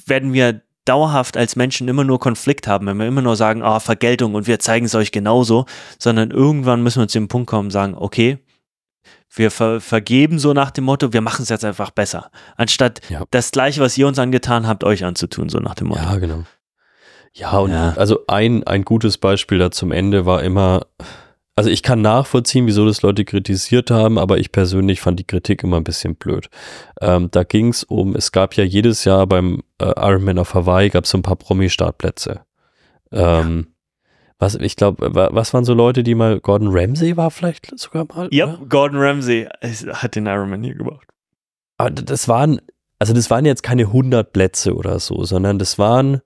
[0.06, 3.80] werden wir dauerhaft als Menschen immer nur Konflikt haben, wenn wir immer nur sagen, ah,
[3.80, 5.66] Vergeltung und wir zeigen es euch genauso,
[6.00, 8.40] sondern irgendwann müssen wir zu dem Punkt kommen und sagen, okay,
[9.40, 12.30] wir ver vergeben so nach dem Motto, wir machen es jetzt einfach besser.
[12.58, 13.24] Anstatt ja.
[13.32, 16.02] das Gleiche, was ihr uns angetan habt, euch anzutun, so nach dem Motto.
[16.02, 16.44] Ja, genau.
[17.34, 17.94] Ja, und ja.
[17.96, 20.86] also ein, ein gutes Beispiel da zum Ende war immer,
[21.56, 25.64] also ich kann nachvollziehen, wieso das Leute kritisiert haben, aber ich persönlich fand die Kritik
[25.64, 26.50] immer ein bisschen blöd.
[27.02, 30.90] Ähm, da ging es um, es gab ja jedes Jahr beim äh, Ironman auf Hawaii,
[30.90, 32.42] gab es so ein paar Promi-Startplätze.
[33.12, 33.79] Ähm, ja
[34.40, 38.30] was, ich glaube, was waren so Leute, die mal, Gordon Ramsay war vielleicht sogar mal?
[38.32, 39.50] Ja, yep, Gordon Ramsay
[39.92, 41.08] hat den Ironman hier gemacht.
[41.78, 42.62] Aber das waren,
[43.00, 46.22] also das waren jetzt keine 100 Plätze oder so, sondern das waren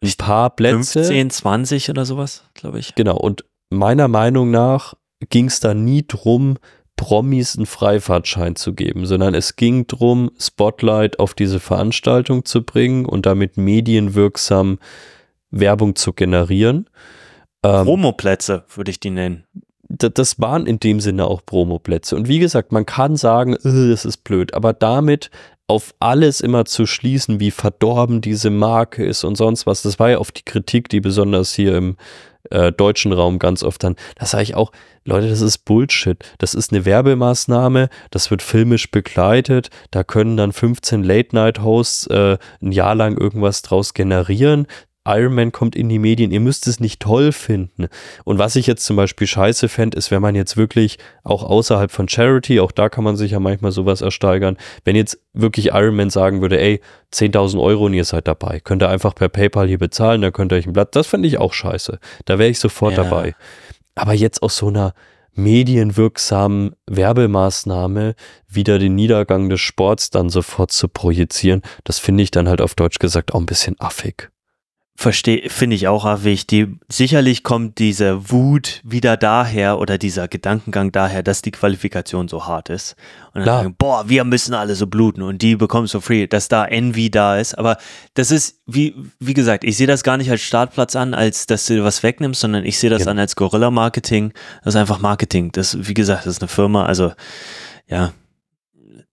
[0.00, 1.00] ein paar Plätze.
[1.00, 2.94] 15, 20 oder sowas, glaube ich.
[2.94, 4.94] Genau, und meiner Meinung nach
[5.28, 6.56] ging es da nie drum,
[6.96, 13.06] Promis einen Freifahrtschein zu geben, sondern es ging darum, Spotlight auf diese Veranstaltung zu bringen
[13.06, 14.78] und damit medienwirksam
[15.50, 16.88] Werbung zu generieren.
[17.62, 19.44] Ähm, Promoplätze würde ich die nennen.
[19.88, 22.14] Das waren in dem Sinne auch Promoplätze.
[22.14, 25.30] Und wie gesagt, man kann sagen, äh, das ist blöd, aber damit
[25.66, 30.10] auf alles immer zu schließen, wie verdorben diese Marke ist und sonst was, das war
[30.10, 31.96] ja oft die Kritik, die besonders hier im
[32.50, 34.72] äh, deutschen Raum ganz oft dann, da sage ich auch,
[35.04, 36.18] Leute, das ist Bullshit.
[36.38, 42.72] Das ist eine Werbemaßnahme, das wird filmisch begleitet, da können dann 15 Late-Night-Hosts äh, ein
[42.72, 44.66] Jahr lang irgendwas draus generieren.
[45.06, 47.88] Iron Man kommt in die Medien, ihr müsst es nicht toll finden.
[48.24, 51.90] Und was ich jetzt zum Beispiel scheiße fände, ist, wenn man jetzt wirklich auch außerhalb
[51.90, 55.96] von Charity, auch da kann man sich ja manchmal sowas ersteigern, wenn jetzt wirklich Iron
[55.96, 56.80] Man sagen würde, ey,
[57.14, 60.52] 10.000 Euro und ihr seid dabei, könnt ihr einfach per PayPal hier bezahlen, da könnt
[60.52, 61.98] ihr euch ein Blatt, das fände ich auch scheiße.
[62.26, 63.04] Da wäre ich sofort ja.
[63.04, 63.34] dabei.
[63.94, 64.92] Aber jetzt aus so einer
[65.32, 68.14] medienwirksamen Werbemaßnahme
[68.48, 72.74] wieder den Niedergang des Sports dann sofort zu projizieren, das finde ich dann halt auf
[72.74, 74.30] Deutsch gesagt auch ein bisschen affig
[75.00, 76.68] verstehe, finde ich auch wichtig.
[76.90, 82.68] Sicherlich kommt diese Wut wieder daher oder dieser Gedankengang daher, dass die Qualifikation so hart
[82.68, 82.96] ist.
[83.28, 83.62] Und dann Klar.
[83.62, 87.10] sagen, boah, wir müssen alle so bluten und die bekommen so free, dass da Envy
[87.10, 87.54] da ist.
[87.54, 87.78] Aber
[88.12, 91.64] das ist, wie, wie gesagt, ich sehe das gar nicht als Startplatz an, als dass
[91.64, 93.10] du was wegnimmst, sondern ich sehe das ja.
[93.10, 94.34] an als Gorilla-Marketing.
[94.64, 95.50] Das ist einfach Marketing.
[95.52, 97.12] Das, wie gesagt, das ist eine Firma, also,
[97.88, 98.12] ja,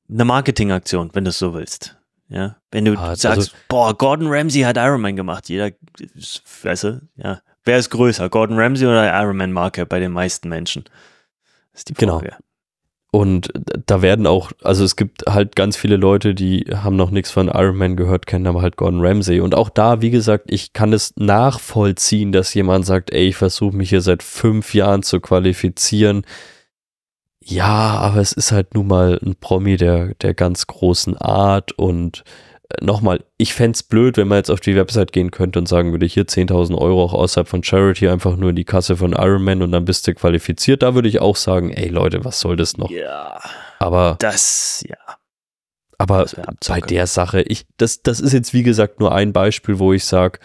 [0.09, 1.96] eine Marketingaktion, wenn du es so willst.
[2.29, 5.71] Ja, wenn du ah, sagst, also, boah, Gordon Ramsay hat Iron Man gemacht, jeder,
[6.63, 10.49] weißt du, ja, wer ist größer, Gordon Ramsay oder Iron Man Marke bei den meisten
[10.49, 10.83] Menschen?
[11.71, 12.19] Das ist die genau.
[12.19, 12.31] Frage.
[12.31, 12.41] Genau.
[13.09, 13.51] Und
[13.85, 17.47] da werden auch, also es gibt halt ganz viele Leute, die haben noch nichts von
[17.47, 19.39] Iron Man gehört, kennen aber halt Gordon Ramsay.
[19.39, 23.75] Und auch da, wie gesagt, ich kann es nachvollziehen, dass jemand sagt, ey, ich versuche
[23.75, 26.25] mich hier seit fünf Jahren zu qualifizieren
[27.49, 32.25] ja, aber es ist halt nun mal ein Promi der, der ganz großen Art und
[32.67, 35.65] äh, nochmal, ich fände es blöd, wenn man jetzt auf die Website gehen könnte und
[35.65, 39.13] sagen würde, hier 10.000 Euro auch außerhalb von Charity einfach nur in die Kasse von
[39.13, 40.83] Ironman und dann bist du qualifiziert.
[40.83, 42.91] Da würde ich auch sagen, ey Leute, was soll das noch?
[42.91, 43.39] Ja.
[43.79, 44.17] Aber.
[44.19, 44.97] Das, ja.
[45.97, 46.25] Aber
[46.67, 50.03] bei der Sache, ich, das, das ist jetzt wie gesagt nur ein Beispiel, wo ich
[50.03, 50.39] sage,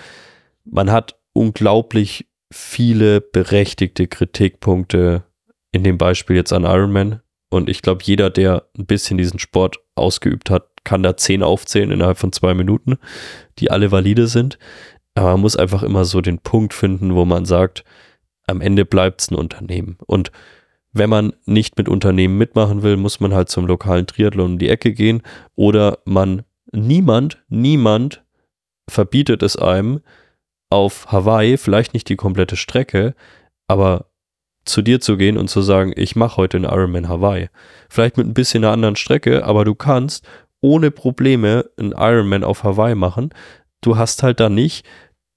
[0.65, 5.25] man hat unglaublich viele berechtigte Kritikpunkte
[5.73, 7.21] in dem Beispiel jetzt an Ironman.
[7.51, 11.91] Und ich glaube, jeder, der ein bisschen diesen Sport ausgeübt hat, kann da zehn aufzählen
[11.91, 12.99] innerhalb von zwei Minuten,
[13.59, 14.59] die alle valide sind.
[15.15, 17.85] Aber man muss einfach immer so den Punkt finden, wo man sagt,
[18.47, 19.99] am Ende bleibt es ein Unternehmen.
[20.07, 20.33] Und
[20.93, 24.69] wenn man nicht mit Unternehmen mitmachen will, muss man halt zum lokalen Triathlon um die
[24.69, 25.23] Ecke gehen.
[25.55, 26.43] Oder man,
[26.73, 28.25] niemand, niemand
[28.89, 30.01] verbietet es einem,
[30.71, 33.15] auf Hawaii, vielleicht nicht die komplette Strecke,
[33.67, 34.07] aber
[34.65, 37.49] zu dir zu gehen und zu sagen, ich mache heute einen Ironman Hawaii.
[37.89, 40.25] Vielleicht mit ein bisschen einer anderen Strecke, aber du kannst
[40.61, 43.31] ohne Probleme einen Ironman auf Hawaii machen.
[43.81, 44.87] Du hast halt da nicht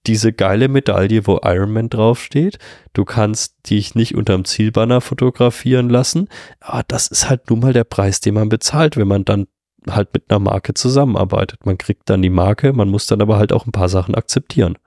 [0.08, 2.60] diese geile Medaille, wo Ironman draufsteht.
[2.94, 6.30] Du kannst dich nicht unterm Zielbanner fotografieren lassen.
[6.60, 9.48] Aber das ist halt nun mal der Preis, den man bezahlt, wenn man dann
[9.90, 11.66] halt mit einer Marke zusammenarbeitet.
[11.66, 14.78] Man kriegt dann die Marke, man muss dann aber halt auch ein paar Sachen akzeptieren.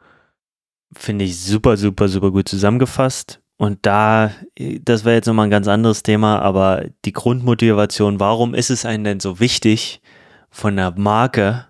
[0.93, 3.41] Finde ich super, super, super gut zusammengefasst.
[3.59, 8.71] Und da, das wäre jetzt nochmal ein ganz anderes Thema, aber die Grundmotivation, warum ist
[8.71, 10.01] es einem denn so wichtig,
[10.49, 11.67] von der Marke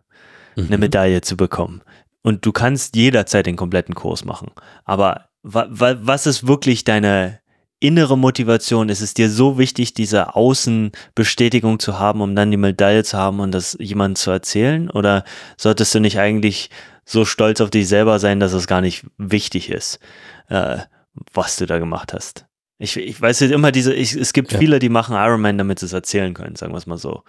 [0.57, 0.81] eine mhm.
[0.81, 1.81] Medaille zu bekommen?
[2.23, 4.51] Und du kannst jederzeit den kompletten Kurs machen.
[4.85, 7.41] Aber wa wa was ist wirklich deine
[7.81, 8.91] innere Motivation?
[8.91, 13.41] Ist es dir so wichtig, diese Außenbestätigung zu haben, um dann die Medaille zu haben
[13.41, 14.91] und das jemandem zu erzählen?
[14.91, 15.25] Oder
[15.57, 16.69] solltest du nicht eigentlich
[17.07, 20.01] so stolz auf dich selber sein, dass es gar nicht wichtig ist?
[20.49, 20.81] Äh,
[21.33, 22.47] was du da gemacht hast.
[22.79, 24.59] Ich, ich weiß jetzt immer diese, ich, es gibt ja.
[24.59, 27.23] viele, die machen Ironman, damit sie es erzählen können, sagen wir es mal so.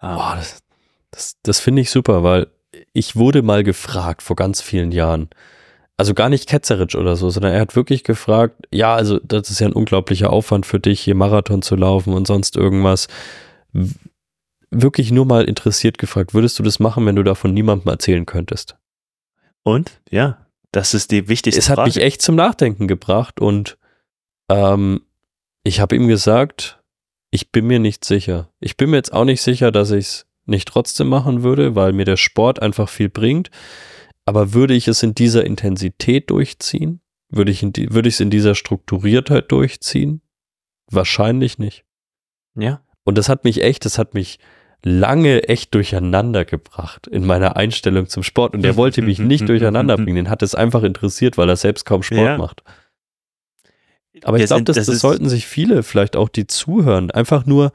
[0.00, 0.62] Um, Boah, das,
[1.10, 2.46] das, das finde ich super, weil
[2.92, 5.28] ich wurde mal gefragt vor ganz vielen Jahren,
[5.96, 9.60] also gar nicht ketzerisch oder so, sondern er hat wirklich gefragt, ja, also das ist
[9.60, 13.08] ja ein unglaublicher Aufwand für dich, hier Marathon zu laufen und sonst irgendwas.
[14.70, 18.76] Wirklich nur mal interessiert gefragt, würdest du das machen, wenn du davon niemandem erzählen könntest?
[19.62, 20.00] Und?
[20.10, 21.88] Ja, das ist die wichtigste Es hat Frage.
[21.88, 23.78] mich echt zum Nachdenken gebracht und
[24.48, 25.02] ähm,
[25.64, 26.82] ich habe ihm gesagt,
[27.30, 28.50] ich bin mir nicht sicher.
[28.60, 31.92] Ich bin mir jetzt auch nicht sicher, dass ich es nicht trotzdem machen würde, weil
[31.92, 33.50] mir der Sport einfach viel bringt.
[34.24, 37.00] Aber würde ich es in dieser Intensität durchziehen?
[37.28, 40.22] Würde ich, die, würde ich es in dieser Strukturiertheit durchziehen?
[40.90, 41.84] Wahrscheinlich nicht.
[42.56, 42.82] Ja.
[43.04, 44.38] Und das hat mich echt, das hat mich
[44.82, 48.54] lange echt durcheinander gebracht in meiner Einstellung zum Sport.
[48.54, 50.16] Und der wollte mich nicht durcheinander bringen.
[50.16, 52.38] Den hat es einfach interessiert, weil er selbst kaum Sport ja.
[52.38, 52.62] macht.
[54.22, 57.72] Aber ich glaube, das, das, das sollten sich viele, vielleicht auch die zuhören, einfach nur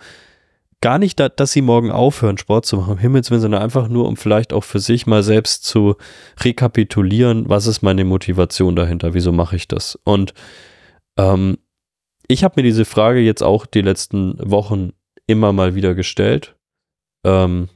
[0.82, 3.88] gar nicht, da, dass sie morgen aufhören, Sport zu machen, im Himmels Willen, sondern einfach
[3.88, 5.96] nur, um vielleicht auch für sich mal selbst zu
[6.42, 9.98] rekapitulieren, was ist meine Motivation dahinter, wieso mache ich das?
[10.04, 10.34] Und
[11.18, 11.58] ähm,
[12.28, 14.92] ich habe mir diese Frage jetzt auch die letzten Wochen
[15.26, 16.56] immer mal wieder gestellt
[17.26, 17.70] ähm,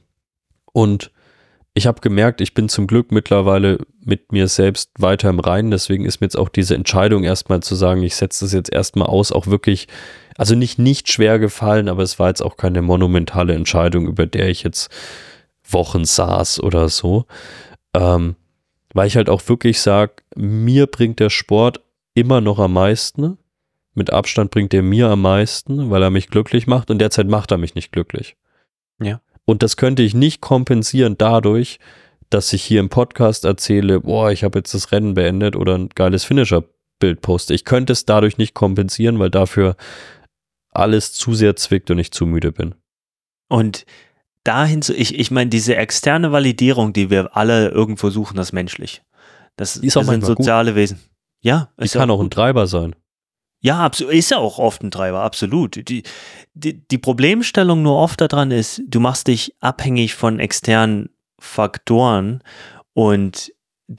[0.72, 1.10] und
[1.74, 5.70] ich habe gemerkt, ich bin zum Glück mittlerweile mit mir selbst weiter im Reinen.
[5.70, 9.08] Deswegen ist mir jetzt auch diese Entscheidung erstmal zu sagen, ich setze das jetzt erstmal
[9.08, 9.86] aus, auch wirklich,
[10.36, 14.48] also nicht nicht schwer gefallen, aber es war jetzt auch keine monumentale Entscheidung, über der
[14.48, 14.90] ich jetzt
[15.68, 17.26] Wochen saß oder so.
[17.94, 18.36] Ähm,
[18.92, 21.80] weil ich halt auch wirklich sage, mir bringt der Sport
[22.14, 23.38] immer noch am meisten.
[23.94, 27.52] Mit Abstand bringt er mir am meisten, weil er mich glücklich macht und derzeit macht
[27.52, 28.36] er mich nicht glücklich.
[29.00, 29.20] Ja.
[29.50, 31.80] Und das könnte ich nicht kompensieren dadurch,
[32.28, 35.88] dass ich hier im Podcast erzähle, boah, ich habe jetzt das Rennen beendet oder ein
[35.88, 37.52] geiles Finisher-Bild poste.
[37.52, 39.74] Ich könnte es dadurch nicht kompensieren, weil dafür
[40.70, 42.76] alles zu sehr zwickt und ich zu müde bin.
[43.48, 43.86] Und
[44.44, 49.02] dahin zu, ich, ich meine, diese externe Validierung, die wir alle irgendwo suchen, das menschlich.
[49.56, 50.76] Das, ist auch das sind soziale gut.
[50.76, 51.00] Wesen.
[51.40, 52.94] Ja, es kann auch, auch ein Treiber sein.
[53.60, 55.76] Ja, ist ja auch oft ein Treiber, absolut.
[55.88, 56.02] Die,
[56.54, 62.42] die, die Problemstellung nur oft daran ist, du machst dich abhängig von externen Faktoren
[62.94, 63.52] und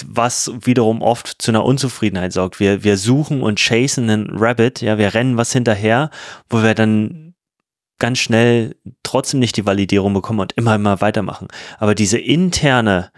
[0.06, 2.60] was wiederum oft zu einer Unzufriedenheit sorgt.
[2.60, 6.10] Wir, wir suchen und chasen einen Rabbit, ja, wir rennen was hinterher,
[6.50, 7.36] wo wir dann
[8.00, 11.50] ganz schnell trotzdem nicht die Validierung bekommen und immer, immer weitermachen.
[11.78, 13.12] Aber diese interne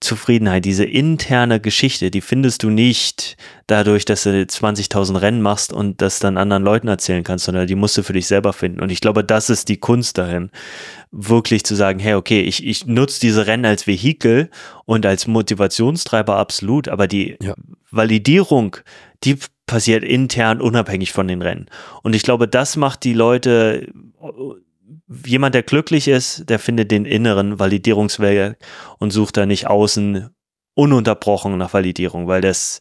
[0.00, 6.00] Zufriedenheit, diese interne Geschichte, die findest du nicht dadurch, dass du 20.000 Rennen machst und
[6.00, 8.80] das dann anderen Leuten erzählen kannst, sondern die musst du für dich selber finden.
[8.80, 10.50] Und ich glaube, das ist die Kunst dahin,
[11.10, 14.50] wirklich zu sagen, hey, okay, ich, ich nutze diese Rennen als Vehikel
[14.84, 17.54] und als Motivationstreiber absolut, aber die ja.
[17.90, 18.76] Validierung,
[19.24, 21.66] die passiert intern unabhängig von den Rennen.
[22.04, 23.88] Und ich glaube, das macht die Leute
[25.24, 28.56] jemand, der glücklich ist, der findet den inneren Validierungsweg
[28.98, 30.30] und sucht da nicht außen
[30.74, 32.80] ununterbrochen nach Validierung, weil das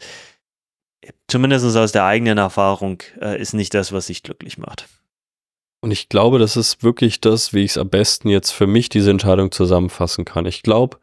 [1.28, 4.88] zumindest aus der eigenen Erfahrung äh, ist nicht das, was sich glücklich macht.
[5.82, 8.90] Und ich glaube, das ist wirklich das, wie ich es am besten jetzt für mich
[8.90, 10.46] diese Entscheidung zusammenfassen kann.
[10.46, 10.98] Ich glaube,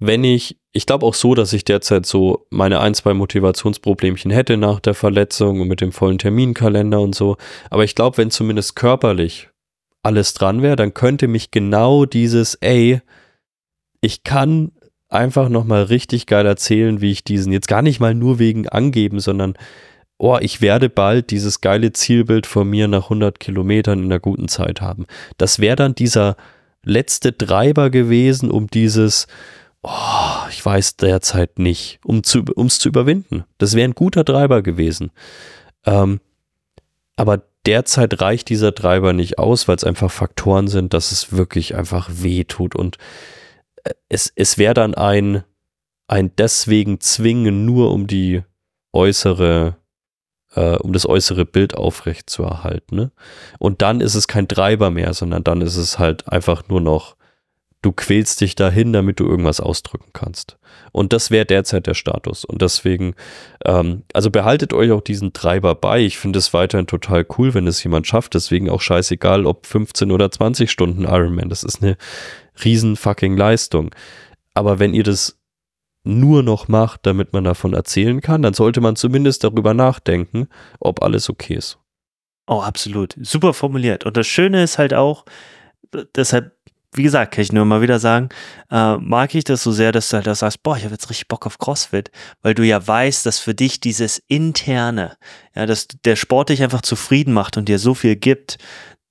[0.00, 4.56] wenn ich, ich glaube auch so, dass ich derzeit so meine ein, zwei Motivationsproblemchen hätte
[4.56, 7.36] nach der Verletzung und mit dem vollen Terminkalender und so.
[7.70, 9.47] Aber ich glaube, wenn zumindest körperlich
[10.02, 13.00] alles dran wäre, dann könnte mich genau dieses, ey,
[14.00, 14.72] ich kann
[15.08, 19.20] einfach nochmal richtig geil erzählen, wie ich diesen, jetzt gar nicht mal nur wegen angeben,
[19.20, 19.54] sondern,
[20.18, 24.48] oh, ich werde bald dieses geile Zielbild von mir nach 100 Kilometern in einer guten
[24.48, 25.06] Zeit haben.
[25.36, 26.36] Das wäre dann dieser
[26.84, 29.26] letzte Treiber gewesen, um dieses,
[29.82, 33.44] oh, ich weiß derzeit nicht, um es zu, zu überwinden.
[33.58, 35.10] Das wäre ein guter Treiber gewesen.
[35.86, 36.20] Ähm,
[37.16, 41.74] aber derzeit reicht dieser Treiber nicht aus, weil es einfach Faktoren sind, dass es wirklich
[41.74, 42.74] einfach weh tut.
[42.74, 42.96] Und
[43.84, 45.44] äh, es, es wäre dann ein,
[46.06, 48.42] ein deswegen zwingen, nur um die
[48.92, 49.76] äußere,
[50.54, 52.96] äh, um das äußere Bild aufrecht zu erhalten.
[52.96, 53.12] Ne?
[53.58, 57.17] Und dann ist es kein Treiber mehr, sondern dann ist es halt einfach nur noch
[57.82, 60.58] du quälst dich dahin, damit du irgendwas ausdrücken kannst.
[60.92, 62.44] Und das wäre derzeit der Status.
[62.44, 63.14] Und deswegen,
[63.64, 66.00] ähm, also behaltet euch auch diesen Treiber bei.
[66.00, 68.34] Ich finde es weiterhin total cool, wenn es jemand schafft.
[68.34, 71.48] Deswegen auch scheißegal, ob 15 oder 20 Stunden Ironman.
[71.48, 71.96] Das ist eine
[72.64, 73.94] riesen fucking Leistung.
[74.54, 75.38] Aber wenn ihr das
[76.02, 80.48] nur noch macht, damit man davon erzählen kann, dann sollte man zumindest darüber nachdenken,
[80.80, 81.78] ob alles okay ist.
[82.46, 83.14] Oh, absolut.
[83.20, 84.06] Super formuliert.
[84.06, 85.26] Und das Schöne ist halt auch,
[86.14, 86.56] deshalb
[86.94, 88.30] wie gesagt, kann ich nur mal wieder sagen,
[88.70, 91.10] äh, mag ich das so sehr, dass du halt auch sagst, boah, ich habe jetzt
[91.10, 92.10] richtig Bock auf CrossFit,
[92.42, 95.16] weil du ja weißt, dass für dich dieses interne,
[95.54, 98.58] ja, dass der Sport dich einfach zufrieden macht und dir so viel gibt,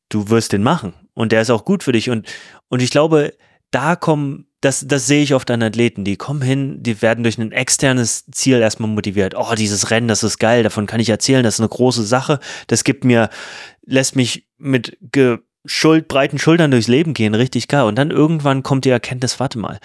[0.09, 2.27] du wirst den machen und der ist auch gut für dich und
[2.69, 3.33] und ich glaube,
[3.71, 7.37] da kommen das, das sehe ich oft an Athleten, die kommen hin, die werden durch
[7.37, 9.35] ein externes Ziel erstmal motiviert.
[9.37, 12.39] Oh, dieses Rennen, das ist geil, davon kann ich erzählen, das ist eine große Sache.
[12.65, 13.29] Das gibt mir,
[13.85, 15.37] lässt mich mit ge
[15.67, 17.83] Schuld, breiten Schultern durchs Leben gehen, richtig geil.
[17.83, 19.79] Und dann irgendwann kommt die Erkenntnis, warte mal,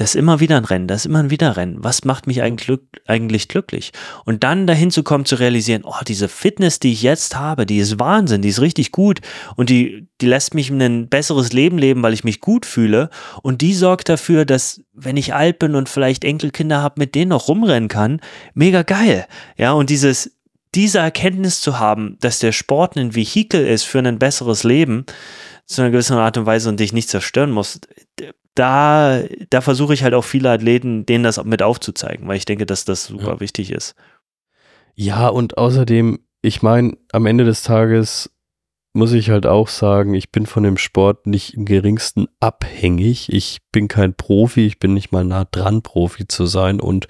[0.00, 1.84] das ist immer wieder ein Rennen, das ist immer ein Wiederrennen.
[1.84, 3.92] Was macht mich eigentlich, eigentlich glücklich?
[4.24, 7.76] Und dann dahin zu kommen, zu realisieren, oh, diese Fitness, die ich jetzt habe, die
[7.76, 9.20] ist Wahnsinn, die ist richtig gut
[9.56, 13.10] und die, die lässt mich ein besseres Leben leben, weil ich mich gut fühle.
[13.42, 17.28] Und die sorgt dafür, dass, wenn ich alt bin und vielleicht Enkelkinder habe, mit denen
[17.28, 18.20] noch rumrennen kann,
[18.54, 19.26] mega geil.
[19.58, 20.39] Ja, und dieses,
[20.74, 25.04] diese Erkenntnis zu haben, dass der Sport ein Vehikel ist für ein besseres Leben,
[25.66, 27.80] zu einer gewissen Art und Weise und dich nicht zerstören muss,
[28.54, 32.66] da, da versuche ich halt auch viele Athleten, denen das mit aufzuzeigen, weil ich denke,
[32.66, 33.40] dass das super ja.
[33.40, 33.94] wichtig ist.
[34.94, 38.30] Ja, und außerdem, ich meine, am Ende des Tages
[38.92, 43.32] muss ich halt auch sagen, ich bin von dem Sport nicht im geringsten abhängig.
[43.32, 46.80] Ich bin kein Profi, ich bin nicht mal nah dran, Profi zu sein.
[46.80, 47.06] Und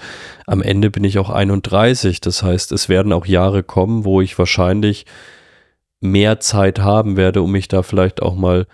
[0.47, 2.21] am Ende bin ich auch 31.
[2.21, 5.07] Das heißt, es werden auch Jahre kommen, wo ich wahrscheinlich
[6.01, 8.67] mehr Zeit haben werde, um mich da vielleicht auch mal.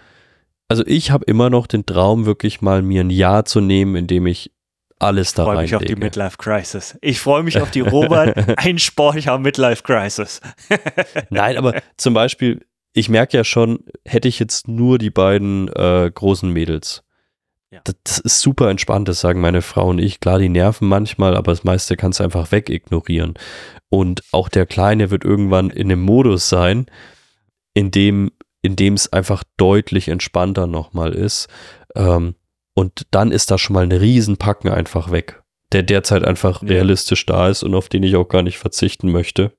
[0.68, 4.06] Also ich habe immer noch den Traum, wirklich mal mir ein Jahr zu nehmen, in
[4.08, 4.50] dem ich
[4.98, 5.64] alles da rein.
[5.64, 6.98] Ich freue mich auf die Midlife Crisis.
[7.02, 10.40] Ich freue mich auf die Robert, ein Sportler Midlife Crisis.
[11.30, 12.64] Nein, aber zum Beispiel,
[12.96, 17.02] ich merke ja schon, hätte ich jetzt nur die beiden äh, großen Mädels.
[17.70, 17.80] Ja.
[17.84, 20.18] Das, das, ist super entspannt, das sagen meine Frau und ich.
[20.18, 23.34] Klar, die nerven manchmal, aber das meiste kannst du einfach wegignorieren.
[23.90, 26.86] Und auch der Kleine wird irgendwann in einem Modus sein,
[27.74, 28.30] in dem
[28.62, 31.48] in dem es einfach deutlich entspannter nochmal ist.
[31.94, 32.34] Ähm,
[32.74, 35.42] und dann ist da schon mal ein Riesenpacken einfach weg,
[35.72, 36.68] der derzeit einfach ja.
[36.68, 39.52] realistisch da ist und auf den ich auch gar nicht verzichten möchte.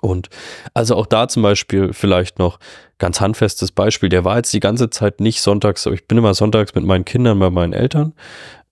[0.00, 0.28] Und
[0.74, 2.58] also auch da zum Beispiel vielleicht noch
[2.98, 4.08] ganz handfestes Beispiel.
[4.08, 7.04] Der war jetzt die ganze Zeit nicht sonntags, aber ich bin immer sonntags mit meinen
[7.04, 8.14] Kindern bei meinen Eltern.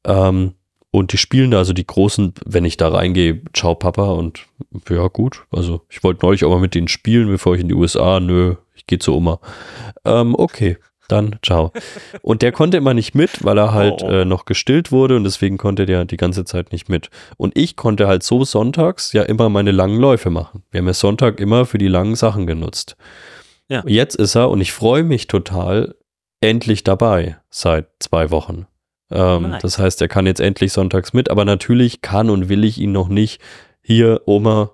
[0.05, 0.55] Ähm,
[0.91, 4.47] und die spielen da, also die Großen, wenn ich da reingehe, ciao Papa und
[4.89, 5.45] ja gut.
[5.51, 8.55] Also ich wollte neulich auch mal mit denen spielen, bevor ich in die USA, nö,
[8.75, 9.39] ich gehe zu Oma.
[10.05, 10.79] Ähm, okay,
[11.09, 11.73] dann ciao.
[12.23, 14.09] Und der konnte immer nicht mit, weil er halt oh.
[14.09, 17.11] äh, noch gestillt wurde und deswegen konnte der die ganze Zeit nicht mit.
[17.37, 20.63] Und ich konnte halt so sonntags ja immer meine langen Läufe machen.
[20.71, 22.97] Wir haben ja Sonntag immer für die langen Sachen genutzt.
[23.69, 23.83] Ja.
[23.87, 25.95] Jetzt ist er, und ich freue mich total,
[26.41, 28.67] endlich dabei seit zwei Wochen.
[29.11, 29.63] Ähm, nice.
[29.63, 32.93] Das heißt, er kann jetzt endlich sonntags mit, aber natürlich kann und will ich ihn
[32.93, 33.41] noch nicht.
[33.83, 34.73] Hier, Oma,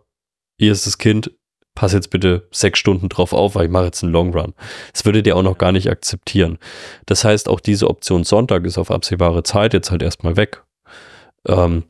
[0.59, 1.31] hier ist das Kind,
[1.75, 4.55] pass jetzt bitte sechs Stunden drauf auf, weil ich mache jetzt einen Long Run.
[4.93, 6.59] Das würde der auch noch gar nicht akzeptieren.
[7.07, 10.63] Das heißt, auch diese Option Sonntag ist auf absehbare Zeit jetzt halt erstmal weg.
[11.47, 11.85] Ähm,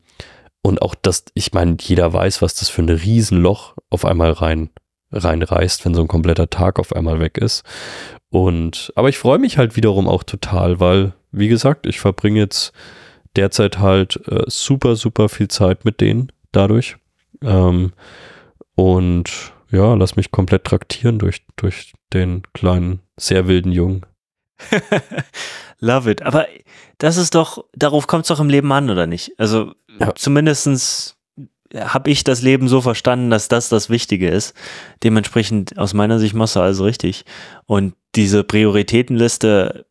[0.61, 4.69] und auch das, ich meine, jeder weiß, was das für ein Riesenloch auf einmal rein
[5.11, 7.63] reinreißt, wenn so ein kompletter Tag auf einmal weg ist.
[8.29, 12.73] Und aber ich freue mich halt wiederum auch total, weil, wie gesagt, ich verbringe jetzt
[13.35, 16.97] derzeit halt äh, super, super viel Zeit mit denen dadurch.
[17.41, 17.93] Ähm,
[18.75, 24.05] und ja, lass mich komplett traktieren durch, durch den kleinen, sehr wilden Jungen.
[25.79, 26.21] Love it.
[26.21, 26.47] Aber
[26.97, 29.33] das ist doch, darauf kommt es doch im Leben an, oder nicht?
[29.37, 30.13] Also ja.
[30.15, 31.17] zumindestens
[31.73, 34.53] habe ich das Leben so verstanden, dass das das Wichtige ist.
[35.03, 37.25] Dementsprechend aus meiner Sicht machst du also richtig.
[37.65, 39.85] Und diese Prioritätenliste,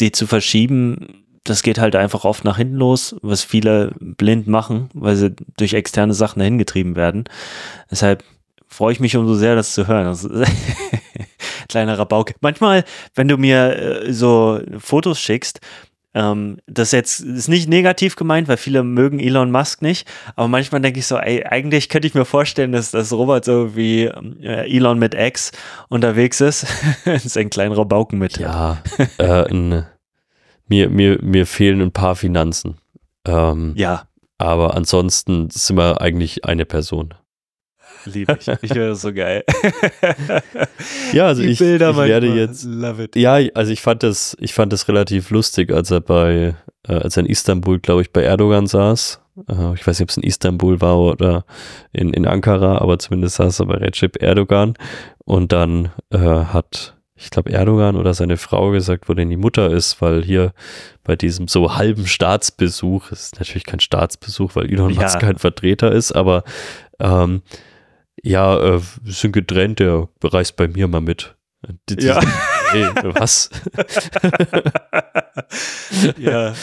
[0.00, 4.90] die zu verschieben, das geht halt einfach oft nach hinten los, was viele blind machen,
[4.94, 7.24] weil sie durch externe Sachen dahin getrieben werden.
[7.90, 8.22] Deshalb
[8.68, 10.04] freue ich mich umso sehr, das zu hören.
[10.04, 10.28] Das
[11.68, 12.34] kleiner Rabauke.
[12.40, 12.84] Manchmal,
[13.14, 15.60] wenn du mir äh, so Fotos schickst,
[16.14, 20.08] Ähm, das jetzt ist nicht negativ gemeint, weil viele mögen Elon Musk nicht.
[20.36, 23.76] Aber manchmal denke ich so, ey, eigentlich könnte ich mir vorstellen, dass, dass Robert so
[23.76, 25.52] wie äh, Elon mit X
[25.88, 26.66] unterwegs ist.
[27.04, 28.38] das ist ein kleiner Rabauken mit.
[28.38, 28.82] Ja,
[29.18, 29.86] äh, ein,
[30.66, 32.78] mir, mir, mir fehlen ein paar Finanzen.
[33.26, 34.08] Ähm, ja.
[34.38, 37.14] Aber ansonsten sind wir eigentlich eine Person.
[38.12, 38.48] Liebe ich.
[38.48, 39.44] Ich finde das so geil.
[41.12, 42.64] ja, also Die ich, Bilder ich werde jetzt.
[42.64, 43.16] Love it.
[43.16, 46.54] Ja, also ich fand das, ich fand das relativ lustig, als er bei,
[46.86, 49.20] äh, als er in Istanbul, glaube ich, bei Erdogan saß.
[49.48, 51.44] Äh, ich weiß nicht, ob es in Istanbul war oder
[51.92, 54.74] in, in Ankara, aber zumindest saß er bei Recep Erdogan.
[55.24, 59.70] Und dann äh, hat ich glaube, Erdogan oder seine Frau gesagt, wo denn die Mutter
[59.70, 60.52] ist, weil hier
[61.02, 65.02] bei diesem so halben Staatsbesuch, es ist natürlich kein Staatsbesuch, weil Elon ja.
[65.02, 66.44] Musk kein Vertreter ist, aber
[67.00, 67.42] ähm,
[68.22, 71.36] ja, äh, wir sind getrennt, der reist bei mir mal mit.
[71.88, 72.20] Die, ja.
[72.72, 73.50] Ey, was?
[76.18, 76.54] ja.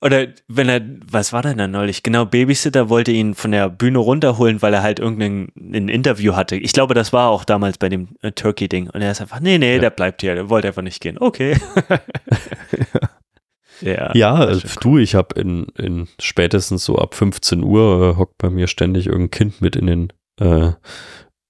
[0.00, 2.02] Oder wenn er, was war denn da neulich?
[2.02, 6.56] Genau, Babysitter wollte ihn von der Bühne runterholen, weil er halt irgendein ein Interview hatte.
[6.56, 8.90] Ich glaube, das war auch damals bei dem äh, Turkey-Ding.
[8.90, 9.80] Und er ist einfach, nee, nee, ja.
[9.80, 11.16] der bleibt hier, der wollte einfach nicht gehen.
[11.18, 11.56] Okay.
[13.80, 18.36] ja, ja äh, du, ich habe in, in spätestens so ab 15 Uhr äh, hockt
[18.38, 20.72] bei mir ständig irgendein Kind mit in den äh,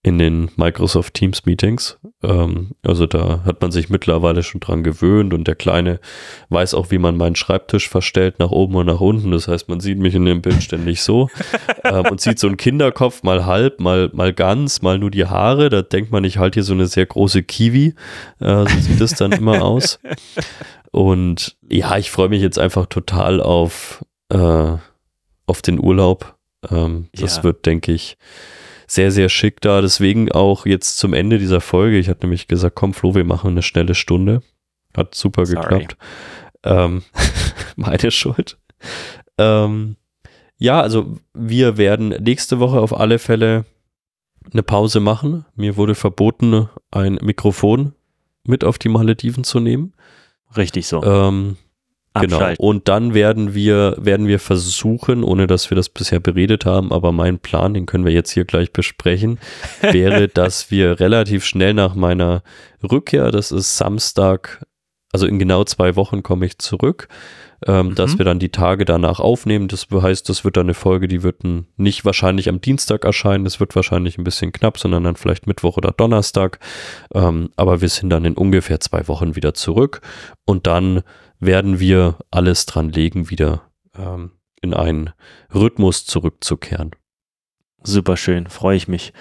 [0.05, 1.99] in den Microsoft Teams Meetings.
[2.23, 5.99] Ähm, also da hat man sich mittlerweile schon dran gewöhnt und der Kleine
[6.51, 9.31] weiß auch, wie man meinen Schreibtisch verstellt nach oben und nach unten.
[9.31, 11.31] Das heißt, man sieht mich in dem Bild ständig so
[11.85, 15.71] ähm, und sieht so einen Kinderkopf mal halb, mal, mal ganz, mal nur die Haare.
[15.71, 17.95] Da denkt man, ich halte hier so eine sehr große Kiwi.
[18.41, 20.01] Äh, so sieht das dann immer aus.
[20.93, 24.73] Und ja, ich freue mich jetzt einfach total auf, äh,
[25.47, 26.37] auf den Urlaub.
[26.71, 27.45] Ähm, das ja.
[27.45, 28.19] wird, denke ich,
[28.95, 29.81] sehr, sehr schick da.
[29.81, 31.99] Deswegen auch jetzt zum Ende dieser Folge.
[31.99, 34.43] Ich hatte nämlich gesagt, komm Flo, wir machen eine schnelle Stunde.
[34.97, 35.61] Hat super Sorry.
[35.61, 35.97] geklappt.
[36.63, 37.03] Ähm,
[37.77, 38.59] meine Schuld.
[39.39, 39.97] Ähm,
[40.57, 43.65] ja, also wir werden nächste Woche auf alle Fälle
[44.53, 45.45] eine Pause machen.
[45.57, 47.93] Mir wurde verboten, ein Mikrofon
[48.45, 49.95] mit auf die Malediven zu nehmen.
[50.57, 51.03] Richtig so.
[51.03, 51.57] Ähm,
[52.21, 52.53] Genau.
[52.59, 57.11] Und dann werden wir, werden wir versuchen, ohne dass wir das bisher beredet haben, aber
[57.11, 59.41] mein Plan, den können wir jetzt hier gleich besprechen,
[59.81, 62.45] wäre, dass wir relativ schnell nach meiner
[62.89, 64.65] Rückkehr, das ist Samstag,
[65.13, 67.09] also in genau zwei Wochen komme ich zurück,
[67.67, 67.95] ähm, mhm.
[67.97, 69.69] dass wir dann die Tage danach aufnehmen.
[69.69, 71.43] Das heißt, das wird dann eine Folge, die wird
[71.77, 75.77] nicht wahrscheinlich am Dienstag erscheinen, das wird wahrscheinlich ein bisschen knapp, sondern dann vielleicht Mittwoch
[75.77, 76.59] oder Donnerstag.
[77.13, 80.01] Ähm, aber wir sind dann in ungefähr zwei Wochen wieder zurück
[80.45, 81.03] und dann
[81.47, 83.63] werden wir alles dran legen, wieder
[83.97, 85.11] ähm, in einen
[85.55, 86.93] Rhythmus zurückzukehren.
[87.83, 89.13] Super schön, freue ich mich.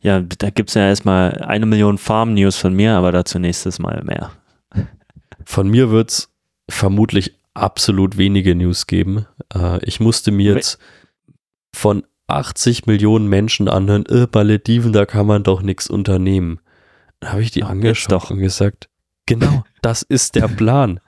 [0.00, 4.02] Ja, da gibt es ja erstmal eine Million Farm-News von mir, aber dazu nächstes Mal
[4.04, 4.32] mehr.
[5.44, 6.30] Von mir wird es
[6.68, 9.26] vermutlich absolut wenige News geben.
[9.54, 10.78] Äh, ich musste mir jetzt
[11.74, 16.60] von 80 Millionen Menschen anhören, äh, Malediven, da kann man doch nichts unternehmen.
[17.20, 18.88] Da habe ich die angeschaut und gesagt,
[19.26, 21.00] genau, das ist der Plan.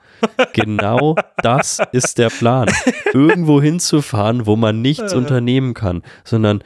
[0.53, 2.69] Genau das ist der Plan.
[3.13, 6.63] Irgendwo hinzufahren, wo man nichts unternehmen kann, sondern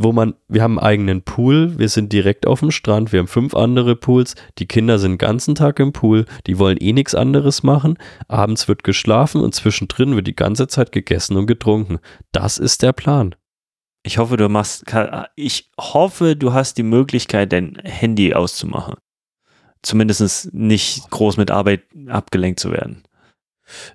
[0.00, 3.26] wo man, wir haben einen eigenen Pool, wir sind direkt auf dem Strand, wir haben
[3.26, 7.14] fünf andere Pools, die Kinder sind den ganzen Tag im Pool, die wollen eh nichts
[7.14, 7.98] anderes machen,
[8.28, 11.98] abends wird geschlafen und zwischendrin wird die ganze Zeit gegessen und getrunken.
[12.30, 13.34] Das ist der Plan.
[14.04, 14.84] Ich hoffe, du machst,
[15.34, 18.94] ich hoffe, du hast die Möglichkeit, dein Handy auszumachen
[19.82, 23.02] zumindest nicht groß mit Arbeit abgelenkt zu werden.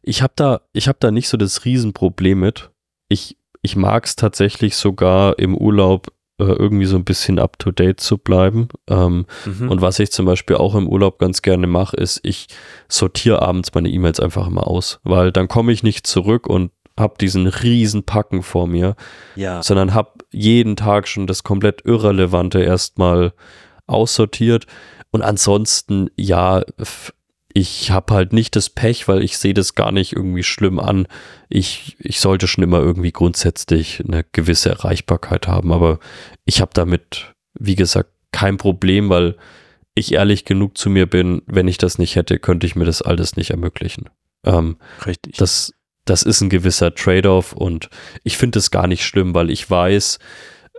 [0.02, 2.72] Ich habe da, ich habe da nicht so das Riesenproblem mit.
[3.10, 6.08] Ich, ich mag es tatsächlich sogar im Urlaub
[6.40, 8.68] äh, irgendwie so ein bisschen up to date zu bleiben.
[8.88, 9.70] Ähm, mhm.
[9.70, 12.48] Und was ich zum Beispiel auch im Urlaub ganz gerne mache, ist, ich
[12.88, 17.16] sortiere abends meine E-Mails einfach immer aus, weil dann komme ich nicht zurück und habe
[17.20, 18.96] diesen riesen Packen vor mir,
[19.36, 19.64] ja.
[19.64, 23.34] sondern habe jeden Tag schon das komplett Irrelevante erstmal
[23.88, 24.68] aussortiert
[25.14, 26.64] und ansonsten, ja,
[27.54, 31.08] ich habe halt nicht das Pech, weil ich sehe das gar nicht irgendwie schlimm an.
[31.50, 36.00] Ich, ich sollte schon immer irgendwie grundsätzlich eine gewisse Erreichbarkeit haben, aber
[36.46, 39.38] ich habe damit, wie gesagt, kein Problem, weil
[39.94, 43.04] ich ehrlich genug zu mir bin, wenn ich das nicht hätte, könnte ich mir das
[43.04, 44.10] alles nicht ermöglichen.
[44.44, 45.38] Ähm, Richtig.
[45.38, 45.76] Das,
[46.06, 47.92] das ist ein gewisser Trade-off und
[48.24, 50.18] ich finde es gar nicht schlimm, weil ich weiß,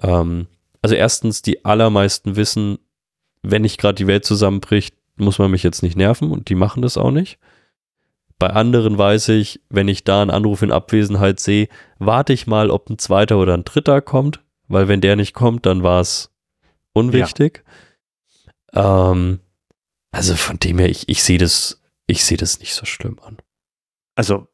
[0.02, 0.48] ähm,
[0.82, 2.78] also erstens, die allermeisten wissen,
[3.44, 6.82] wenn nicht gerade die Welt zusammenbricht, muss man mich jetzt nicht nerven und die machen
[6.82, 7.38] das auch nicht.
[8.38, 11.68] Bei anderen weiß ich, wenn ich da einen Anruf in Abwesenheit sehe,
[11.98, 15.66] warte ich mal, ob ein zweiter oder ein dritter kommt, weil wenn der nicht kommt,
[15.66, 16.32] dann war es
[16.92, 17.64] unwichtig.
[18.74, 19.12] Ja.
[19.12, 19.40] Ähm,
[20.10, 23.38] also von dem her, ich, ich sehe das, ich sehe das nicht so schlimm an.
[24.16, 24.48] also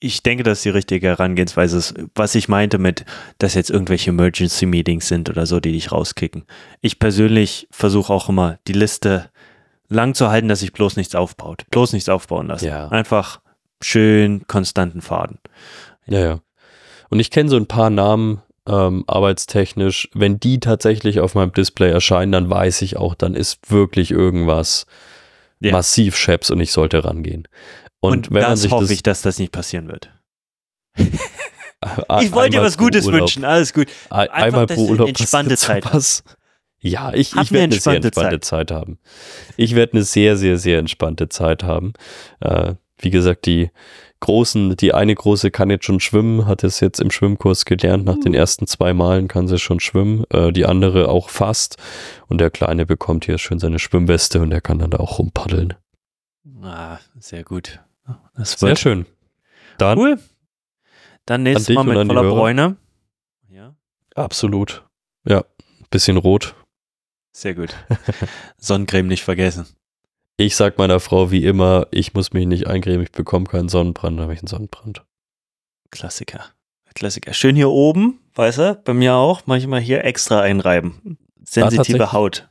[0.00, 3.04] ich, denke, dass die richtige Herangehensweise ist, was ich meinte mit,
[3.38, 6.44] dass jetzt irgendwelche Emergency Meetings sind oder so, die dich rauskicken.
[6.80, 9.30] Ich persönlich versuche auch immer, die Liste
[9.88, 11.64] lang zu halten, dass sich bloß nichts aufbaut.
[11.70, 12.66] Bloß nichts aufbauen lassen.
[12.66, 12.88] Ja.
[12.88, 13.40] Einfach
[13.82, 15.38] schön konstanten Faden.
[16.06, 16.40] Ja, ja.
[17.10, 20.08] Und ich kenne so ein paar Namen, ähm, arbeitstechnisch.
[20.14, 24.86] Wenn die tatsächlich auf meinem Display erscheinen, dann weiß ich auch, dann ist wirklich irgendwas
[25.60, 25.72] Ja.
[25.72, 27.46] massiv scheps und ich sollte rangehen.
[28.12, 30.10] Und, Und, das hoffe das, ich, dass das nicht passieren wird.
[32.22, 33.88] Ich wollte dir was Gutes Urlaub, wünschen, alles gut.
[34.08, 36.24] ein- Einfach, einmal pro du eine Urlaub entspannte Zeit sowas.
[36.80, 38.70] Ja, ich, ich werde eine sehr entspannte entspannte Zeit.
[38.70, 38.98] haben.
[39.58, 41.92] Ich werde eine sehr, sehr, sehr entspannte Zeit haben.
[42.40, 43.70] Äh, wie gesagt, die
[44.20, 48.06] großen, die eine große kann jetzt schon schwimmen, hat es jetzt im Schwimmkurs gelernt.
[48.06, 50.24] Nach den ersten zwei Malen kann sie schon schwimmen.
[50.30, 51.76] Äh, die andere auch fast.
[52.28, 55.74] Und der Kleine bekommt hier schön seine Schwimmweste und der kann dann da auch rumpaddeln.
[56.62, 57.80] Ah, sehr gut.
[58.36, 59.06] Das Sehr schön.
[59.78, 60.18] Dann cool.
[61.26, 62.22] Dann nächstes Mal mit voller.
[62.22, 62.76] Bräune.
[63.48, 63.74] Ja,
[64.14, 64.84] absolut.
[65.26, 65.44] Ja,
[65.90, 66.54] bisschen rot.
[67.32, 67.74] sehr gut.
[68.58, 69.66] Sonnencreme nicht vergessen.
[70.36, 74.18] Ich sag meiner Frau wie immer, ich muss mich nicht eincremen, ich bekomme keinen Sonnenbrand,
[74.18, 75.04] dann habe ich einen Sonnenbrand.
[75.90, 76.44] Klassiker.
[76.94, 77.32] Klassiker.
[77.32, 81.18] Schön hier oben, weißt du, bei mir auch, manchmal hier extra einreiben.
[81.44, 82.12] Sensitive.
[82.12, 82.48] Haut.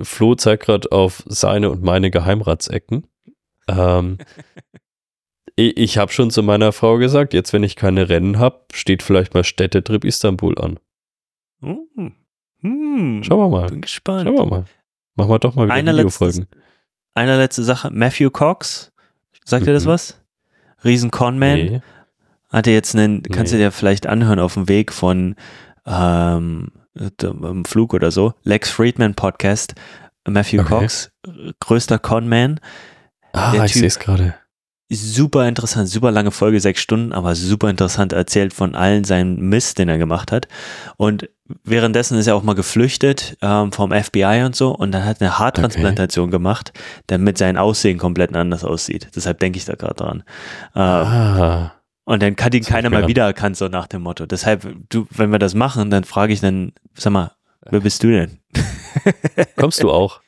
[0.00, 3.06] Flo zeigt gerade auf seine und meine Geheimratsecken.
[3.68, 4.18] Ähm,
[5.56, 9.02] ich ich habe schon zu meiner Frau gesagt, jetzt wenn ich keine Rennen habe, steht
[9.02, 10.78] vielleicht mal Städtetrip Istanbul an.
[11.60, 12.14] Hm.
[12.60, 13.22] Hm.
[13.24, 13.68] Schauen wir mal.
[13.68, 14.26] Bin gespannt.
[14.28, 14.64] Schauen wir mal.
[15.14, 16.46] Machen wir doch mal wieder Eine Videofolgen.
[17.14, 17.90] Eine letzte Sache.
[17.92, 18.92] Matthew Cox.
[19.44, 19.88] Sagt dir das Mhm.
[19.90, 20.20] was?
[20.84, 21.58] Riesen Conman.
[21.58, 21.80] Nee.
[22.50, 23.64] Hatte jetzt einen, kannst du Nee.
[23.64, 25.36] dir vielleicht anhören auf dem Weg von
[25.86, 26.68] ähm,
[27.22, 28.34] im Flug oder so.
[28.44, 29.74] Lex Friedman Podcast.
[30.28, 30.68] Matthew Okay.
[30.68, 31.10] Cox,
[31.60, 32.60] größter Conman.
[33.32, 34.34] Ah, Der ich sehe es gerade.
[34.94, 39.78] Super interessant, super lange Folge, sechs Stunden, aber super interessant erzählt von allen seinen Mist,
[39.78, 40.48] den er gemacht hat.
[40.98, 41.30] Und
[41.64, 45.28] währenddessen ist er auch mal geflüchtet ähm, vom FBI und so und dann hat er
[45.28, 46.74] eine Haartransplantation gemacht,
[47.06, 49.08] damit sein Aussehen komplett anders aussieht.
[49.16, 50.24] Deshalb denke ich da gerade dran.
[50.74, 51.72] Äh, Ah,
[52.04, 53.08] Und dann hat ihn Das keiner an.
[53.08, 54.26] wiedererkannt, so nach dem Motto.
[54.26, 57.32] Deshalb, du, wenn wir das machen, dann frage ich dann, sag mal,
[57.70, 58.40] wer bist du denn?
[59.56, 60.20] kommst du auch?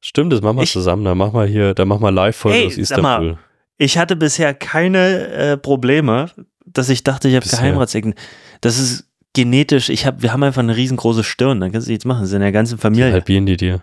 [0.00, 1.04] Stimmt, das machen wir Ich- zusammen.
[1.04, 3.38] Dann machen wir hier, dann machen wir Live-Folge Hey, aus sag mal, Istanbul.
[3.78, 6.30] Ich hatte bisher keine äh, Probleme,
[6.66, 7.46] dass ich dachte, ich habe.
[7.46, 8.14] Geheimratsecken.
[8.60, 11.60] Das ist genetisch, ich hab, wir haben einfach eine riesengroße Stirn.
[11.60, 12.20] Dann kannst du nichts machen.
[12.20, 13.12] Das ist in der ganzen Die Familie.
[13.12, 13.82] halbieren die dir.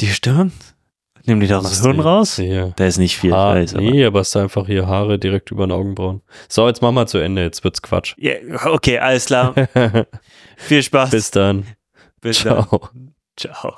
[0.00, 0.52] Die Stirn?
[1.26, 2.38] Nimm die doch das Hirn raus?
[2.38, 2.68] Ja.
[2.76, 3.32] Da ist nicht viel.
[3.34, 6.22] Haar, weiß, aber- nee, aber es ist einfach hier Haare direkt über den Augenbrauen.
[6.48, 7.42] So, jetzt machen wir zu Ende.
[7.42, 8.14] Jetzt wird's Quatsch.
[8.16, 8.32] Ja,
[8.66, 9.54] okay, alles klar.
[10.56, 11.10] Viel Spaß.
[11.10, 11.64] Bis dann.
[12.22, 12.64] Bis dann.
[12.66, 12.88] Ciao.
[13.36, 13.74] Ciao.